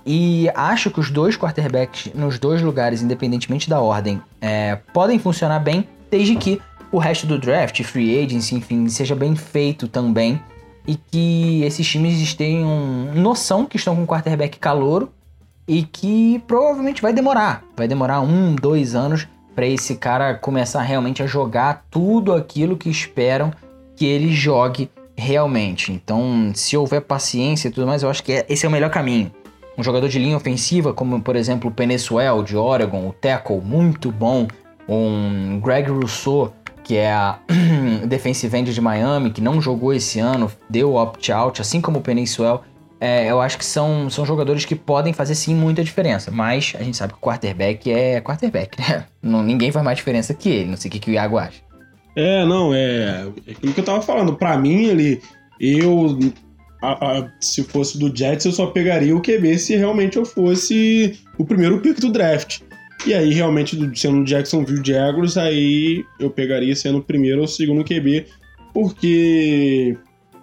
E 0.06 0.50
acho 0.56 0.90
que 0.90 1.00
os 1.00 1.12
dois 1.12 1.38
quarterbacks 1.38 2.12
nos 2.14 2.40
dois 2.40 2.62
lugares, 2.62 3.02
independentemente 3.02 3.70
da 3.70 3.80
ordem, 3.80 4.22
é, 4.42 4.76
podem 4.92 5.20
funcionar 5.20 5.60
bem, 5.60 5.88
desde 6.10 6.36
que 6.36 6.60
o 6.92 6.98
resto 6.98 7.26
do 7.26 7.40
draft, 7.40 7.82
free 7.84 8.24
agency, 8.24 8.56
enfim, 8.56 8.90
seja 8.90 9.16
bem 9.16 9.36
feito 9.36 9.88
também 9.88 10.42
e 10.88 10.96
que 10.96 11.64
esses 11.64 11.88
times 11.88 12.34
tenham 12.34 13.14
noção 13.14 13.66
que 13.66 13.78
estão 13.78 13.96
com 13.96 14.04
um 14.04 14.06
quarterback 14.06 14.60
calouro 14.60 15.12
e 15.68 15.84
que 15.84 16.44
provavelmente 16.48 17.02
vai 17.02 17.14
demorar. 17.14 17.64
Vai 17.76 17.88
demorar 17.88 18.22
um, 18.22 18.54
dois 18.56 18.96
anos 18.96 19.28
para 19.56 19.66
esse 19.66 19.96
cara 19.96 20.34
começar 20.36 20.82
realmente 20.82 21.24
a 21.24 21.28
jogar 21.28 21.86
tudo 21.90 22.34
aquilo 22.34 22.76
que 22.76 22.90
esperam 22.90 23.52
que 23.96 24.06
ele 24.06 24.32
jogue 24.34 24.90
realmente. 25.16 25.92
Então, 25.92 26.52
se 26.54 26.76
houver 26.76 27.02
paciência 27.02 27.68
e 27.68 27.72
tudo 27.72 27.88
mais, 27.88 28.04
eu 28.04 28.10
acho 28.10 28.24
que 28.24 28.34
é, 28.34 28.46
esse 28.50 28.66
é 28.66 28.70
o 28.70 28.72
melhor 28.72 28.90
caminho. 28.90 29.32
Um 29.78 29.84
jogador 29.84 30.08
de 30.08 30.20
linha 30.20 30.38
ofensiva, 30.38 30.94
como 30.94 31.22
por 31.22 31.36
exemplo 31.36 31.70
o 31.70 31.74
Penesuel 31.74 32.44
de 32.44 32.58
Oregon, 32.58 33.08
o 33.08 33.14
tackle 33.14 33.62
muito 33.62 34.12
bom, 34.12 34.48
um 34.88 35.60
Greg 35.60 35.90
Rousseau 35.90 36.54
que 36.84 36.98
é 36.98 37.12
a 37.12 37.40
defensive 38.08 38.56
end 38.56 38.74
de 38.74 38.82
Miami, 38.82 39.32
que 39.32 39.42
não 39.42 39.62
jogou 39.62 39.94
esse 39.94 40.20
ano, 40.20 40.52
deu 40.70 40.96
opt-out, 40.96 41.62
assim 41.62 41.82
como 41.82 42.00
o 42.00 42.02
Peninsuel. 42.02 42.64
É, 43.00 43.30
eu 43.30 43.42
acho 43.42 43.58
que 43.58 43.66
são, 43.66 44.10
são 44.10 44.26
jogadores 44.26 44.64
que 44.64 44.76
podem 44.76 45.12
fazer 45.12 45.36
sim 45.36 45.54
muita 45.54 45.84
diferença, 45.84 46.32
mas 46.32 46.74
a 46.80 46.84
gente 46.84 46.96
sabe 46.96 47.14
que 47.14 47.20
o 47.20 47.22
quarterback 47.22 47.92
é 47.92 48.22
quarterback, 48.22 48.80
né? 48.80 49.06
Não, 49.22 49.44
ninguém 49.44 49.72
faz 49.72 49.84
mais 49.84 49.98
diferença 49.98 50.34
que 50.34 50.50
ele, 50.50 50.70
não 50.70 50.78
sei 50.78 50.90
o 50.90 50.92
que, 50.92 51.00
que 51.00 51.12
o 51.12 51.14
Iago 51.14 51.38
acha. 51.38 51.62
É, 52.16 52.46
não, 52.46 52.74
é, 52.74 53.28
é 53.48 53.52
aquilo 53.52 53.74
que 53.74 53.80
eu 53.80 53.86
tava 53.86 54.02
falando. 54.02 54.36
Para 54.36 54.58
mim, 54.58 54.86
ele, 54.86 55.22
eu, 55.60 56.20
a, 56.82 57.20
a, 57.20 57.30
se 57.40 57.64
fosse 57.64 57.98
do 57.98 58.16
Jets, 58.16 58.46
eu 58.46 58.52
só 58.52 58.68
pegaria 58.68 59.16
o 59.16 59.22
QB 59.22 59.58
se 59.58 59.76
realmente 59.76 60.18
eu 60.18 60.26
fosse 60.26 61.18
o 61.38 61.46
primeiro 61.46 61.80
pick 61.80 62.00
do 62.00 62.12
draft. 62.12 62.60
E 63.06 63.14
aí, 63.14 63.34
realmente, 63.34 63.78
sendo 63.96 64.24
Jacksonville 64.24 64.82
Jaguars, 64.84 65.38
aí 65.38 66.06
eu 66.20 66.30
pegaria 66.30 66.76
sendo 66.76 67.00
o 67.00 67.04
primeiro 67.04 67.42
ou 67.42 67.48
segundo 67.48 67.84
QB, 67.84 68.26
porque, 68.74 69.98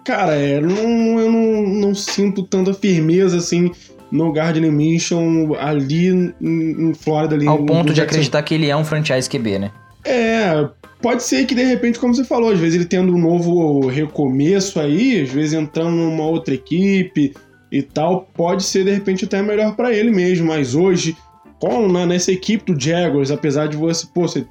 cara, 0.05 0.35
é, 0.35 0.61
não, 0.61 1.19
eu 1.19 1.31
não, 1.31 1.61
não 1.67 1.95
sinto 1.95 2.43
tanta 2.43 2.73
firmeza 2.73 3.37
assim 3.37 3.71
no 4.11 4.31
Gardner 4.31 4.71
Minshew 4.71 5.55
ali 5.57 6.07
em, 6.07 6.33
em 6.41 6.93
Flórida. 6.93 7.35
Ali, 7.35 7.47
Ao 7.47 7.63
ponto 7.65 7.93
de 7.93 8.01
acreditar 8.01 8.43
que 8.43 8.53
ele 8.53 8.69
é 8.69 8.75
um 8.75 8.83
franchise 8.83 9.29
QB, 9.29 9.59
né? 9.59 9.71
É, 10.05 10.67
pode 11.01 11.23
ser 11.23 11.45
que 11.45 11.55
de 11.55 11.63
repente, 11.63 11.97
como 11.97 12.13
você 12.13 12.23
falou, 12.23 12.51
às 12.51 12.59
vezes 12.59 12.75
ele 12.75 12.85
tendo 12.85 13.13
um 13.13 13.19
novo 13.19 13.87
recomeço 13.87 14.79
aí, 14.79 15.21
às 15.21 15.29
vezes 15.29 15.53
entrando 15.53 15.91
numa 15.91 16.25
outra 16.25 16.53
equipe 16.53 17.33
e 17.71 17.81
tal, 17.81 18.29
pode 18.33 18.63
ser 18.63 18.83
de 18.83 18.91
repente 18.91 19.25
até 19.25 19.41
melhor 19.41 19.75
para 19.75 19.93
ele 19.93 20.11
mesmo, 20.11 20.47
mas 20.47 20.75
hoje, 20.75 21.15
com 21.61 21.87
na, 21.87 22.07
nessa 22.07 22.31
equipe 22.31 22.73
do 22.73 22.79
Jaguars, 22.79 23.29
apesar 23.29 23.67
de 23.67 23.77
você, 23.77 24.07
pô, 24.11 24.27
você, 24.27 24.45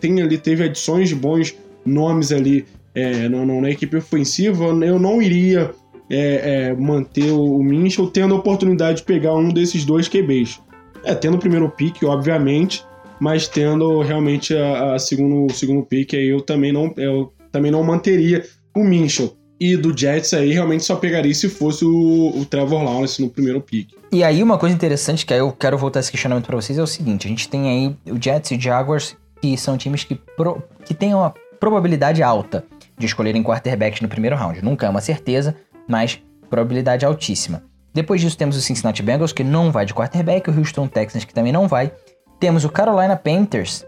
tem 0.00 0.20
ali, 0.20 0.36
teve 0.36 0.64
adições 0.64 1.08
de 1.08 1.14
bons 1.14 1.56
nomes 1.84 2.32
ali 2.32 2.66
é, 2.92 3.28
no, 3.28 3.46
no, 3.46 3.60
na 3.60 3.70
equipe 3.70 3.96
ofensiva, 3.96 4.64
eu 4.64 4.98
não 4.98 5.22
iria 5.22 5.70
é, 6.10 6.70
é, 6.70 6.74
manter 6.74 7.30
o, 7.30 7.58
o 7.58 7.62
Minchel 7.62 8.08
tendo 8.08 8.34
a 8.34 8.38
oportunidade 8.38 8.98
de 8.98 9.04
pegar 9.04 9.34
um 9.34 9.48
desses 9.48 9.84
dois 9.84 10.08
QBs. 10.08 10.60
É, 11.04 11.14
tendo 11.14 11.36
o 11.36 11.38
primeiro 11.38 11.68
pick, 11.70 12.02
obviamente, 12.02 12.84
mas 13.20 13.46
tendo 13.46 14.00
realmente 14.00 14.56
a, 14.56 14.94
a 14.94 14.98
segundo, 14.98 15.52
segundo 15.52 15.84
pick, 15.84 16.14
aí 16.14 16.28
eu 16.28 16.40
também 16.40 16.72
não, 16.72 16.92
eu 16.96 17.32
também 17.52 17.70
não 17.70 17.84
manteria 17.84 18.44
o 18.74 18.82
Minchel. 18.82 19.36
E 19.58 19.76
do 19.76 19.96
Jets 19.96 20.34
aí 20.34 20.52
realmente 20.52 20.84
só 20.84 20.96
pegaria 20.96 21.34
se 21.34 21.48
fosse 21.48 21.84
o, 21.84 22.32
o 22.36 22.44
Trevor 22.44 22.82
Lawrence 22.82 23.20
no 23.22 23.30
primeiro 23.30 23.60
pick. 23.60 23.88
E 24.12 24.22
aí 24.22 24.42
uma 24.42 24.58
coisa 24.58 24.74
interessante 24.74 25.24
que 25.24 25.32
eu 25.32 25.50
quero 25.52 25.78
voltar 25.78 26.00
esse 26.00 26.10
questionamento 26.10 26.46
para 26.46 26.56
vocês 26.56 26.78
é 26.78 26.82
o 26.82 26.86
seguinte, 26.86 27.26
a 27.26 27.30
gente 27.30 27.48
tem 27.48 27.68
aí 27.68 28.12
o 28.12 28.22
Jets 28.22 28.50
e 28.50 28.56
o 28.56 28.60
Jaguars, 28.60 29.16
que 29.40 29.56
são 29.56 29.76
times 29.76 30.04
que, 30.04 30.14
pro, 30.14 30.62
que 30.84 30.94
têm 30.94 31.14
uma 31.14 31.32
probabilidade 31.58 32.22
alta 32.22 32.64
de 32.98 33.06
escolherem 33.06 33.42
quarterback 33.42 34.02
no 34.02 34.08
primeiro 34.08 34.36
round. 34.36 34.62
Nunca 34.62 34.86
é 34.86 34.88
uma 34.88 35.00
certeza, 35.00 35.56
mas 35.88 36.20
probabilidade 36.48 37.04
altíssima. 37.04 37.64
Depois 37.92 38.20
disso 38.20 38.36
temos 38.36 38.56
o 38.56 38.60
Cincinnati 38.60 39.02
Bengals, 39.02 39.32
que 39.32 39.42
não 39.42 39.72
vai 39.72 39.86
de 39.86 39.94
quarterback, 39.94 40.50
o 40.50 40.58
Houston 40.58 40.86
Texans, 40.86 41.24
que 41.24 41.32
também 41.32 41.52
não 41.52 41.66
vai, 41.66 41.90
temos 42.38 42.64
o 42.64 42.68
Carolina 42.68 43.16
Panthers 43.16 43.84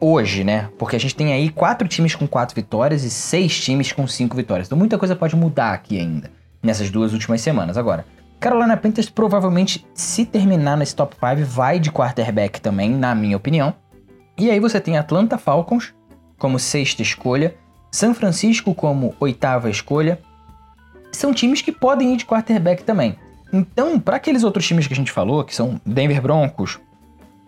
hoje, 0.00 0.44
né? 0.44 0.68
Porque 0.78 0.96
a 0.96 1.00
gente 1.00 1.14
tem 1.14 1.32
aí 1.32 1.50
quatro 1.50 1.86
times 1.86 2.14
com 2.14 2.26
quatro 2.26 2.54
vitórias 2.54 3.04
e 3.04 3.10
seis 3.10 3.60
times 3.60 3.92
com 3.92 4.06
cinco 4.06 4.36
vitórias. 4.36 4.66
Então 4.66 4.78
muita 4.78 4.98
coisa 4.98 5.14
pode 5.14 5.36
mudar 5.36 5.72
aqui 5.72 5.98
ainda, 5.98 6.30
nessas 6.62 6.90
duas 6.90 7.12
últimas 7.12 7.40
semanas. 7.40 7.76
Agora, 7.76 8.06
Carolina 8.40 8.76
Panthers 8.76 9.08
provavelmente, 9.08 9.86
se 9.94 10.24
terminar 10.24 10.76
nesse 10.76 10.94
top 10.94 11.14
5, 11.14 11.46
vai 11.48 11.78
de 11.78 11.90
quarterback 11.90 12.60
também, 12.60 12.90
na 12.90 13.14
minha 13.14 13.36
opinião. 13.36 13.74
E 14.36 14.50
aí 14.50 14.58
você 14.58 14.80
tem 14.80 14.98
Atlanta 14.98 15.38
Falcons 15.38 15.94
como 16.38 16.58
sexta 16.58 17.02
escolha, 17.02 17.54
São 17.90 18.12
Francisco 18.14 18.74
como 18.74 19.14
oitava 19.20 19.70
escolha. 19.70 20.20
São 21.12 21.32
times 21.32 21.62
que 21.62 21.70
podem 21.70 22.12
ir 22.12 22.16
de 22.16 22.26
quarterback 22.26 22.82
também. 22.82 23.16
Então, 23.52 24.00
para 24.00 24.16
aqueles 24.16 24.42
outros 24.42 24.66
times 24.66 24.86
que 24.86 24.92
a 24.92 24.96
gente 24.96 25.12
falou, 25.12 25.44
que 25.44 25.54
são 25.54 25.80
Denver 25.86 26.20
Broncos, 26.20 26.80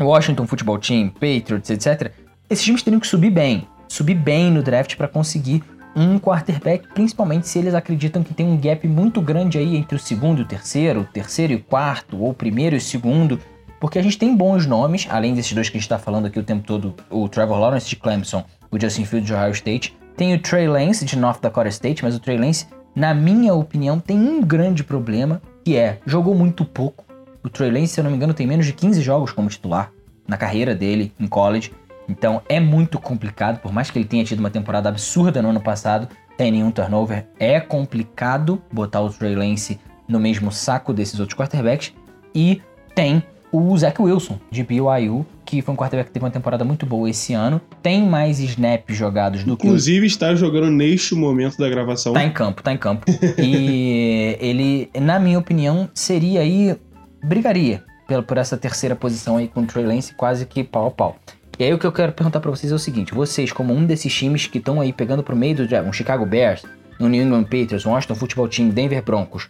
Washington 0.01 0.47
Football 0.47 0.79
Team, 0.79 1.09
Patriots, 1.09 1.69
etc., 1.69 2.13
esses 2.49 2.65
times 2.65 2.83
teriam 2.83 3.01
que 3.01 3.07
subir 3.07 3.31
bem, 3.31 3.67
subir 3.89 4.15
bem 4.15 4.51
no 4.51 4.63
draft 4.63 4.97
para 4.97 5.09
conseguir 5.09 5.63
um 5.97 6.19
quarterback, 6.19 6.87
principalmente 6.93 7.49
se 7.49 7.59
eles 7.59 7.75
acreditam 7.75 8.23
que 8.23 8.35
tem 8.35 8.47
um 8.47 8.61
gap 8.61 8.87
muito 8.87 9.21
grande 9.23 9.57
aí 9.57 9.77
entre 9.77 9.97
o 9.97 9.99
segundo 9.99 10.41
e 10.41 10.43
o 10.43 10.47
terceiro, 10.47 11.01
o 11.01 11.05
terceiro 11.05 11.55
e 11.55 11.57
o 11.57 11.63
quarto, 11.63 12.19
ou 12.21 12.31
o 12.31 12.35
primeiro 12.35 12.77
e 12.77 12.79
o 12.79 12.81
segundo, 12.81 13.41
porque 13.81 13.99
a 13.99 14.03
gente 14.03 14.19
tem 14.19 14.37
bons 14.37 14.67
nomes, 14.67 15.07
além 15.11 15.35
desses 15.35 15.53
dois 15.53 15.69
que 15.71 15.77
a 15.77 15.81
gente 15.81 15.87
está 15.87 15.99
falando 15.99 16.27
aqui 16.27 16.39
o 16.39 16.43
tempo 16.43 16.67
todo, 16.67 16.95
o 17.09 17.29
Trevor 17.29 17.59
Lawrence 17.59 17.89
de 17.89 17.97
Clemson, 17.97 18.45
o 18.71 18.79
Justin 18.79 19.07
Fields 19.07 19.27
de 19.27 19.35
Ohio 19.35 19.53
State, 19.53 19.97
tem 20.17 20.35
o 20.35 20.39
Trey 20.39 20.69
Lance 20.69 21.05
de 21.05 21.19
North 21.19 21.41
Dakota 21.41 21.69
State, 21.69 22.05
mas 22.05 22.15
o 22.15 22.21
Trey 22.21 22.37
Lance, 22.37 22.67
na 22.95 23.15
minha 23.15 23.55
opinião, 23.55 23.99
tem 23.99 24.19
um 24.19 24.43
grande 24.43 24.85
problema, 24.85 25.41
que 25.65 25.77
é, 25.77 25.99
jogou 26.07 26.35
muito 26.35 26.65
pouco, 26.65 27.07
o 27.43 27.49
Trey 27.49 27.71
Lance, 27.71 27.89
se 27.95 28.01
eu 28.01 28.05
não 28.05 28.11
me 28.11 28.17
engano, 28.17 28.35
tem 28.35 28.47
menos 28.47 28.67
de 28.67 28.73
15 28.73 29.01
jogos 29.01 29.33
como 29.33 29.49
titular 29.49 29.93
na 30.27 30.37
carreira 30.37 30.75
dele 30.75 31.13
em 31.19 31.27
college. 31.27 31.73
Então 32.09 32.43
é 32.49 32.61
muito 32.61 32.99
complicado, 32.99 33.61
por 33.61 33.73
mais 33.73 33.91
que 33.91 33.99
ele 33.99 34.07
tenha 34.07 34.25
tido 34.25 34.41
uma 34.41 34.51
temporada 34.51 34.89
absurda 34.89 35.43
no 35.43 35.51
ano 35.51 35.61
passado, 35.61 36.09
tem 36.37 36.51
nenhum 36.51 36.71
turnover, 36.71 37.27
é 37.39 37.59
complicado 37.61 38.63
botar 38.73 39.01
o 39.01 39.09
Trey 39.09 39.35
Lance 39.35 39.81
no 40.09 40.21
mesmo 40.21 40.53
saco 40.53 40.93
desses 40.93 41.19
outros 41.19 41.37
quarterbacks. 41.37 41.93
E 42.35 42.61
tem 42.95 43.23
o 43.51 43.77
Zach 43.77 44.01
Wilson, 44.01 44.39
de 44.51 44.63
BYU, 44.63 45.25
que 45.45 45.63
foi 45.63 45.73
um 45.73 45.77
quarterback 45.77 46.09
que 46.09 46.13
teve 46.13 46.25
uma 46.25 46.31
temporada 46.31 46.65
muito 46.65 46.85
boa 46.85 47.09
esse 47.09 47.33
ano. 47.33 47.61
Tem 47.83 48.03
mais 48.07 48.39
snaps 48.41 48.97
jogados 48.97 49.45
do 49.45 49.57
que. 49.57 49.67
Inclusive 49.67 50.07
está 50.07 50.35
jogando 50.35 50.71
neste 50.71 51.15
momento 51.15 51.57
da 51.57 51.69
gravação. 51.69 52.13
Tá 52.13 52.25
em 52.25 52.33
campo, 52.33 52.63
tá 52.63 52.73
em 52.73 52.77
campo. 52.77 53.07
e 53.39 54.37
ele, 54.41 54.91
na 55.01 55.19
minha 55.19 55.39
opinião, 55.39 55.89
seria 55.95 56.41
aí 56.41 56.77
brigaria 57.25 57.83
por, 58.07 58.23
por 58.23 58.37
essa 58.37 58.57
terceira 58.57 58.95
posição 58.95 59.37
aí 59.37 59.49
com 59.49 59.63
o 59.63 59.67
Trey 59.67 59.87
Lance 59.87 60.15
quase 60.15 60.45
que 60.45 60.63
pau 60.63 60.87
a 60.87 60.91
pau. 60.91 61.17
E 61.59 61.65
aí 61.65 61.73
o 61.73 61.79
que 61.79 61.87
eu 61.87 61.93
quero 61.93 62.13
perguntar 62.13 62.41
para 62.41 62.51
vocês 62.51 62.71
é 62.71 62.75
o 62.75 62.79
seguinte: 62.79 63.15
vocês, 63.15 63.53
como 63.53 63.73
um 63.73 63.85
desses 63.85 64.13
times 64.13 64.47
que 64.47 64.59
estão 64.59 64.81
aí 64.81 64.93
pegando 64.93 65.23
pro 65.23 65.37
meio 65.37 65.57
do 65.57 65.77
um 65.87 65.93
Chicago 65.93 66.27
Bears, 66.27 66.65
um 67.01 67.09
New 67.09 67.23
England 67.23 67.45
Patriots, 67.45 67.87
Washington 67.87 68.15
Football 68.15 68.49
Team, 68.49 68.69
Denver 68.71 69.03
Broncos, 69.03 69.49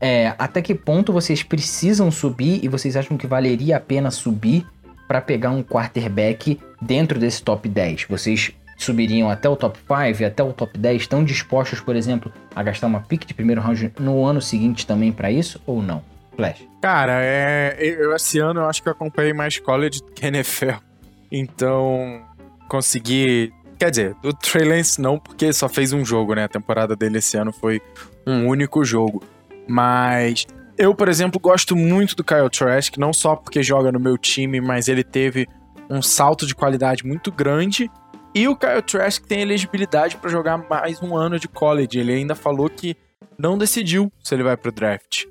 é, 0.00 0.34
até 0.38 0.60
que 0.62 0.74
ponto 0.74 1.12
vocês 1.12 1.42
precisam 1.42 2.10
subir 2.10 2.64
e 2.64 2.68
vocês 2.68 2.96
acham 2.96 3.16
que 3.16 3.26
valeria 3.26 3.76
a 3.76 3.80
pena 3.80 4.10
subir 4.10 4.66
para 5.06 5.20
pegar 5.20 5.50
um 5.50 5.62
quarterback 5.62 6.60
dentro 6.80 7.18
desse 7.18 7.42
top 7.42 7.68
10? 7.68 8.06
Vocês 8.08 8.52
subiriam 8.76 9.30
até 9.30 9.48
o 9.48 9.56
top 9.56 9.78
5, 9.78 10.24
até 10.26 10.42
o 10.42 10.52
top 10.52 10.78
10? 10.78 11.02
Estão 11.02 11.24
dispostos, 11.24 11.80
por 11.80 11.94
exemplo, 11.94 12.32
a 12.54 12.62
gastar 12.62 12.86
uma 12.86 13.00
pick 13.00 13.26
de 13.26 13.34
primeiro 13.34 13.60
round 13.60 13.92
no 13.98 14.24
ano 14.24 14.40
seguinte 14.40 14.86
também 14.86 15.12
para 15.12 15.30
isso 15.30 15.60
ou 15.66 15.82
não? 15.82 16.02
Flash. 16.36 16.66
Cara, 16.82 17.20
é, 17.22 17.76
eu, 17.78 18.14
esse 18.14 18.38
ano 18.38 18.60
eu 18.60 18.66
acho 18.66 18.82
que 18.82 18.88
eu 18.88 18.92
acompanhei 18.92 19.32
mais 19.32 19.58
college 19.58 20.00
que 20.14 20.26
NFL. 20.26 20.93
Então, 21.36 22.22
consegui. 22.68 23.52
Quer 23.76 23.90
dizer, 23.90 24.16
o 24.22 24.32
Trey 24.32 24.64
Lance 24.64 25.00
não, 25.00 25.18
porque 25.18 25.52
só 25.52 25.68
fez 25.68 25.92
um 25.92 26.04
jogo, 26.04 26.32
né? 26.32 26.44
A 26.44 26.48
temporada 26.48 26.94
dele 26.94 27.18
esse 27.18 27.36
ano 27.36 27.52
foi 27.52 27.82
um 28.24 28.46
único 28.46 28.84
jogo. 28.84 29.20
Mas 29.66 30.46
eu, 30.78 30.94
por 30.94 31.08
exemplo, 31.08 31.40
gosto 31.40 31.74
muito 31.74 32.14
do 32.14 32.22
Kyle 32.22 32.48
Trask, 32.48 32.96
não 32.96 33.12
só 33.12 33.34
porque 33.34 33.64
joga 33.64 33.90
no 33.90 33.98
meu 33.98 34.16
time, 34.16 34.60
mas 34.60 34.86
ele 34.86 35.02
teve 35.02 35.48
um 35.90 36.00
salto 36.00 36.46
de 36.46 36.54
qualidade 36.54 37.04
muito 37.04 37.32
grande. 37.32 37.90
E 38.32 38.46
o 38.46 38.56
Kyle 38.56 38.82
Trask 38.82 39.26
tem 39.26 39.40
elegibilidade 39.42 40.16
para 40.16 40.30
jogar 40.30 40.56
mais 40.70 41.02
um 41.02 41.16
ano 41.16 41.38
de 41.40 41.48
college. 41.48 41.98
Ele 41.98 42.12
ainda 42.12 42.36
falou 42.36 42.70
que 42.70 42.96
não 43.36 43.58
decidiu 43.58 44.12
se 44.22 44.36
ele 44.36 44.44
vai 44.44 44.56
pro 44.56 44.70
draft. 44.70 45.24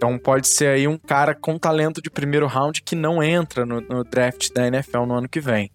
Então 0.00 0.18
pode 0.18 0.48
ser 0.48 0.68
aí 0.68 0.88
um 0.88 0.96
cara 0.96 1.34
com 1.34 1.58
talento 1.58 2.00
de 2.00 2.08
primeiro 2.08 2.46
round 2.46 2.80
que 2.80 2.96
não 2.96 3.22
entra 3.22 3.66
no, 3.66 3.82
no 3.82 4.02
draft 4.02 4.50
da 4.50 4.66
NFL 4.66 5.04
no 5.04 5.12
ano 5.12 5.28
que 5.28 5.40
vem. 5.40 5.70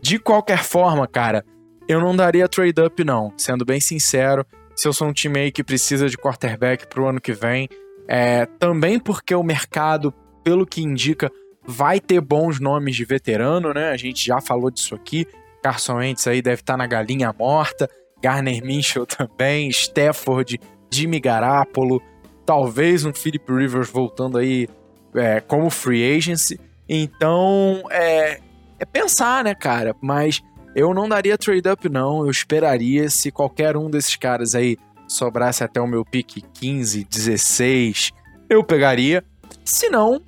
De 0.00 0.20
qualquer 0.20 0.62
forma, 0.62 1.04
cara, 1.08 1.44
eu 1.88 2.00
não 2.00 2.14
daria 2.14 2.48
trade 2.48 2.80
up 2.80 3.02
não, 3.02 3.32
sendo 3.36 3.64
bem 3.64 3.80
sincero. 3.80 4.46
Se 4.76 4.86
eu 4.86 4.92
sou 4.92 5.08
um 5.08 5.12
time 5.12 5.40
aí 5.40 5.50
que 5.50 5.64
precisa 5.64 6.08
de 6.08 6.16
quarterback 6.16 6.86
pro 6.86 7.08
ano 7.08 7.20
que 7.20 7.32
vem, 7.32 7.68
é, 8.06 8.46
também 8.46 9.00
porque 9.00 9.34
o 9.34 9.42
mercado, 9.42 10.14
pelo 10.44 10.64
que 10.64 10.80
indica, 10.80 11.28
vai 11.66 11.98
ter 11.98 12.20
bons 12.20 12.60
nomes 12.60 12.94
de 12.94 13.04
veterano, 13.04 13.74
né? 13.74 13.90
A 13.90 13.96
gente 13.96 14.24
já 14.24 14.40
falou 14.40 14.70
disso 14.70 14.94
aqui. 14.94 15.26
Carson 15.60 15.96
Wentz 15.96 16.24
aí 16.28 16.40
deve 16.40 16.60
estar 16.60 16.74
tá 16.74 16.76
na 16.76 16.86
galinha 16.86 17.34
morta, 17.36 17.90
Garner 18.22 18.64
Minshew 18.64 19.06
também, 19.10 19.68
Stafford, 19.70 20.60
Jimmy 20.88 21.18
Garapolo, 21.18 22.00
talvez 22.46 23.04
um 23.04 23.12
Philip 23.12 23.52
Rivers 23.52 23.90
voltando 23.90 24.38
aí 24.38 24.68
é, 25.14 25.40
como 25.40 25.68
free 25.68 26.16
agency. 26.16 26.58
Então, 26.88 27.82
é, 27.90 28.40
é 28.78 28.84
pensar, 28.84 29.42
né, 29.42 29.54
cara? 29.54 29.94
Mas 30.00 30.40
eu 30.74 30.94
não 30.94 31.08
daria 31.08 31.36
trade 31.36 31.68
up, 31.68 31.88
não. 31.88 32.24
Eu 32.24 32.30
esperaria 32.30 33.10
se 33.10 33.32
qualquer 33.32 33.76
um 33.76 33.90
desses 33.90 34.14
caras 34.14 34.54
aí 34.54 34.78
sobrasse 35.08 35.64
até 35.64 35.80
o 35.80 35.86
meu 35.86 36.04
pick 36.04 36.42
15, 36.54 37.04
16, 37.04 38.12
eu 38.48 38.62
pegaria. 38.62 39.24
Se 39.64 39.88
não, 39.88 40.20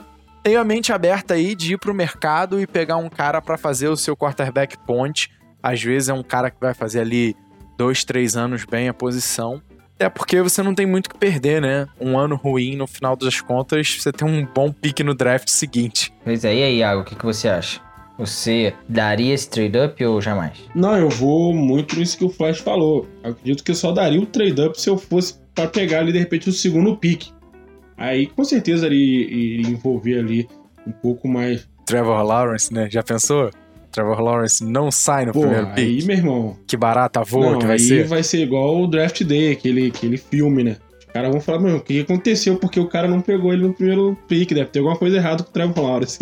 tenho 0.43 0.61
a 0.61 0.65
mente 0.65 0.93
aberta 0.93 1.35
aí 1.35 1.55
de 1.55 1.75
ir 1.75 1.79
pro 1.79 1.95
mercado 1.95 2.61
e 2.61 2.67
pegar 2.67 2.97
um 2.97 3.09
cara 3.09 3.41
para 3.41 3.57
fazer 3.57 3.89
o 3.89 3.97
seu 3.97 4.17
quarterback 4.17 4.77
point. 4.87 5.31
Às 5.63 5.83
vezes 5.83 6.09
é 6.09 6.15
um 6.15 6.23
cara 6.23 6.51
que 6.51 6.61
vai 6.61 6.75
fazer 6.75 7.01
ali 7.01 7.37
dois, 7.77 8.05
três 8.05 8.37
anos 8.37 8.65
bem 8.65 8.89
a 8.89 8.95
posição. 8.95 9.63
É 9.99 10.09
porque 10.09 10.41
você 10.41 10.63
não 10.63 10.75
tem 10.75 10.87
muito 10.87 11.07
o 11.07 11.11
que 11.11 11.19
perder, 11.19 11.61
né? 11.61 11.89
Um 12.01 12.17
ano 12.17 12.37
ruim, 12.37 12.77
no 12.77 12.87
final 12.87 13.17
das 13.17 13.41
contas, 13.41 13.97
você 14.01 14.13
tem 14.13 14.29
um 14.29 14.47
bom 14.47 14.73
pique 14.73 15.03
no 15.03 15.15
draft 15.15 15.49
seguinte. 15.49 16.13
Pois 16.25 16.45
é, 16.45 16.55
e 16.55 16.63
aí, 16.63 16.77
Iago, 16.79 17.01
o 17.01 17.05
que, 17.05 17.17
que 17.17 17.25
você 17.25 17.49
acha? 17.49 17.81
Você 18.17 18.75
daria 18.89 19.35
esse 19.35 19.49
trade-up 19.49 20.05
ou 20.05 20.21
jamais? 20.21 20.59
Não, 20.75 20.97
eu 20.97 21.09
vou 21.09 21.53
muito 21.53 21.99
nisso 21.99 22.19
que 22.19 22.25
o 22.25 22.29
Flash 22.29 22.59
falou. 22.59 23.09
Eu 23.23 23.31
acredito 23.31 23.63
que 23.63 23.71
eu 23.71 23.77
só 23.77 23.93
daria 23.93 24.21
o 24.21 24.27
trade-up 24.27 24.81
se 24.81 24.89
eu 24.89 24.97
fosse 24.99 25.35
para 25.55 25.69
pegar 25.69 26.01
ali, 26.01 26.13
de 26.13 26.19
repente, 26.19 26.49
o 26.49 26.53
segundo 26.53 26.97
pique. 26.97 27.33
Aí, 27.97 28.27
com 28.27 28.45
certeza, 28.45 28.87
iria 28.87 29.69
envolver 29.69 30.19
ali 30.19 30.49
um 30.87 30.93
pouco 30.93 31.27
mais 31.29 31.69
Trevor 31.89 32.23
Lawrence, 32.23 32.73
né? 32.73 32.87
Já 32.91 33.03
pensou? 33.03 33.51
Trevor 33.99 34.21
Lawrence 34.21 34.65
não 34.65 34.93
sai 34.93 35.27
no 35.27 35.33
Pô, 35.33 35.41
primeiro 35.41 35.67
aí, 35.75 35.97
pick. 35.97 36.07
meu 36.07 36.17
irmão. 36.17 36.57
Que 36.69 36.77
barata 36.77 37.25
voa 37.25 37.53
não, 37.53 37.59
que 37.59 37.67
vai 37.67 37.77
aí 37.77 37.81
ser. 37.81 38.07
vai 38.07 38.23
ser 38.23 38.43
igual 38.43 38.81
o 38.81 38.87
Draft 38.87 39.25
Day, 39.25 39.51
aquele, 39.51 39.89
aquele 39.89 40.17
filme, 40.17 40.63
né? 40.63 40.77
Os 41.01 41.05
caras 41.07 41.33
vão 41.33 41.41
falar, 41.41 41.59
meu, 41.59 41.77
o 41.79 41.81
que 41.81 42.01
aconteceu? 42.01 42.57
Porque 42.57 42.79
o 42.79 42.87
cara 42.87 43.09
não 43.09 43.21
pegou 43.21 43.53
ele 43.53 43.67
no 43.67 43.75
primeiro 43.75 44.17
pick, 44.29 44.53
deve 44.53 44.71
ter 44.71 44.79
alguma 44.79 44.97
coisa 44.97 45.17
errada 45.17 45.43
com 45.43 45.51
o 45.51 45.53
Trevor 45.53 45.83
Lawrence. 45.83 46.19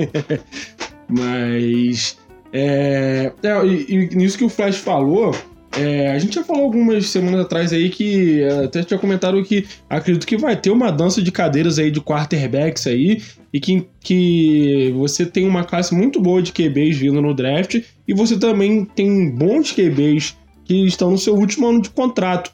Mas. 1.07 2.17
É, 2.51 3.31
é, 3.43 3.67
e, 3.67 3.95
e 3.95 4.17
nisso 4.17 4.39
que 4.39 4.45
o 4.45 4.49
Flash 4.49 4.77
falou, 4.77 5.35
é, 5.77 6.11
a 6.11 6.19
gente 6.19 6.35
já 6.35 6.43
falou 6.43 6.65
algumas 6.65 7.09
semanas 7.09 7.41
atrás 7.41 7.73
aí 7.73 7.91
que 7.91 8.41
é, 8.43 8.65
até 8.65 8.83
tinha 8.83 8.99
comentado 8.99 9.43
que 9.45 9.67
acredito 9.89 10.27
que 10.27 10.37
vai 10.37 10.57
ter 10.57 10.71
uma 10.71 10.91
dança 10.91 11.23
de 11.23 11.31
cadeiras 11.31 11.79
aí 11.79 11.91
de 11.91 12.01
quarterbacks 12.01 12.87
aí 12.87 13.23
e 13.53 13.61
que, 13.61 13.87
que 14.01 14.93
você 14.97 15.27
tem 15.27 15.47
uma 15.47 15.65
classe 15.65 15.95
muito 15.95 16.21
boa 16.21 16.43
de 16.43 16.53
QBs 16.53 16.97
vindo 16.97 17.21
no 17.21 17.35
draft 17.35 17.83
e 18.09 18.15
você 18.15 18.39
também 18.39 18.85
tem 18.85 19.31
bons 19.31 19.73
QBs 19.73 20.37
que 20.65 20.87
estão 20.87 21.11
no 21.11 21.19
seu 21.19 21.35
último 21.35 21.69
ano 21.69 21.83
de 21.83 21.91
contrato. 21.91 22.51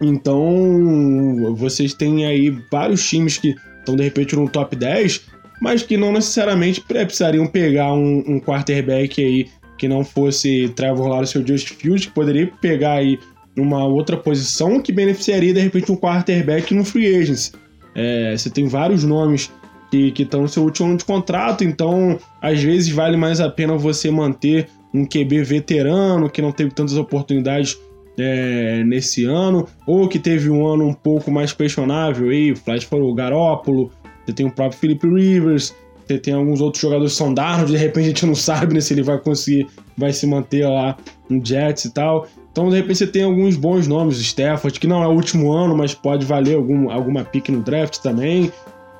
Então, 0.00 1.54
vocês 1.56 1.92
têm 1.92 2.24
aí 2.24 2.50
vários 2.70 3.06
times 3.08 3.36
que 3.36 3.56
estão 3.78 3.96
de 3.96 4.04
repente 4.04 4.36
no 4.36 4.48
top 4.48 4.76
10, 4.76 5.22
mas 5.60 5.82
que 5.82 5.96
não 5.96 6.12
necessariamente 6.12 6.80
precisariam 6.80 7.46
pegar 7.46 7.92
um, 7.92 8.22
um 8.26 8.40
quarterback 8.40 9.20
aí 9.20 9.48
que 9.78 9.88
não 9.88 10.04
fosse 10.04 10.68
Trevor 10.76 11.08
Lawrence 11.08 11.38
ou 11.38 11.46
Just 11.46 11.68
Fields, 11.74 12.06
que 12.06 12.12
poderia 12.12 12.50
pegar 12.60 12.94
aí 12.94 13.18
numa 13.56 13.84
outra 13.86 14.16
posição 14.16 14.80
que 14.80 14.92
beneficiaria 14.92 15.54
de 15.54 15.60
repente 15.60 15.90
um 15.90 15.96
quarterback 15.96 16.74
no 16.74 16.84
free 16.84 17.16
agency. 17.16 17.52
É, 17.94 18.36
você 18.36 18.50
tem 18.50 18.66
vários 18.68 19.04
nomes 19.04 19.50
que 19.90 20.12
estão 20.18 20.42
no 20.42 20.48
seu 20.48 20.62
último 20.62 20.88
ano 20.88 20.98
de 20.98 21.04
contrato, 21.04 21.64
então 21.64 22.18
às 22.42 22.62
vezes 22.62 22.90
vale 22.90 23.16
mais 23.16 23.40
a 23.40 23.48
pena 23.48 23.76
você 23.76 24.10
manter 24.10 24.68
um 24.92 25.04
QB 25.04 25.42
veterano 25.42 26.28
que 26.28 26.42
não 26.42 26.52
teve 26.52 26.70
tantas 26.70 26.96
oportunidades 26.96 27.78
é, 28.18 28.82
nesse 28.84 29.24
ano, 29.24 29.66
ou 29.86 30.08
que 30.08 30.18
teve 30.18 30.50
um 30.50 30.66
ano 30.66 30.86
um 30.86 30.92
pouco 30.92 31.30
mais 31.30 31.52
questionável 31.52 32.30
aí, 32.30 32.54
Flash 32.54 32.84
falou 32.84 33.10
o 33.10 33.14
Garópolo, 33.14 33.90
você 34.24 34.32
tem 34.32 34.46
o 34.46 34.50
próprio 34.50 34.78
Philip 34.78 35.06
Rivers, 35.06 35.74
tem 36.16 36.32
alguns 36.32 36.60
outros 36.60 36.80
jogadores 36.80 37.12
que 37.12 37.18
são 37.18 37.34
de 37.34 37.76
repente 37.76 38.04
a 38.04 38.08
gente 38.08 38.26
não 38.26 38.34
sabe 38.34 38.72
né, 38.72 38.80
se 38.80 38.94
ele 38.94 39.02
vai 39.02 39.18
conseguir, 39.18 39.66
vai 39.96 40.12
se 40.12 40.26
manter 40.26 40.66
lá 40.66 40.96
no 41.28 41.44
Jets 41.44 41.86
e 41.86 41.92
tal. 41.92 42.26
Então, 42.50 42.70
de 42.70 42.76
repente, 42.76 42.98
você 42.98 43.06
tem 43.06 43.22
alguns 43.22 43.56
bons 43.56 43.86
nomes, 43.86 44.18
Stafford, 44.18 44.80
que 44.80 44.86
não 44.86 45.02
é 45.02 45.06
o 45.06 45.12
último 45.12 45.52
ano, 45.52 45.76
mas 45.76 45.94
pode 45.94 46.24
valer 46.24 46.56
algum, 46.56 46.90
alguma 46.90 47.24
pick 47.24 47.50
no 47.50 47.62
draft 47.62 47.98
também. 47.98 48.50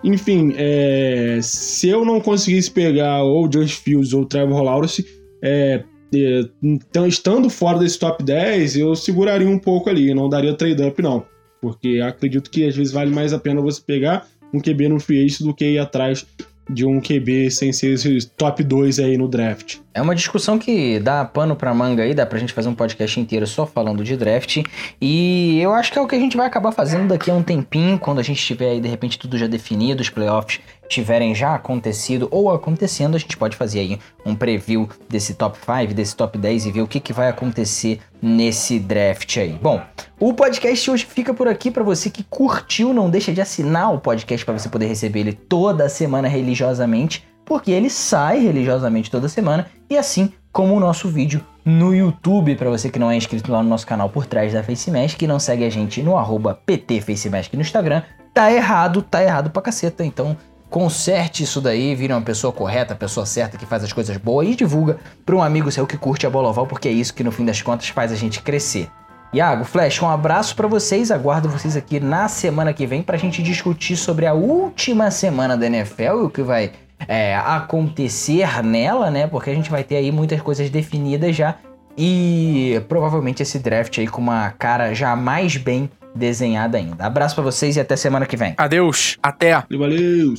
Enfim, 0.05 0.55
é, 0.57 1.41
se 1.43 1.89
eu 1.89 2.05
não 2.05 2.21
conseguisse 2.21 2.71
pegar 2.71 3.23
ou 3.23 3.49
Josh 3.49 3.73
Fields 3.73 4.13
ou 4.13 4.25
Trevor 4.25 4.63
Lawrence, 4.63 5.05
é, 5.43 5.83
é, 6.15 6.45
então, 6.63 7.07
estando 7.07 7.51
fora 7.51 7.79
desse 7.79 7.99
top 7.99 8.23
10, 8.23 8.77
eu 8.77 8.95
seguraria 8.95 9.49
um 9.49 9.59
pouco 9.59 9.91
ali, 9.91 10.15
não 10.15 10.29
daria 10.29 10.55
trade-up 10.55 11.03
não. 11.03 11.25
Porque 11.61 12.01
acredito 12.01 12.51
que 12.51 12.65
às 12.65 12.77
vezes 12.77 12.93
vale 12.93 13.11
mais 13.11 13.33
a 13.33 13.39
pena 13.39 13.61
você 13.61 13.81
pegar 13.85 14.27
um 14.53 14.61
QB 14.61 14.89
no 14.89 15.01
free 15.01 15.27
do 15.41 15.53
que 15.53 15.73
ir 15.73 15.79
atrás 15.79 16.25
de 16.69 16.85
um 16.85 17.01
QB 17.01 17.51
sem 17.51 17.73
ser 17.73 17.95
esse 17.95 18.27
top 18.37 18.63
2 18.63 18.99
aí 18.99 19.17
no 19.17 19.29
draft. 19.29 19.79
É 19.99 20.01
uma 20.01 20.15
discussão 20.15 20.61
que 20.61 21.01
dá 21.01 21.25
pano 21.25 21.57
pra 21.57 21.75
manga 21.75 22.05
aí, 22.05 22.15
dá 22.15 22.25
pra 22.25 22.39
gente 22.39 22.53
fazer 22.53 22.69
um 22.69 22.75
podcast 22.75 23.19
inteiro 23.19 23.45
só 23.49 23.67
falando 23.67 24.05
de 24.05 24.17
draft. 24.17 24.63
E 25.01 25.61
eu 25.61 25.73
acho 25.73 25.91
que 25.91 25.99
é 25.99 26.01
o 26.01 26.07
que 26.07 26.15
a 26.15 26.21
gente 26.21 26.37
vai 26.37 26.47
acabar 26.47 26.71
fazendo 26.71 27.09
daqui 27.09 27.33
a 27.33 27.35
um 27.35 27.43
tempinho, 27.43 27.99
quando 27.99 28.21
a 28.21 28.23
gente 28.23 28.41
tiver 28.41 28.71
aí 28.71 28.81
de 28.81 28.87
repente 28.87 29.19
tudo 29.19 29.37
já 29.37 29.49
definido, 29.49 30.01
os 30.01 30.09
playoffs 30.09 30.61
tiverem 30.89 31.35
já 31.35 31.53
acontecido 31.53 32.29
ou 32.31 32.51
acontecendo, 32.51 33.17
a 33.17 33.19
gente 33.19 33.37
pode 33.37 33.57
fazer 33.57 33.81
aí 33.81 33.99
um 34.25 34.37
preview 34.37 34.89
desse 35.09 35.35
top 35.35 35.59
5, 35.59 35.93
desse 35.93 36.15
top 36.15 36.39
10 36.39 36.67
e 36.67 36.71
ver 36.71 36.83
o 36.83 36.87
que, 36.87 37.01
que 37.01 37.13
vai 37.13 37.29
acontecer 37.29 37.99
nesse 38.23 38.79
draft 38.79 39.37
aí. 39.37 39.59
Bom, 39.61 39.83
o 40.19 40.33
podcast 40.33 40.91
hoje 40.91 41.07
fica 41.07 41.35
por 41.35 41.49
aqui 41.49 41.71
para 41.71 41.83
você 41.83 42.09
que 42.09 42.23
curtiu, 42.23 42.95
não 42.95 43.11
deixa 43.11 43.33
de 43.33 43.41
assinar 43.41 43.93
o 43.93 43.99
podcast 43.99 44.47
para 44.47 44.59
você 44.59 44.69
poder 44.69 44.87
receber 44.87 45.21
ele 45.21 45.33
toda 45.33 45.89
semana 45.89 46.29
religiosamente, 46.29 47.28
porque 47.49 47.71
ele 47.71 47.89
sai 47.89 48.41
religiosamente 48.41 49.11
toda 49.11 49.27
semana 49.27 49.67
e 49.89 49.97
assim 49.97 50.35
como 50.53 50.75
o 50.75 50.81
nosso 50.81 51.09
vídeo 51.09 51.43
no 51.65 51.95
YouTube, 51.95 52.55
para 52.57 52.69
você 52.69 52.91
que 52.91 52.99
não 52.99 53.11
é 53.11 53.17
inscrito 53.17 53.51
lá 53.51 53.63
no 53.63 53.71
nosso 53.71 53.87
canal 53.87 54.11
por 54.11 54.27
trás 54.27 54.53
da 54.53 54.63
FaceMask, 54.63 55.17
que 55.17 55.27
não 55.27 55.39
segue 55.39 55.65
a 55.65 55.71
gente 55.71 56.03
no 56.03 56.19
arroba 56.19 56.61
PTFaceMask 56.67 57.55
no 57.55 57.63
Instagram, 57.63 58.03
tá 58.35 58.53
errado, 58.53 59.01
tá 59.01 59.23
errado 59.23 59.49
pra 59.49 59.63
caceta, 59.63 60.05
então 60.05 60.37
conserte 60.69 61.43
isso 61.43 61.59
daí, 61.59 61.95
vire 61.95 62.13
uma 62.13 62.21
pessoa 62.21 62.53
correta, 62.53 62.95
pessoa 62.95 63.25
certa 63.25 63.57
que 63.57 63.65
faz 63.65 63.83
as 63.83 63.95
coisas 63.95 64.19
boas 64.19 64.47
e 64.47 64.55
divulga 64.55 64.99
para 65.25 65.35
um 65.35 65.43
amigo 65.43 65.73
seu 65.73 65.87
que 65.87 65.97
curte 65.97 66.27
a 66.27 66.31
bola 66.31 66.51
oval, 66.51 66.67
porque 66.67 66.89
é 66.89 66.93
isso 66.93 67.15
que 67.15 67.25
no 67.25 67.33
fim 67.33 67.47
das 67.47 67.63
contas 67.63 67.89
faz 67.89 68.13
a 68.13 68.17
gente 68.17 68.43
crescer. 68.43 68.91
Iago, 69.33 69.65
Flash, 69.65 70.03
um 70.03 70.09
abraço 70.09 70.55
para 70.55 70.67
vocês. 70.67 71.11
Aguardo 71.11 71.51
vocês 71.51 71.77
aqui 71.77 72.01
na 72.01 72.29
semana 72.29 72.73
que 72.73 72.87
vem 72.87 73.03
para 73.03 73.17
a 73.17 73.19
gente 73.19 73.43
discutir 73.43 73.95
sobre 73.95 74.27
a 74.27 74.33
última 74.33 75.11
semana 75.11 75.55
da 75.55 75.67
NFL 75.67 76.03
e 76.03 76.25
o 76.25 76.31
que 76.31 76.43
vai 76.43 76.73
é, 77.07 77.37
acontecer 77.37 78.63
nela, 78.63 79.11
né? 79.11 79.27
Porque 79.27 79.51
a 79.51 79.55
gente 79.55 79.71
vai 79.71 79.85
ter 79.85 79.97
aí 79.97 80.11
muitas 80.11 80.41
coisas 80.41 80.69
definidas 80.71 81.37
já 81.37 81.57
e 81.97 82.81
provavelmente 82.89 83.43
esse 83.43 83.59
draft 83.59 83.99
aí 83.99 84.07
com 84.07 84.21
uma 84.21 84.51
cara 84.51 84.95
já 84.95 85.15
mais 85.17 85.57
bem 85.57 85.91
desenhada 86.15 86.79
ainda. 86.79 87.05
Abraço 87.05 87.35
para 87.35 87.45
vocês 87.45 87.77
e 87.77 87.81
até 87.81 87.97
semana 87.97 88.27
que 88.27 88.37
vem. 88.37 88.55
Adeus, 88.57 89.19
até. 89.23 89.65
Valeu! 89.71 90.35